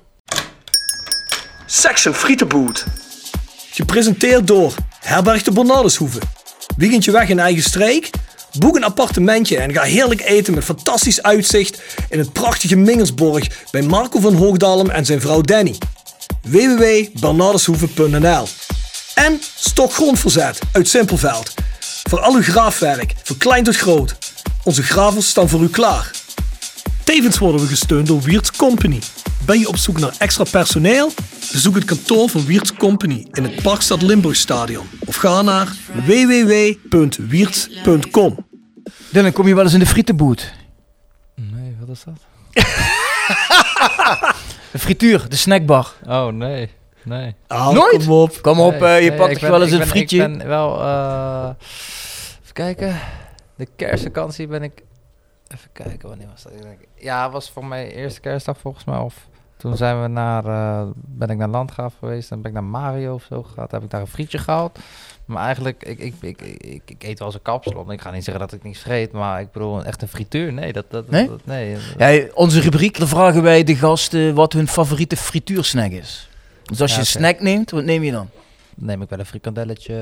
[1.67, 2.87] Section Frietenboot.
[3.77, 6.19] Gepresenteerd door Herberg de Bernardeshoeve.
[6.77, 8.11] Weekendje weg in eigen streek?
[8.59, 13.83] Boek een appartementje en ga heerlijk eten met fantastisch uitzicht in het prachtige Mingelsborg bij
[13.83, 15.75] Marco van Hoogdalem en zijn vrouw Danny.
[16.43, 18.47] www.bernardeshoeve.nl
[19.15, 21.55] En Stokgrondverzet uit Simpelveld.
[22.09, 24.17] Voor al uw graafwerk, van klein tot groot.
[24.65, 26.11] Onze gravels staan voor u klaar.
[27.05, 28.99] Tevens worden we gesteund door Wiert's Company.
[29.45, 31.13] Ben je op zoek naar extra personeel?
[31.53, 34.87] Bezoek het kantoor van Wiert's Company in het Parkstad Limburgstadion.
[35.07, 35.73] Of ga naar
[36.07, 38.47] www.wierts.com.
[39.13, 40.53] Dylan, kom je wel eens in de frietenboot?
[41.35, 42.15] Nee, wat is dat?
[44.73, 45.93] De frituur, de snackbar.
[46.07, 46.71] Oh, nee.
[47.05, 47.35] Nee.
[47.47, 48.05] Ah, Nooit?
[48.05, 48.39] Kom op.
[48.43, 50.23] Kom op, Nee, eh, je nee, pakt toch wel eens ik een ben- frietje?
[50.23, 50.81] Ik ben wel...
[50.81, 51.49] eh,
[52.43, 52.99] even kijken.
[53.57, 54.83] De kerstvakantie ben ik...
[55.49, 56.53] Even kijken, wanneer was dat?
[56.97, 58.99] Ja, het was voor mij eerste kerstdag volgens mij.
[58.99, 59.15] Of
[59.57, 60.45] toen zijn we naar...
[60.47, 62.29] eh, ben ik naar Landgraaf geweest.
[62.29, 63.67] Dan ben ik naar Mario of zo gegaan.
[63.71, 64.79] Heb ik daar een frietje gehaald.
[65.25, 67.91] Maar eigenlijk, ik, ik, ik, ik, ik eet wel eens een kapsalon.
[67.91, 69.13] Ik ga niet zeggen dat ik niks vreet.
[69.13, 70.53] Maar ik bedoel, echt een frituur?
[70.53, 70.85] Nee, dat...
[70.89, 71.29] dat Nee?
[71.29, 71.77] dat- nee.
[71.99, 76.29] Ja, onze rubriek, dan vragen wij de gasten wat hun favoriete frituursnack is.
[76.63, 78.29] Dus als Ja, je een snack neemt, wat neem je dan?
[78.75, 79.95] neem ik wel een frikandelletje.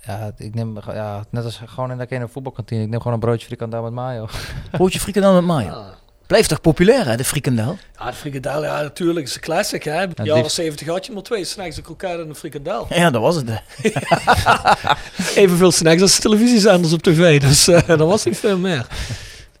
[0.00, 2.82] Ja, ik neem ja, net als gewoon in de ene voetbalkantine.
[2.82, 4.26] Ik neem gewoon een broodje frikandel met mayo.
[4.70, 5.82] Broodje frikandel met mayo.
[6.30, 7.78] Blijft toch populair, hè, de frikandel?
[7.98, 9.26] Ja, de frikandel, ja, natuurlijk.
[9.26, 10.02] is een classic, hè.
[10.02, 12.86] In de jaren liefst- 70 had je maar twee snacks, een kroket en een frikandel.
[12.90, 13.46] Ja, dat was het.
[13.48, 13.56] hè.
[15.42, 18.86] Evenveel snacks als televisiezenders op tv, dus eh dat was niet veel meer.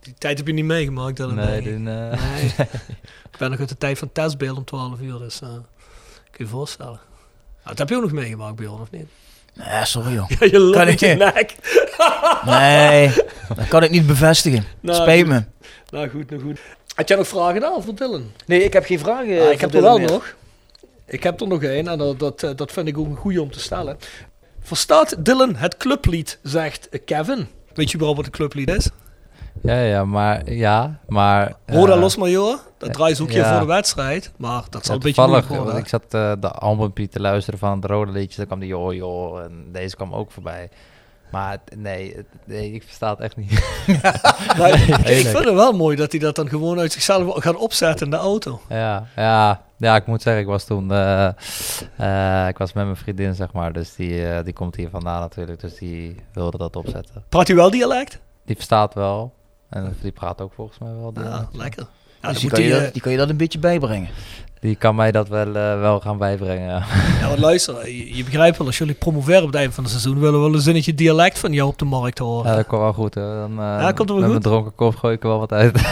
[0.00, 2.12] Die tijd heb je niet meegemaakt, dat Nee, eh, Nee.
[3.32, 5.58] Ik ben nog uit de tijd van testbeeld om 12 uur, dus eh kun
[6.32, 7.00] je je voorstellen.
[7.64, 9.06] Nou, dat heb je ook nog meegemaakt, Bjorn, of niet?
[9.68, 10.28] Nee, sorry joh.
[10.40, 11.54] Ja, je loopt Kan met je ik- nek.
[12.44, 13.10] Nee,
[13.56, 14.64] dat kan ik niet bevestigen.
[14.80, 15.28] Nou, Spijt goed.
[15.28, 15.42] me.
[15.90, 16.58] Nou goed, nou goed.
[16.94, 18.30] Had jij nog vragen dan voor Dylan?
[18.46, 19.40] Nee, ik heb geen vragen.
[19.46, 20.34] Ah, ik heb er wel nog.
[21.06, 23.42] Ik heb er nog één en dat, dat, eh, dat vind ik ook een goeie
[23.42, 23.98] om te stellen.
[24.62, 27.46] Verstaat Dylan het clublied, zegt Kevin.
[27.74, 28.88] Weet je überhaupt wat een clublied is?
[29.62, 31.54] Ja, ja, maar ja, maar.
[31.66, 33.50] Roda eh, Los Major, dat draait ze ook hier ja.
[33.50, 34.32] voor de wedstrijd.
[34.36, 35.76] Maar dat zal een beetje moeilijk worden.
[35.76, 38.36] ik zat eh, de albumpje te luisteren van het rode liedje.
[38.36, 40.68] Dan kwam die joh joh en deze kwam ook voorbij.
[41.30, 43.50] Maar nee, nee, ik versta het echt niet.
[44.58, 48.04] Maar ik- vind het wel mooi dat hij dat dan gewoon uit zichzelf gaat opzetten
[48.04, 48.60] in de auto.
[48.68, 51.26] Ja, ja, ja, ik moet zeggen, ik was toen, eh,
[51.96, 55.20] eh, ik was met mijn vriendin, zeg maar, dus die, eh, die komt hier vandaan
[55.20, 57.24] natuurlijk, dus die wilde dat opzetten.
[57.28, 58.20] Praat hij wel dialect?
[58.44, 59.32] Die verstaat wel,
[59.70, 61.12] en die praat ook volgens mij wel.
[61.14, 61.86] Ja, lekker.
[62.22, 64.08] Ja, dus die moet kan, je, dat- eh, die kan je dat een beetje bijbrengen.
[64.60, 66.82] Die kan mij dat wel, eh, wel gaan bijbrengen, ja.
[67.20, 69.92] ja, want luister, je, je begrijpt wel, als jullie promoveren op het einde van het
[69.92, 72.50] seizoen, willen we wel een zinnetje dialect van jou op de markt horen.
[72.50, 73.34] Ja, dat komt wel goed, hè.
[73.34, 74.30] Dan, eh, Ja, komt wel met goed?
[74.42, 75.80] mijn dronken kop gooi ik er wel wat uit.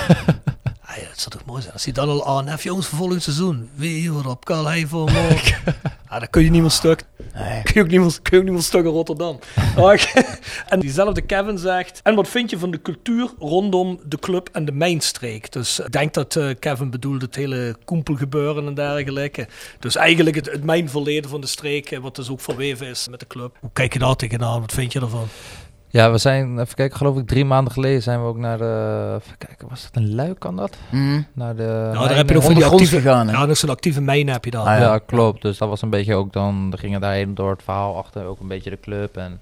[0.88, 1.72] Ah, ja, dat zou toch mooi zijn.
[1.72, 3.70] Als hij dan al aanheft, jongens, voor volgend seizoen.
[3.74, 5.74] Wie op Karl hij voor morgen?
[6.08, 7.04] ah, dan kun je niet meer stuk.
[7.34, 7.62] Nee.
[7.62, 9.38] Kun je ook niet meer, kun je ook niet meer stuk in Rotterdam.
[9.76, 10.12] Maar-
[10.68, 12.00] en diezelfde Kevin zegt...
[12.02, 15.52] En wat vind je van de cultuur rondom de club en de mijnstreek?
[15.52, 19.48] Dus ik denk dat eh, Kevin bedoelt het hele koempelgebeuren en dergelijke.
[19.78, 23.20] Dus eigenlijk het, het mijnverleden van de streek, eh, wat dus ook verweven is met
[23.20, 23.56] de club.
[23.60, 24.60] Hoe kijk je daar tegenaan?
[24.60, 25.28] Wat vind je ervan?
[25.88, 29.14] Ja, we zijn, even kijken, geloof ik drie maanden geleden zijn we ook naar de,
[29.20, 30.76] even kijken, was dat een luik kan dat?
[30.90, 31.22] Mhm.
[31.32, 31.90] Naar de...
[31.92, 32.96] Nou, daar heb je nog van die actieve...
[33.00, 33.32] gegaan, hè?
[33.32, 34.60] Ja, nog zo'n actieve mijn heb je daar.
[34.66, 34.80] Ah, ja.
[34.80, 34.98] ja.
[34.98, 35.42] klopt.
[35.42, 38.40] Dus dat was een beetje ook dan, we gingen daarheen door het verhaal achter, ook
[38.40, 39.16] een beetje de club.
[39.16, 39.40] En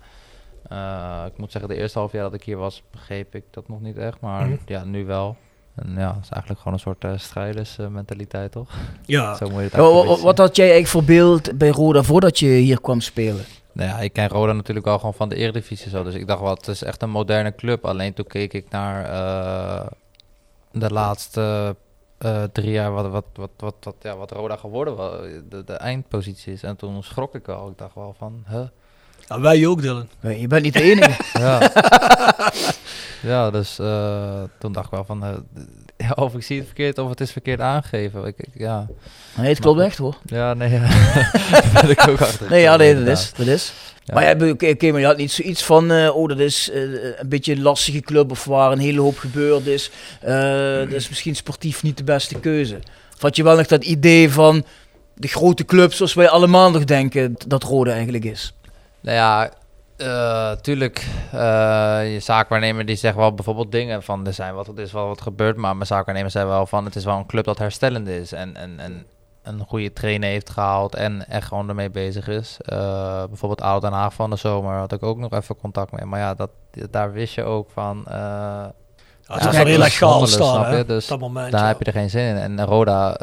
[0.68, 3.68] eh, ik moet zeggen, de eerste half jaar dat ik hier was, begreep ik dat
[3.68, 4.20] nog niet echt.
[4.20, 4.56] Maar Mhm.
[4.66, 5.36] ja, nu wel.
[5.74, 8.70] En ja, het is eigenlijk gewoon een soort eh strijdersmentaliteit, toch?
[9.04, 9.34] Ja.
[9.36, 12.02] Zo moet je het Ja, een beetje wat had jij eigenlijk voor beeld bij Roda
[12.02, 13.44] voordat je hier kwam spelen?
[13.76, 16.02] Nou ja, ik ken Roda natuurlijk al gewoon van de Eredivisie zo.
[16.02, 17.84] Dus ik dacht wel, het is echt een moderne club.
[17.84, 19.86] Alleen toen keek ik naar eh,
[20.72, 21.76] de laatste
[22.18, 25.72] eh, drie jaar wat, wat, wat, wat, wat, ja, wat Roda geworden was, de, de
[25.72, 26.62] eindpositie is.
[26.62, 27.68] En toen schrok ik wel.
[27.68, 28.66] Ik dacht wel van, huh?
[29.28, 30.08] Ja, wij ook, Dylan.
[30.20, 31.22] Nee, je bent niet de enige.
[31.38, 31.70] Ja,
[33.22, 35.34] ja dus eh, toen dacht ik wel van, eh,
[35.96, 38.24] ja, of ik zie het verkeerd of het is verkeerd aangegeven.
[38.24, 38.86] Ik, ik- ja.
[39.36, 40.16] Nee, het klopt echt hoor.
[40.24, 40.80] ja, nee, ja.
[41.80, 42.50] Ben ik ook achter.
[42.50, 43.32] Nee, ja, nee, dat is.
[43.36, 43.72] Dat is.
[44.04, 44.14] Ja.
[44.14, 46.80] Maar ja, oké, oké, maar je had niet zoiets van, eh, oh, dat is eh,
[47.16, 49.90] een beetje een lastige club of waar een hele hoop gebeurd is.
[50.20, 50.34] Eh,
[50.78, 52.76] dat is misschien sportief niet de beste keuze.
[53.14, 54.64] Of had je wel nog dat idee van
[55.14, 58.54] de grote club zoals wij allemaal nog denken dat Rode eigenlijk is?
[59.00, 59.52] Nou ja,
[59.96, 64.80] eh, tuurlijk, eh, je zaakwaarnemer die zegt wel bijvoorbeeld dingen van er, zijn wat, er
[64.80, 67.44] is wel wat gebeurd, maar mijn zaakwaarnemer zei wel van het is wel een club
[67.44, 69.06] dat herstellend is en, en, en
[69.42, 72.56] een goede trainer heeft gehaald en echt gewoon ermee bezig is.
[72.60, 76.04] Eh, bijvoorbeeld Oud Den Haag van de zomer had ik ook nog even contact mee,
[76.04, 76.50] maar ja, dat,
[76.90, 78.04] daar wist je ook van...
[78.08, 78.74] Ja,
[79.22, 80.86] het Ja, wel is handelen, staan?
[80.86, 81.52] Dus dat moment.
[81.52, 81.66] daar ja.
[81.66, 82.36] heb je er geen zin in.
[82.36, 83.18] En Roda,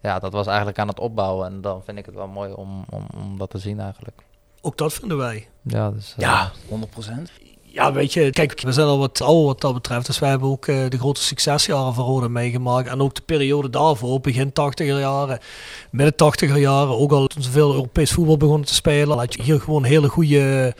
[0.00, 2.84] ja, dat was eigenlijk aan het opbouwen en dan vind ik het wel mooi om,
[2.90, 4.22] om, om dat te zien eigenlijk.
[4.68, 5.46] Ook dat vinden wij.
[5.62, 7.30] Ja, dus, Ja, 100%.
[7.62, 10.06] Ja, weet je, kijk, we zijn al wat ouder wat dat betreft.
[10.06, 12.88] Dus wij hebben ook eh, de grote succesjaren van Roda meegemaakt.
[12.88, 15.38] En ook de periode daarvoor, begin 80er jaren,
[15.90, 16.14] midden
[16.48, 16.98] 80er jaren.
[16.98, 20.08] Ook al toen ze veel Europees voetbal begonnen te spelen, had je hier gewoon hele
[20.08, 20.74] goede,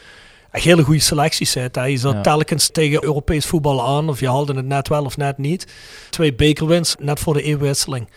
[0.50, 1.82] echt hele goede selecties zitten.
[1.82, 1.88] hè.
[1.88, 2.20] Je zat Ja.
[2.20, 5.66] telkens tegen Europees voetbal aan, of je haalde het net wel of net niet.
[6.10, 8.08] Twee bekerwins, net voor de eeuwwisseling.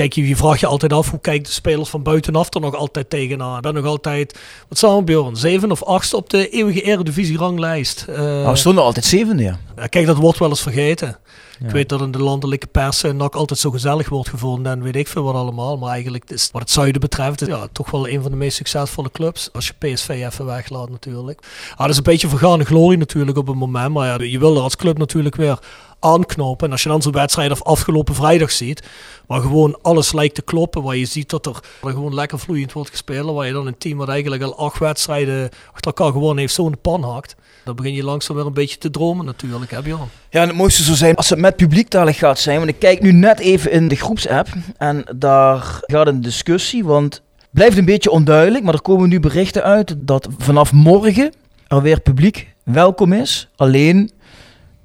[0.00, 2.74] Kijk, je, je vraagt je altijd af, hoe kijken de spelers van buitenaf er nog
[2.74, 3.60] altijd tegenaan?
[3.60, 8.04] Ben nog altijd, wat we Bjorn, zeven of achtste op de eeuwige eredivisie-ranglijst.
[8.08, 9.58] Eh, Nou, we stonden altijd zevende, ja.
[9.88, 11.18] kijk, dat wordt wel eens vergeten.
[11.58, 11.66] Ja.
[11.66, 14.82] Ik weet dat in de landelijke pers eh, NAC altijd zo gezellig wordt gevonden en
[14.82, 15.76] weet ik veel wat allemaal.
[15.76, 18.56] Maar eigenlijk is wat het zuiden betreft, is, ja, toch wel een van de meest
[18.56, 19.48] succesvolle clubs.
[19.52, 21.40] Als je PSV even weglaat natuurlijk.
[21.70, 23.92] Ah, dat is een beetje vergane glorie natuurlijk op het moment.
[23.94, 25.58] Maar ja, je wil er als club natuurlijk weer
[26.00, 26.66] aanknopen.
[26.66, 28.82] En als je dan zo'n wedstrijd af afgelopen vrijdag ziet,
[29.26, 30.82] waar gewoon alles lijkt te kloppen.
[30.82, 33.34] Waar je ziet dat er, gewoon lekker vloeiend wordt gespeeld.
[33.34, 36.64] Waar je dan een team wat eigenlijk al acht wedstrijden achter elkaar gewoon heeft zo
[36.64, 37.36] in de pan hakt.
[37.64, 40.08] Dan begin je langzaam weer een beetje te dromen natuurlijk, hè Bjorn?
[40.30, 42.58] Ja, en het mooiste zou zijn als het met publiektalig gaat zijn.
[42.58, 46.84] Want ik kijk nu net even in de groepsapp en daar gaat een discussie.
[46.84, 51.32] Want blijft een beetje onduidelijk, maar er komen nu berichten uit dat vanaf morgen
[51.66, 53.48] er weer publiek welkom is.
[53.56, 54.10] Alleen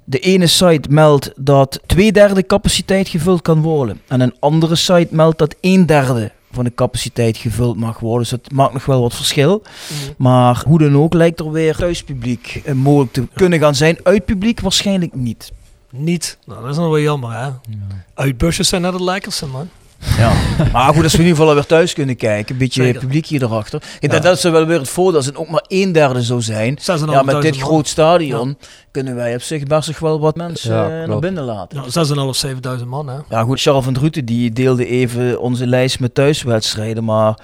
[0.08, 4.00] de ene site meldt dat twee derde capaciteit gevuld kan worden.
[4.08, 8.20] En een andere site meldt dat een derde van de capaciteit gevuld mag worden.
[8.20, 9.62] Dus het maakt nog wel wat verschil.
[10.16, 13.98] Maar hoe dan ook lijkt er weer thuispubliek eh, mogelijk te kunnen gaan zijn.
[14.02, 15.52] Uit publiek waarschijnlijk niet.
[15.90, 16.38] Niet.
[16.46, 17.50] Nou, dat is nog wel jammer, hè?
[18.14, 19.68] Uitbusjes zijn net het lekkerste, man.
[20.18, 20.32] Ja.
[20.72, 22.52] maar goed, als we in ieder geval weer thuis kunnen kijken.
[22.52, 23.00] Een beetje Zeker.
[23.00, 23.82] publiek hier erachter.
[23.82, 24.08] Ja, Ja.
[24.08, 26.78] dat, dat zou wel weer het voordeel als het ook maar een derde zou zijn.
[26.78, 27.64] 6.500 Ja, met dit man.
[27.66, 28.58] groot stadion
[28.90, 31.78] kunnen wij op zich best nog wel wat mensen Ja, eh, naar binnen laten.
[31.78, 33.16] Ja, 6.500 of 7.000 man, hè?
[33.28, 37.04] Ja goed, Charles van Druten die deelde even onze lijst met thuiswedstrijden.
[37.04, 37.38] Maar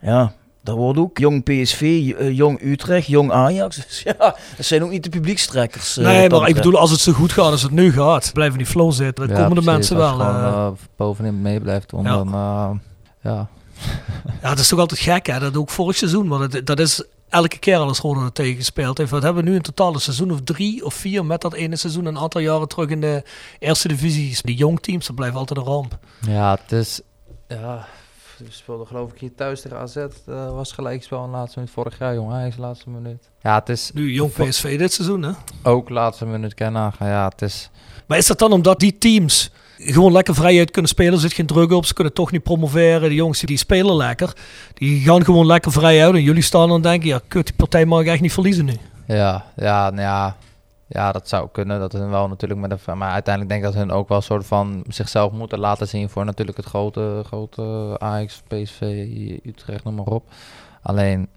[0.00, 3.76] ja, daar wordt ook jong PSV, eh, jong Utrecht, jong Ajax.
[3.76, 5.96] Dus ja, dat zijn ook niet de publiekstrekkers.
[5.96, 8.58] eh, nee, maar ik bedoel, als het zo goed gaat als het nu gaat, blijven
[8.58, 9.28] die flow zitten.
[9.28, 9.90] Dan Ja, komen de precies.
[9.90, 10.26] mensen Als wel.
[10.26, 12.02] je gewoon, eh, bovenin mee blijft Ja.
[12.02, 12.70] dan eh,
[13.22, 13.48] ja.
[14.42, 15.38] ja, het is toch altijd gek, hè?
[15.38, 18.56] Dat ook vorig seizoen, maar dat, dat is elke keer al als Roda er tegen
[18.56, 19.10] gespeeld heeft.
[19.10, 21.76] Wat hebben we nu in totaal een seizoen of drie of vier met dat ene
[21.76, 23.22] seizoen een aantal jaren terug in de
[23.58, 24.38] eerste divisie.
[24.42, 25.98] Die jong teams, dat blijft altijd een ramp.
[26.26, 27.00] Ja, het is...
[27.48, 27.86] Ja,
[28.44, 29.96] we speelden geloof ik hier thuis tegen AZ.
[29.96, 30.08] eh
[30.50, 32.36] was gelijkspel in de laatste minuut vorig jaar, jongen.
[32.36, 33.28] Ajax laatste minuut.
[33.42, 35.30] Ja, het is Nu jong PSV dit seizoen, hè?
[35.62, 37.08] ook laatste minuut kan nagaan.
[37.08, 37.70] Ja, het is...
[38.06, 41.12] Maar is dat dan omdat die teams gewoon lekker vrijuit kunnen spelen?
[41.12, 43.08] Er zit geen druk op, ze kunnen toch niet promoveren.
[43.08, 44.36] De jongens die spelen lekker.
[44.74, 46.14] Die gaan gewoon lekker vrij uit.
[46.14, 48.74] En jullie staan dan denken, ja, kut, die partij mag ik echt niet verliezen nu.
[49.06, 50.36] Ja, ja, nou ja,
[50.92, 51.80] ja, dat zou kunnen.
[51.80, 54.22] Dat hun wel natuurlijk met een, maar uiteindelijk denk ik dat hun ook wel een
[54.22, 58.80] soort van zichzelf moeten laten zien voor natuurlijk het grote, grote Ajax, PSV,
[59.44, 60.24] Utrecht, noem maar op.
[60.82, 61.28] Alleen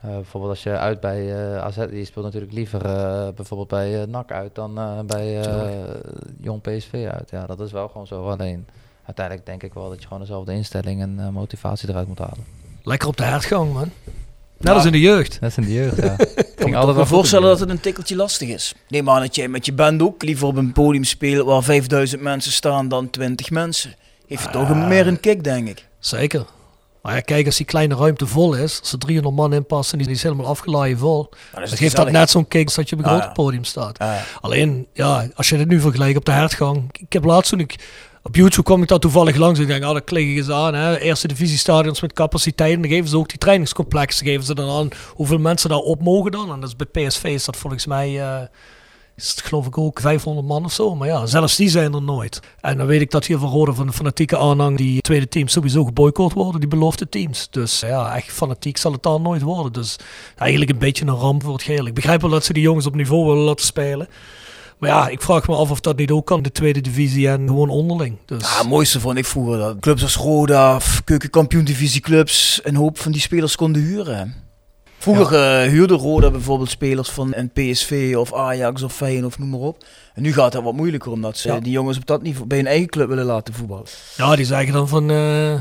[0.00, 4.06] eh, bijvoorbeeld als je uit bij eh AZ, die speelt natuurlijk liever eh, bijvoorbeeld bij
[4.06, 4.74] NAC uit dan
[5.06, 5.40] bij
[6.40, 7.30] jong PSV uit.
[7.30, 8.28] Ja, dat is wel gewoon zo.
[8.28, 8.66] Alleen
[9.04, 12.44] uiteindelijk denk ik wel dat je gewoon dezelfde instelling en motivatie eruit moet halen.
[12.82, 13.90] Lekker op de hertgang, man.
[14.58, 15.40] Net als in de jeugd.
[15.40, 16.16] Net in de jeugd, ja.
[16.66, 18.74] Ik kan me wel voorstellen dat het een tikkeltje lastig is.
[18.88, 22.22] Neem aan dat jij met je band ook liever op een podium speelt waar 5000
[22.22, 23.94] mensen staan dan 20 mensen.
[24.26, 25.86] Heeft het toch een, meer een kick, denk ik.
[25.98, 26.44] Zeker.
[27.02, 29.98] Maar ja, kijk, als die kleine ruimte vol is, als er 300 man in passen
[29.98, 32.96] en die is helemaal afgeladen vol, dan geeft dat net zo'n kick als dat je
[32.96, 33.98] op een Ah, groot podium staat.
[33.98, 34.14] Ah.
[34.40, 36.90] Alleen, ja, als je dit nu vergelijkt op de hertgang.
[36.92, 37.74] Ik heb laatst toen ik
[38.26, 39.60] op YouTube kwam ik daar toevallig langs.
[39.60, 40.74] Ik denk, ah, dat klik ik eens aan.
[40.74, 40.98] Hè.
[40.98, 42.74] Eerste divisiestadions met capaciteit.
[42.74, 44.26] En dan geven ze ook die trainingscomplexen.
[44.26, 46.52] Geven ze dan aan hoeveel mensen daar op mogen dan.
[46.52, 48.40] En dat is bij PSV is dat volgens mij, eh,
[49.14, 50.94] het geloof ik ook 500 man of zo.
[50.94, 52.40] Maar ja, zelfs die zijn er nooit.
[52.60, 55.52] En dan weet ik dat hier van Rode van de fanatieke aanhang die tweede teams
[55.52, 57.50] sowieso geboycott worden, die beloofde teams.
[57.50, 59.72] Dus ja, echt fanatiek zal het daar nooit worden.
[59.72, 59.96] Dus
[60.36, 61.86] eigenlijk een beetje een ramp voor het geheel.
[61.86, 64.08] Ik begrijp wel dat ze die jongens op niveau willen laten spelen.
[64.78, 67.46] Maar ja, ik vraag me af of dat niet ook kan, de tweede divisie en
[67.46, 68.16] gewoon onderling.
[68.26, 72.76] Dus Ja, het mooiste vond ik vroeger dat clubs als Roda, of keukenkampioen divisieclubs een
[72.76, 74.34] hoop van die spelers konden huren.
[74.98, 79.48] Vroeger eh, huurde Roda bijvoorbeeld spelers van een PSV of Ajax of Feyenoord of noem
[79.50, 79.84] maar op.
[80.14, 81.60] En nu gaat dat wat moeilijker omdat ze Ja.
[81.60, 83.84] die jongens op dat niveau bij hun eigen club willen laten voetballen.
[84.16, 85.10] ja, die zeggen dan van...
[85.10, 85.52] eh,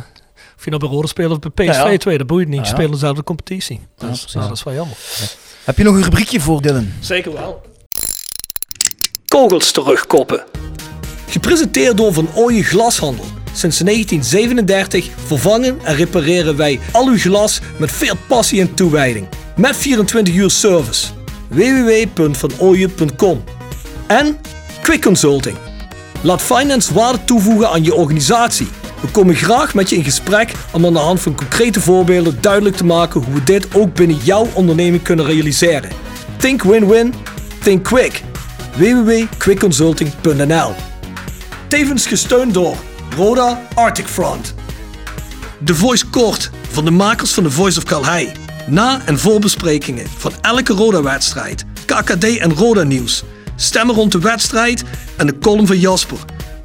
[0.57, 1.97] of je nou bij Rode speelt of bij PSV Ja, ja.
[1.97, 2.59] 2, dat boeit niet.
[2.59, 2.71] Je ja.
[2.73, 3.79] speelt dezelfde competitie.
[3.97, 4.33] Dus precies.
[4.33, 4.97] nou, dat is wel jammer.
[5.63, 6.87] Heb je nog een rubriekje voor Dylan?
[6.99, 7.61] Zeker wel.
[9.35, 10.43] Kogels terugkoppen.
[11.27, 13.25] Gepresenteerd door Van Ooyen Glashandel.
[13.53, 19.27] Sinds 1937 vervangen en repareren wij al uw glas met veel passie en toewijding.
[19.55, 21.07] Met 24 uur service.
[21.47, 23.43] www.vanooyen.com
[24.07, 24.37] En
[24.81, 25.57] Quick Consulting.
[26.21, 28.67] Laat finance waarde toevoegen aan je organisatie.
[29.01, 32.75] We komen graag met je in gesprek om aan de hand van concrete voorbeelden duidelijk
[32.75, 35.89] te maken hoe we dit ook binnen jouw onderneming kunnen realiseren.
[36.37, 37.13] Think win-win,
[37.63, 38.23] think quick.
[38.77, 40.73] www.quickconsulting.nl
[41.67, 42.75] Tevens gesteund door
[43.15, 44.53] Roda Arctic Front.
[45.59, 48.31] De Voice Kort van de makers van The Voice of Calhei.
[48.67, 53.23] Na- en voorbesprekingen van elke Roda-wedstrijd, KKD en Roda-nieuws.
[53.55, 54.83] Stemmen rond de wedstrijd
[55.17, 56.17] en de column van Jasper.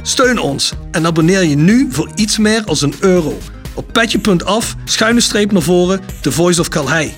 [0.03, 3.39] Steun ons en abonneer je nu voor iets meer als een euro.
[3.75, 7.15] Op petje.af, schuine streep naar voren, The Voice of Calhei.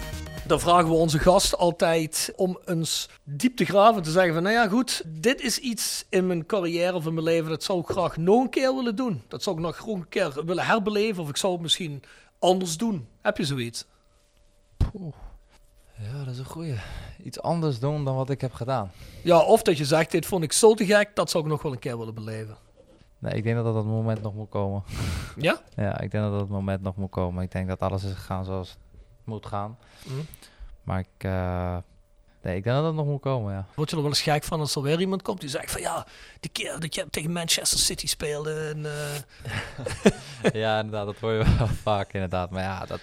[0.53, 4.03] Dan vragen we onze gast altijd om eens diep te graven.
[4.03, 7.27] Te zeggen van, nou ja goed, dit is iets in mijn carrière of in mijn
[7.27, 7.51] leven.
[7.51, 9.23] Dat zou ik graag nog een keer willen doen.
[9.29, 11.23] Dat zou ik nog een keer willen herbeleven.
[11.23, 12.03] Of ik zou het misschien
[12.39, 13.09] anders doen.
[13.20, 13.85] Heb je zoiets?
[15.97, 16.74] Ja, dat is een goeie.
[17.23, 18.91] Iets anders doen dan wat ik heb gedaan.
[19.23, 21.11] Ja, of dat je zegt, dit vond ik zo te gek.
[21.15, 22.57] Dat zou ik nog wel een keer willen beleven.
[23.19, 24.83] Nee, ik denk dat dat moment nog moet komen.
[25.37, 25.61] Ja?
[25.77, 27.43] Ja, ik denk dat dat moment nog moet komen.
[27.43, 28.79] Ik denk dat alles is gegaan zoals het
[29.24, 29.78] moet gaan.
[30.05, 30.20] Mhm.
[30.82, 31.07] Maar ik...
[31.24, 31.77] eh,
[32.43, 33.66] nee, ik denk dat dat nog moet komen, ja.
[33.74, 35.81] Word je er wel eens gek van als er weer iemand komt die zegt van
[35.81, 36.07] ja,
[36.40, 38.69] die keer dat je tegen Manchester City speelde.
[38.74, 42.51] En, eh, ja, inderdaad, dat hoor je wel vaak inderdaad.
[42.51, 43.01] Maar ja, dat,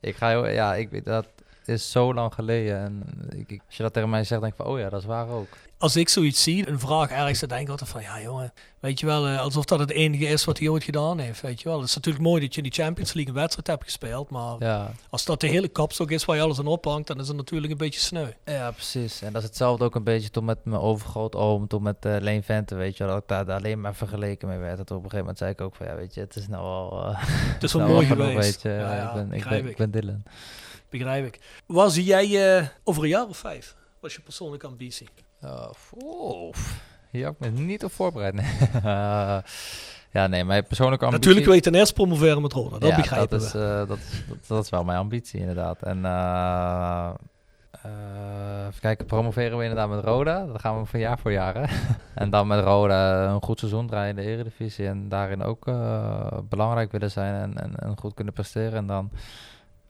[0.00, 1.26] ik ga heel, ja, ik, weet- dat
[1.64, 2.78] is zo lang geleden.
[2.78, 3.04] En
[3.38, 5.06] ik, ik- als je dat tegen mij zegt, denk ik van, oh ja, dat is
[5.06, 5.48] waar ook.
[5.80, 9.00] Als ik zoiets zie, een vraag ergens, dan denk ik altijd van ja jongen, weet
[9.00, 11.68] je wel, eh, alsof dat het enige is wat hij ooit gedaan heeft, weet je
[11.68, 11.78] wel.
[11.80, 14.56] Het is natuurlijk mooi dat je in die Champions League een wedstrijd hebt gespeeld, maar
[14.58, 17.36] Ja, als dat de hele kapstok is waar je alles aan ophangt, dan is het
[17.36, 18.28] natuurlijk een beetje sneu.
[18.44, 19.22] ja precies.
[19.22, 22.42] En dat is hetzelfde ook een beetje toen met mijn overgrootoom, toen met eh Leen
[22.42, 23.12] Vente, weet je wel.
[23.12, 24.76] Dat ik daar, daar alleen maar vergeleken mee werd.
[24.76, 26.62] Dat op een gegeven moment zei ik ook van, ja, weet je, het is nou
[26.64, 27.04] wel...
[27.06, 27.24] eh,
[27.54, 28.34] Het is wel nou mooi geweest.
[28.62, 28.68] Weet je.
[28.68, 29.66] Ja, ja, ik, ben, ik, ben, ik.
[29.70, 30.22] ik ben Dylan.
[30.88, 31.38] Begrijp ik.
[31.66, 33.76] Waar zie jij over een jaar of vijf?
[34.00, 35.08] Wat is je persoonlijke ambitie?
[35.42, 36.52] Oh,
[37.10, 38.34] hier heb ik me niet op voorbereid.
[38.34, 38.46] Nee.
[40.12, 41.26] Ja, nee, mijn persoonlijke ambitie...
[41.26, 43.58] Natuurlijk wil je ten eerste promoveren met Roda, dat ja, begrijpen dat is, we.
[43.58, 45.82] eh, dat, is, dat, dat is wel mijn ambitie, inderdaad.
[45.82, 47.10] En eh,
[47.70, 50.46] eh, even kijken, promoveren we inderdaad met Roda.
[50.46, 51.54] Dat gaan we van jaar voor jaar.
[51.54, 51.76] Hè?
[52.22, 54.86] en dan met Roda een goed seizoen draaien in de Eredivisie.
[54.86, 55.64] En daarin ook
[56.48, 58.72] belangrijk willen zijn en, en, en goed kunnen presteren.
[58.72, 59.10] En dan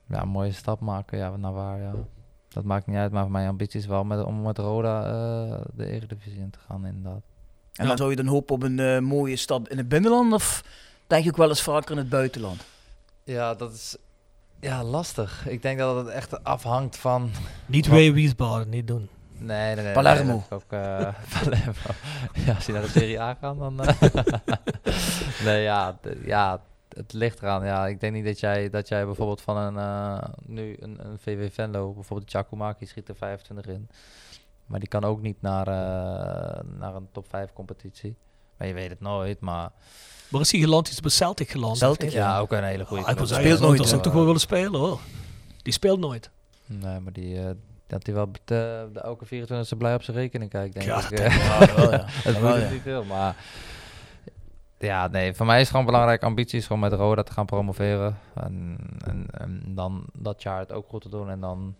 [0.06, 1.81] ja, een mooie stap maken ja, naar waar.
[1.81, 1.93] Ja.
[2.52, 5.86] Dat maakt niet uit, maar mijn ambitie is wel met, om met Roda eh, de
[5.86, 7.22] Eredivisie in te gaan, inderdaad.
[7.74, 10.64] En dan zou je dan hopen op een eh, mooie stad in het binnenland of
[11.06, 12.62] denk je ook wel eens vaker in het buitenland?
[13.24, 13.97] Ja, dat is
[14.60, 15.48] ja, lastig.
[15.48, 17.31] Ik denk dat het echt afhangt van
[17.66, 19.09] Niet weer Wiesbaden, niet doen.
[19.39, 19.93] Nee, nee, nee.
[19.93, 20.32] Palermo.
[20.32, 21.09] nee, ook, eh,
[21.43, 21.72] Palermo.
[22.35, 23.81] Ja, als je naar de Serie A gaat, dan...
[23.81, 23.94] eh,
[25.44, 26.60] nee, ja, ja,
[26.96, 27.64] het ligt eraan.
[27.64, 29.76] Ja, ik denk niet dat jij, dat jij bijvoorbeeld van een...
[29.78, 33.88] eh, nu een, een VV Venlo, bijvoorbeeld Giacomaki schiet er 25 in.
[34.66, 38.16] Maar die kan ook niet naar, eh, naar een top 5 competitie.
[38.56, 39.70] Maar je weet het nooit, maar...
[40.28, 40.84] Waar is hij geland?
[40.84, 41.76] Die is bij Celtic geland.
[41.76, 43.28] Celtic, Ja, ook een hele goede Ah, wil club.
[43.28, 45.00] zeggen, speelt nooit, Dat zou toch wel willen spelen hoor.
[45.62, 46.30] Die speelt nooit.
[46.66, 47.38] Nee, maar die...
[47.38, 47.50] eh,
[47.86, 51.18] dat hij wel de, de elke 24e blij op zijn rekening kijkt, denk Ja, ik.
[51.18, 52.06] Ja, wel, ja.
[52.40, 52.70] Wel, het ja.
[52.70, 53.36] niet veel, maar...
[54.81, 57.47] Ja, nee, voor mij is het gewoon belangrijk ambitie is gewoon met Roda te gaan
[57.47, 58.19] promoveren.
[58.35, 61.74] En, en, en dan dat jaar het ook goed te doen en dan...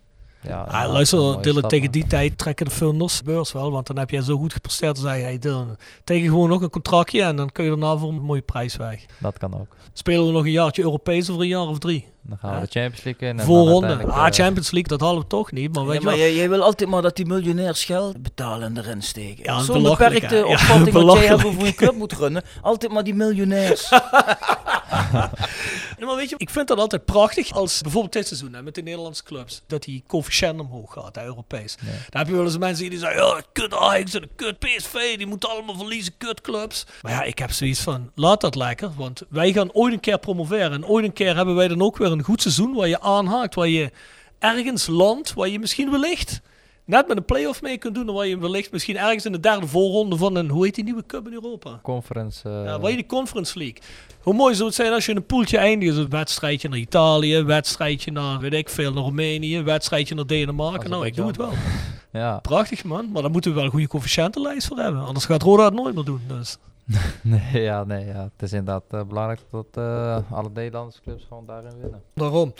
[0.47, 3.71] Ja, Ah, een luister, Dylan, tegen die tijd trekken de funders beurs wel.
[3.71, 4.95] Want dan heb jij zo goed gepresteerd.
[4.95, 7.21] Dan zeg je, hey Dylan, tegen gewoon nog een contractje.
[7.21, 9.05] En dan kun je daarna voor een mooie prijs weg.
[9.17, 9.75] Dat kan ook.
[9.93, 12.07] Spelen we nog een jaartje Europees over een jaar of drie?
[12.21, 12.61] Dan gaan we Ja.
[12.61, 13.29] de Champions League in.
[13.29, 13.87] en dan Voorronde.
[13.87, 15.73] uiteindelijk, Ah, eh, Champions League, dat halen we toch niet.
[15.75, 16.23] Maar weet Ja, je maar wel.
[16.25, 19.43] jij, jij wil altijd maar dat die miljonairs geld betalen en erin steken.
[19.43, 22.43] Ja, Zo'n beperkte opvatting wat jij hebt over hoe je club moet runnen.
[22.61, 23.89] Altijd maar die miljonairs.
[26.05, 28.81] Maar weet je, ik vind dat altijd prachtig als bijvoorbeeld dit seizoen hè, met de
[28.81, 31.75] Nederlandse clubs, dat die coëfficiënt omhoog gaat, hè, Europees.
[32.09, 35.27] Daar heb je wel eens mensen die zeggen, ja, kut Ajax en kut PSV, die
[35.27, 36.85] moeten allemaal verliezen, kut clubs.
[37.01, 40.19] Maar ja, ik heb zoiets van, laat dat lekker, want wij gaan ooit een keer
[40.19, 40.71] promoveren.
[40.71, 43.55] En ooit een keer hebben wij dan ook weer een goed seizoen waar je aanhaakt,
[43.55, 43.91] waar je
[44.39, 46.41] ergens landt, waar je misschien wellicht
[46.85, 49.39] net met een play-off mee kunt doen, en waar je wellicht misschien ergens in de
[49.39, 51.79] derde voorronde van een, hoe heet die nieuwe cup in Europa?
[51.83, 52.49] Conference.
[52.49, 53.77] eh, Ja, waar je die Conference League.
[54.21, 55.95] Hoe mooi zou het zijn als je in een poeltje eindigt.
[55.95, 60.15] Dus een wedstrijdje naar Italië, een wedstrijdje naar, weet ik veel, naar Roemenië, een wedstrijdje
[60.15, 60.89] naar Denemarken.
[60.89, 61.51] Nou, ik doe het wel.
[62.21, 62.39] ja.
[62.39, 65.01] Prachtig man, maar daar moeten we wel een goede coëfficiëntenlijst voor hebben.
[65.01, 66.21] Anders gaat Roda het nooit meer doen.
[66.27, 66.57] Dus.
[67.21, 68.21] Nee, ja, nee, ja.
[68.33, 72.01] Het is inderdaad eh, belangrijk dat eh, alle Nederlandse clubs gewoon daarin winnen.
[72.15, 72.53] Daarom.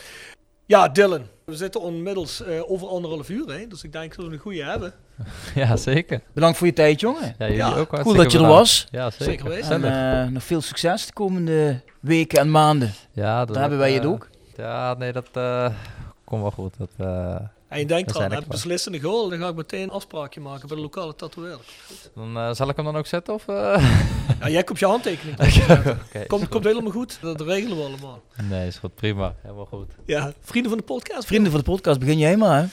[0.71, 1.21] Ja, Dylan.
[1.45, 4.63] We zitten inmiddels eh, over anderhalf uur heen, dus ik denk dat we een goede
[4.63, 4.93] hebben.
[5.55, 6.21] ja, zeker.
[6.33, 7.35] Bedankt voor je tijd, jongen.
[7.37, 8.87] Ja, jullie Ja, ook Cool dat je er was.
[8.91, 9.51] Ja, zeker.
[9.51, 9.71] Zeker.
[9.71, 12.93] En eh, nog veel succes de komende weken en maanden.
[13.11, 14.29] ja, dat Daar hebben wij het eh, ook.
[14.57, 15.69] Ja, nee, dat eh,
[16.23, 16.73] komt wel goed.
[16.77, 17.35] Dat, eh,
[17.71, 20.75] En je denkt er heb beslissende goal, dan ga ik meteen een afspraakje maken bij
[20.77, 21.65] de lokale tatoeëerder.
[22.15, 23.33] dan, eh, zal ik hem dan ook zetten?
[23.33, 23.95] Of, eh?
[24.39, 25.39] Ja, jij komt je handtekening.
[26.07, 28.21] Oké, Komt, komt helemaal goed, dat regelen we allemaal.
[28.49, 28.95] Nee, is goed.
[28.95, 29.35] Prima.
[29.41, 29.91] Helemaal goed.
[30.05, 31.27] Ja, vrienden van de podcast.
[31.27, 32.61] Vrienden van de podcast, begin jij maar.
[32.61, 32.67] Hè?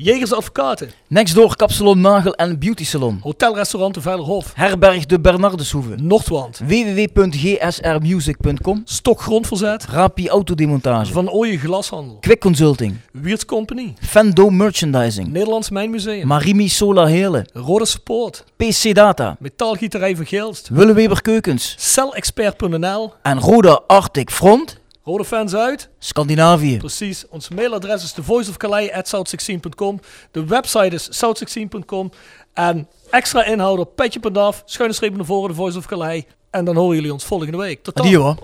[0.00, 3.18] Jegers Advocaten, Nextdoor Kapsalon Nagel en Beauty Salon.
[3.22, 5.94] Hotelrestaurant de Veilerhof, Herberg de Bernardeshoeve.
[5.96, 8.82] Noordwand, www.gsrmusic.com.
[8.84, 11.12] Stok Grondverzet, Rapi Autodemontage.
[11.12, 12.96] Van Ooyen Glashandel, Quick Consulting.
[13.12, 15.28] Wiertz Company, Fendo Merchandising.
[15.28, 17.48] Nederlands Mijnmuseum, Marimi Solar Heerlen.
[17.52, 19.36] Rode Support, PC Data.
[19.38, 21.74] Metaalgieterij van Geelst, Willeweber Keukens.
[21.78, 24.77] Celexpert.nl, En Roda Arctic Front.
[25.08, 25.88] Rode Fans uit.
[25.98, 26.76] Scandinavië.
[26.76, 27.24] Precies.
[27.28, 30.00] Ons mailadres is thevoiceofcalais.south16.com.
[30.30, 32.10] De website is south16.com.
[32.54, 36.22] En extra inhoud op petje.af, schuine streep naar voren, de Voice of Calais.
[36.50, 37.82] En dan horen jullie ons volgende week.
[37.82, 38.06] Tot dan.
[38.06, 38.34] Adieu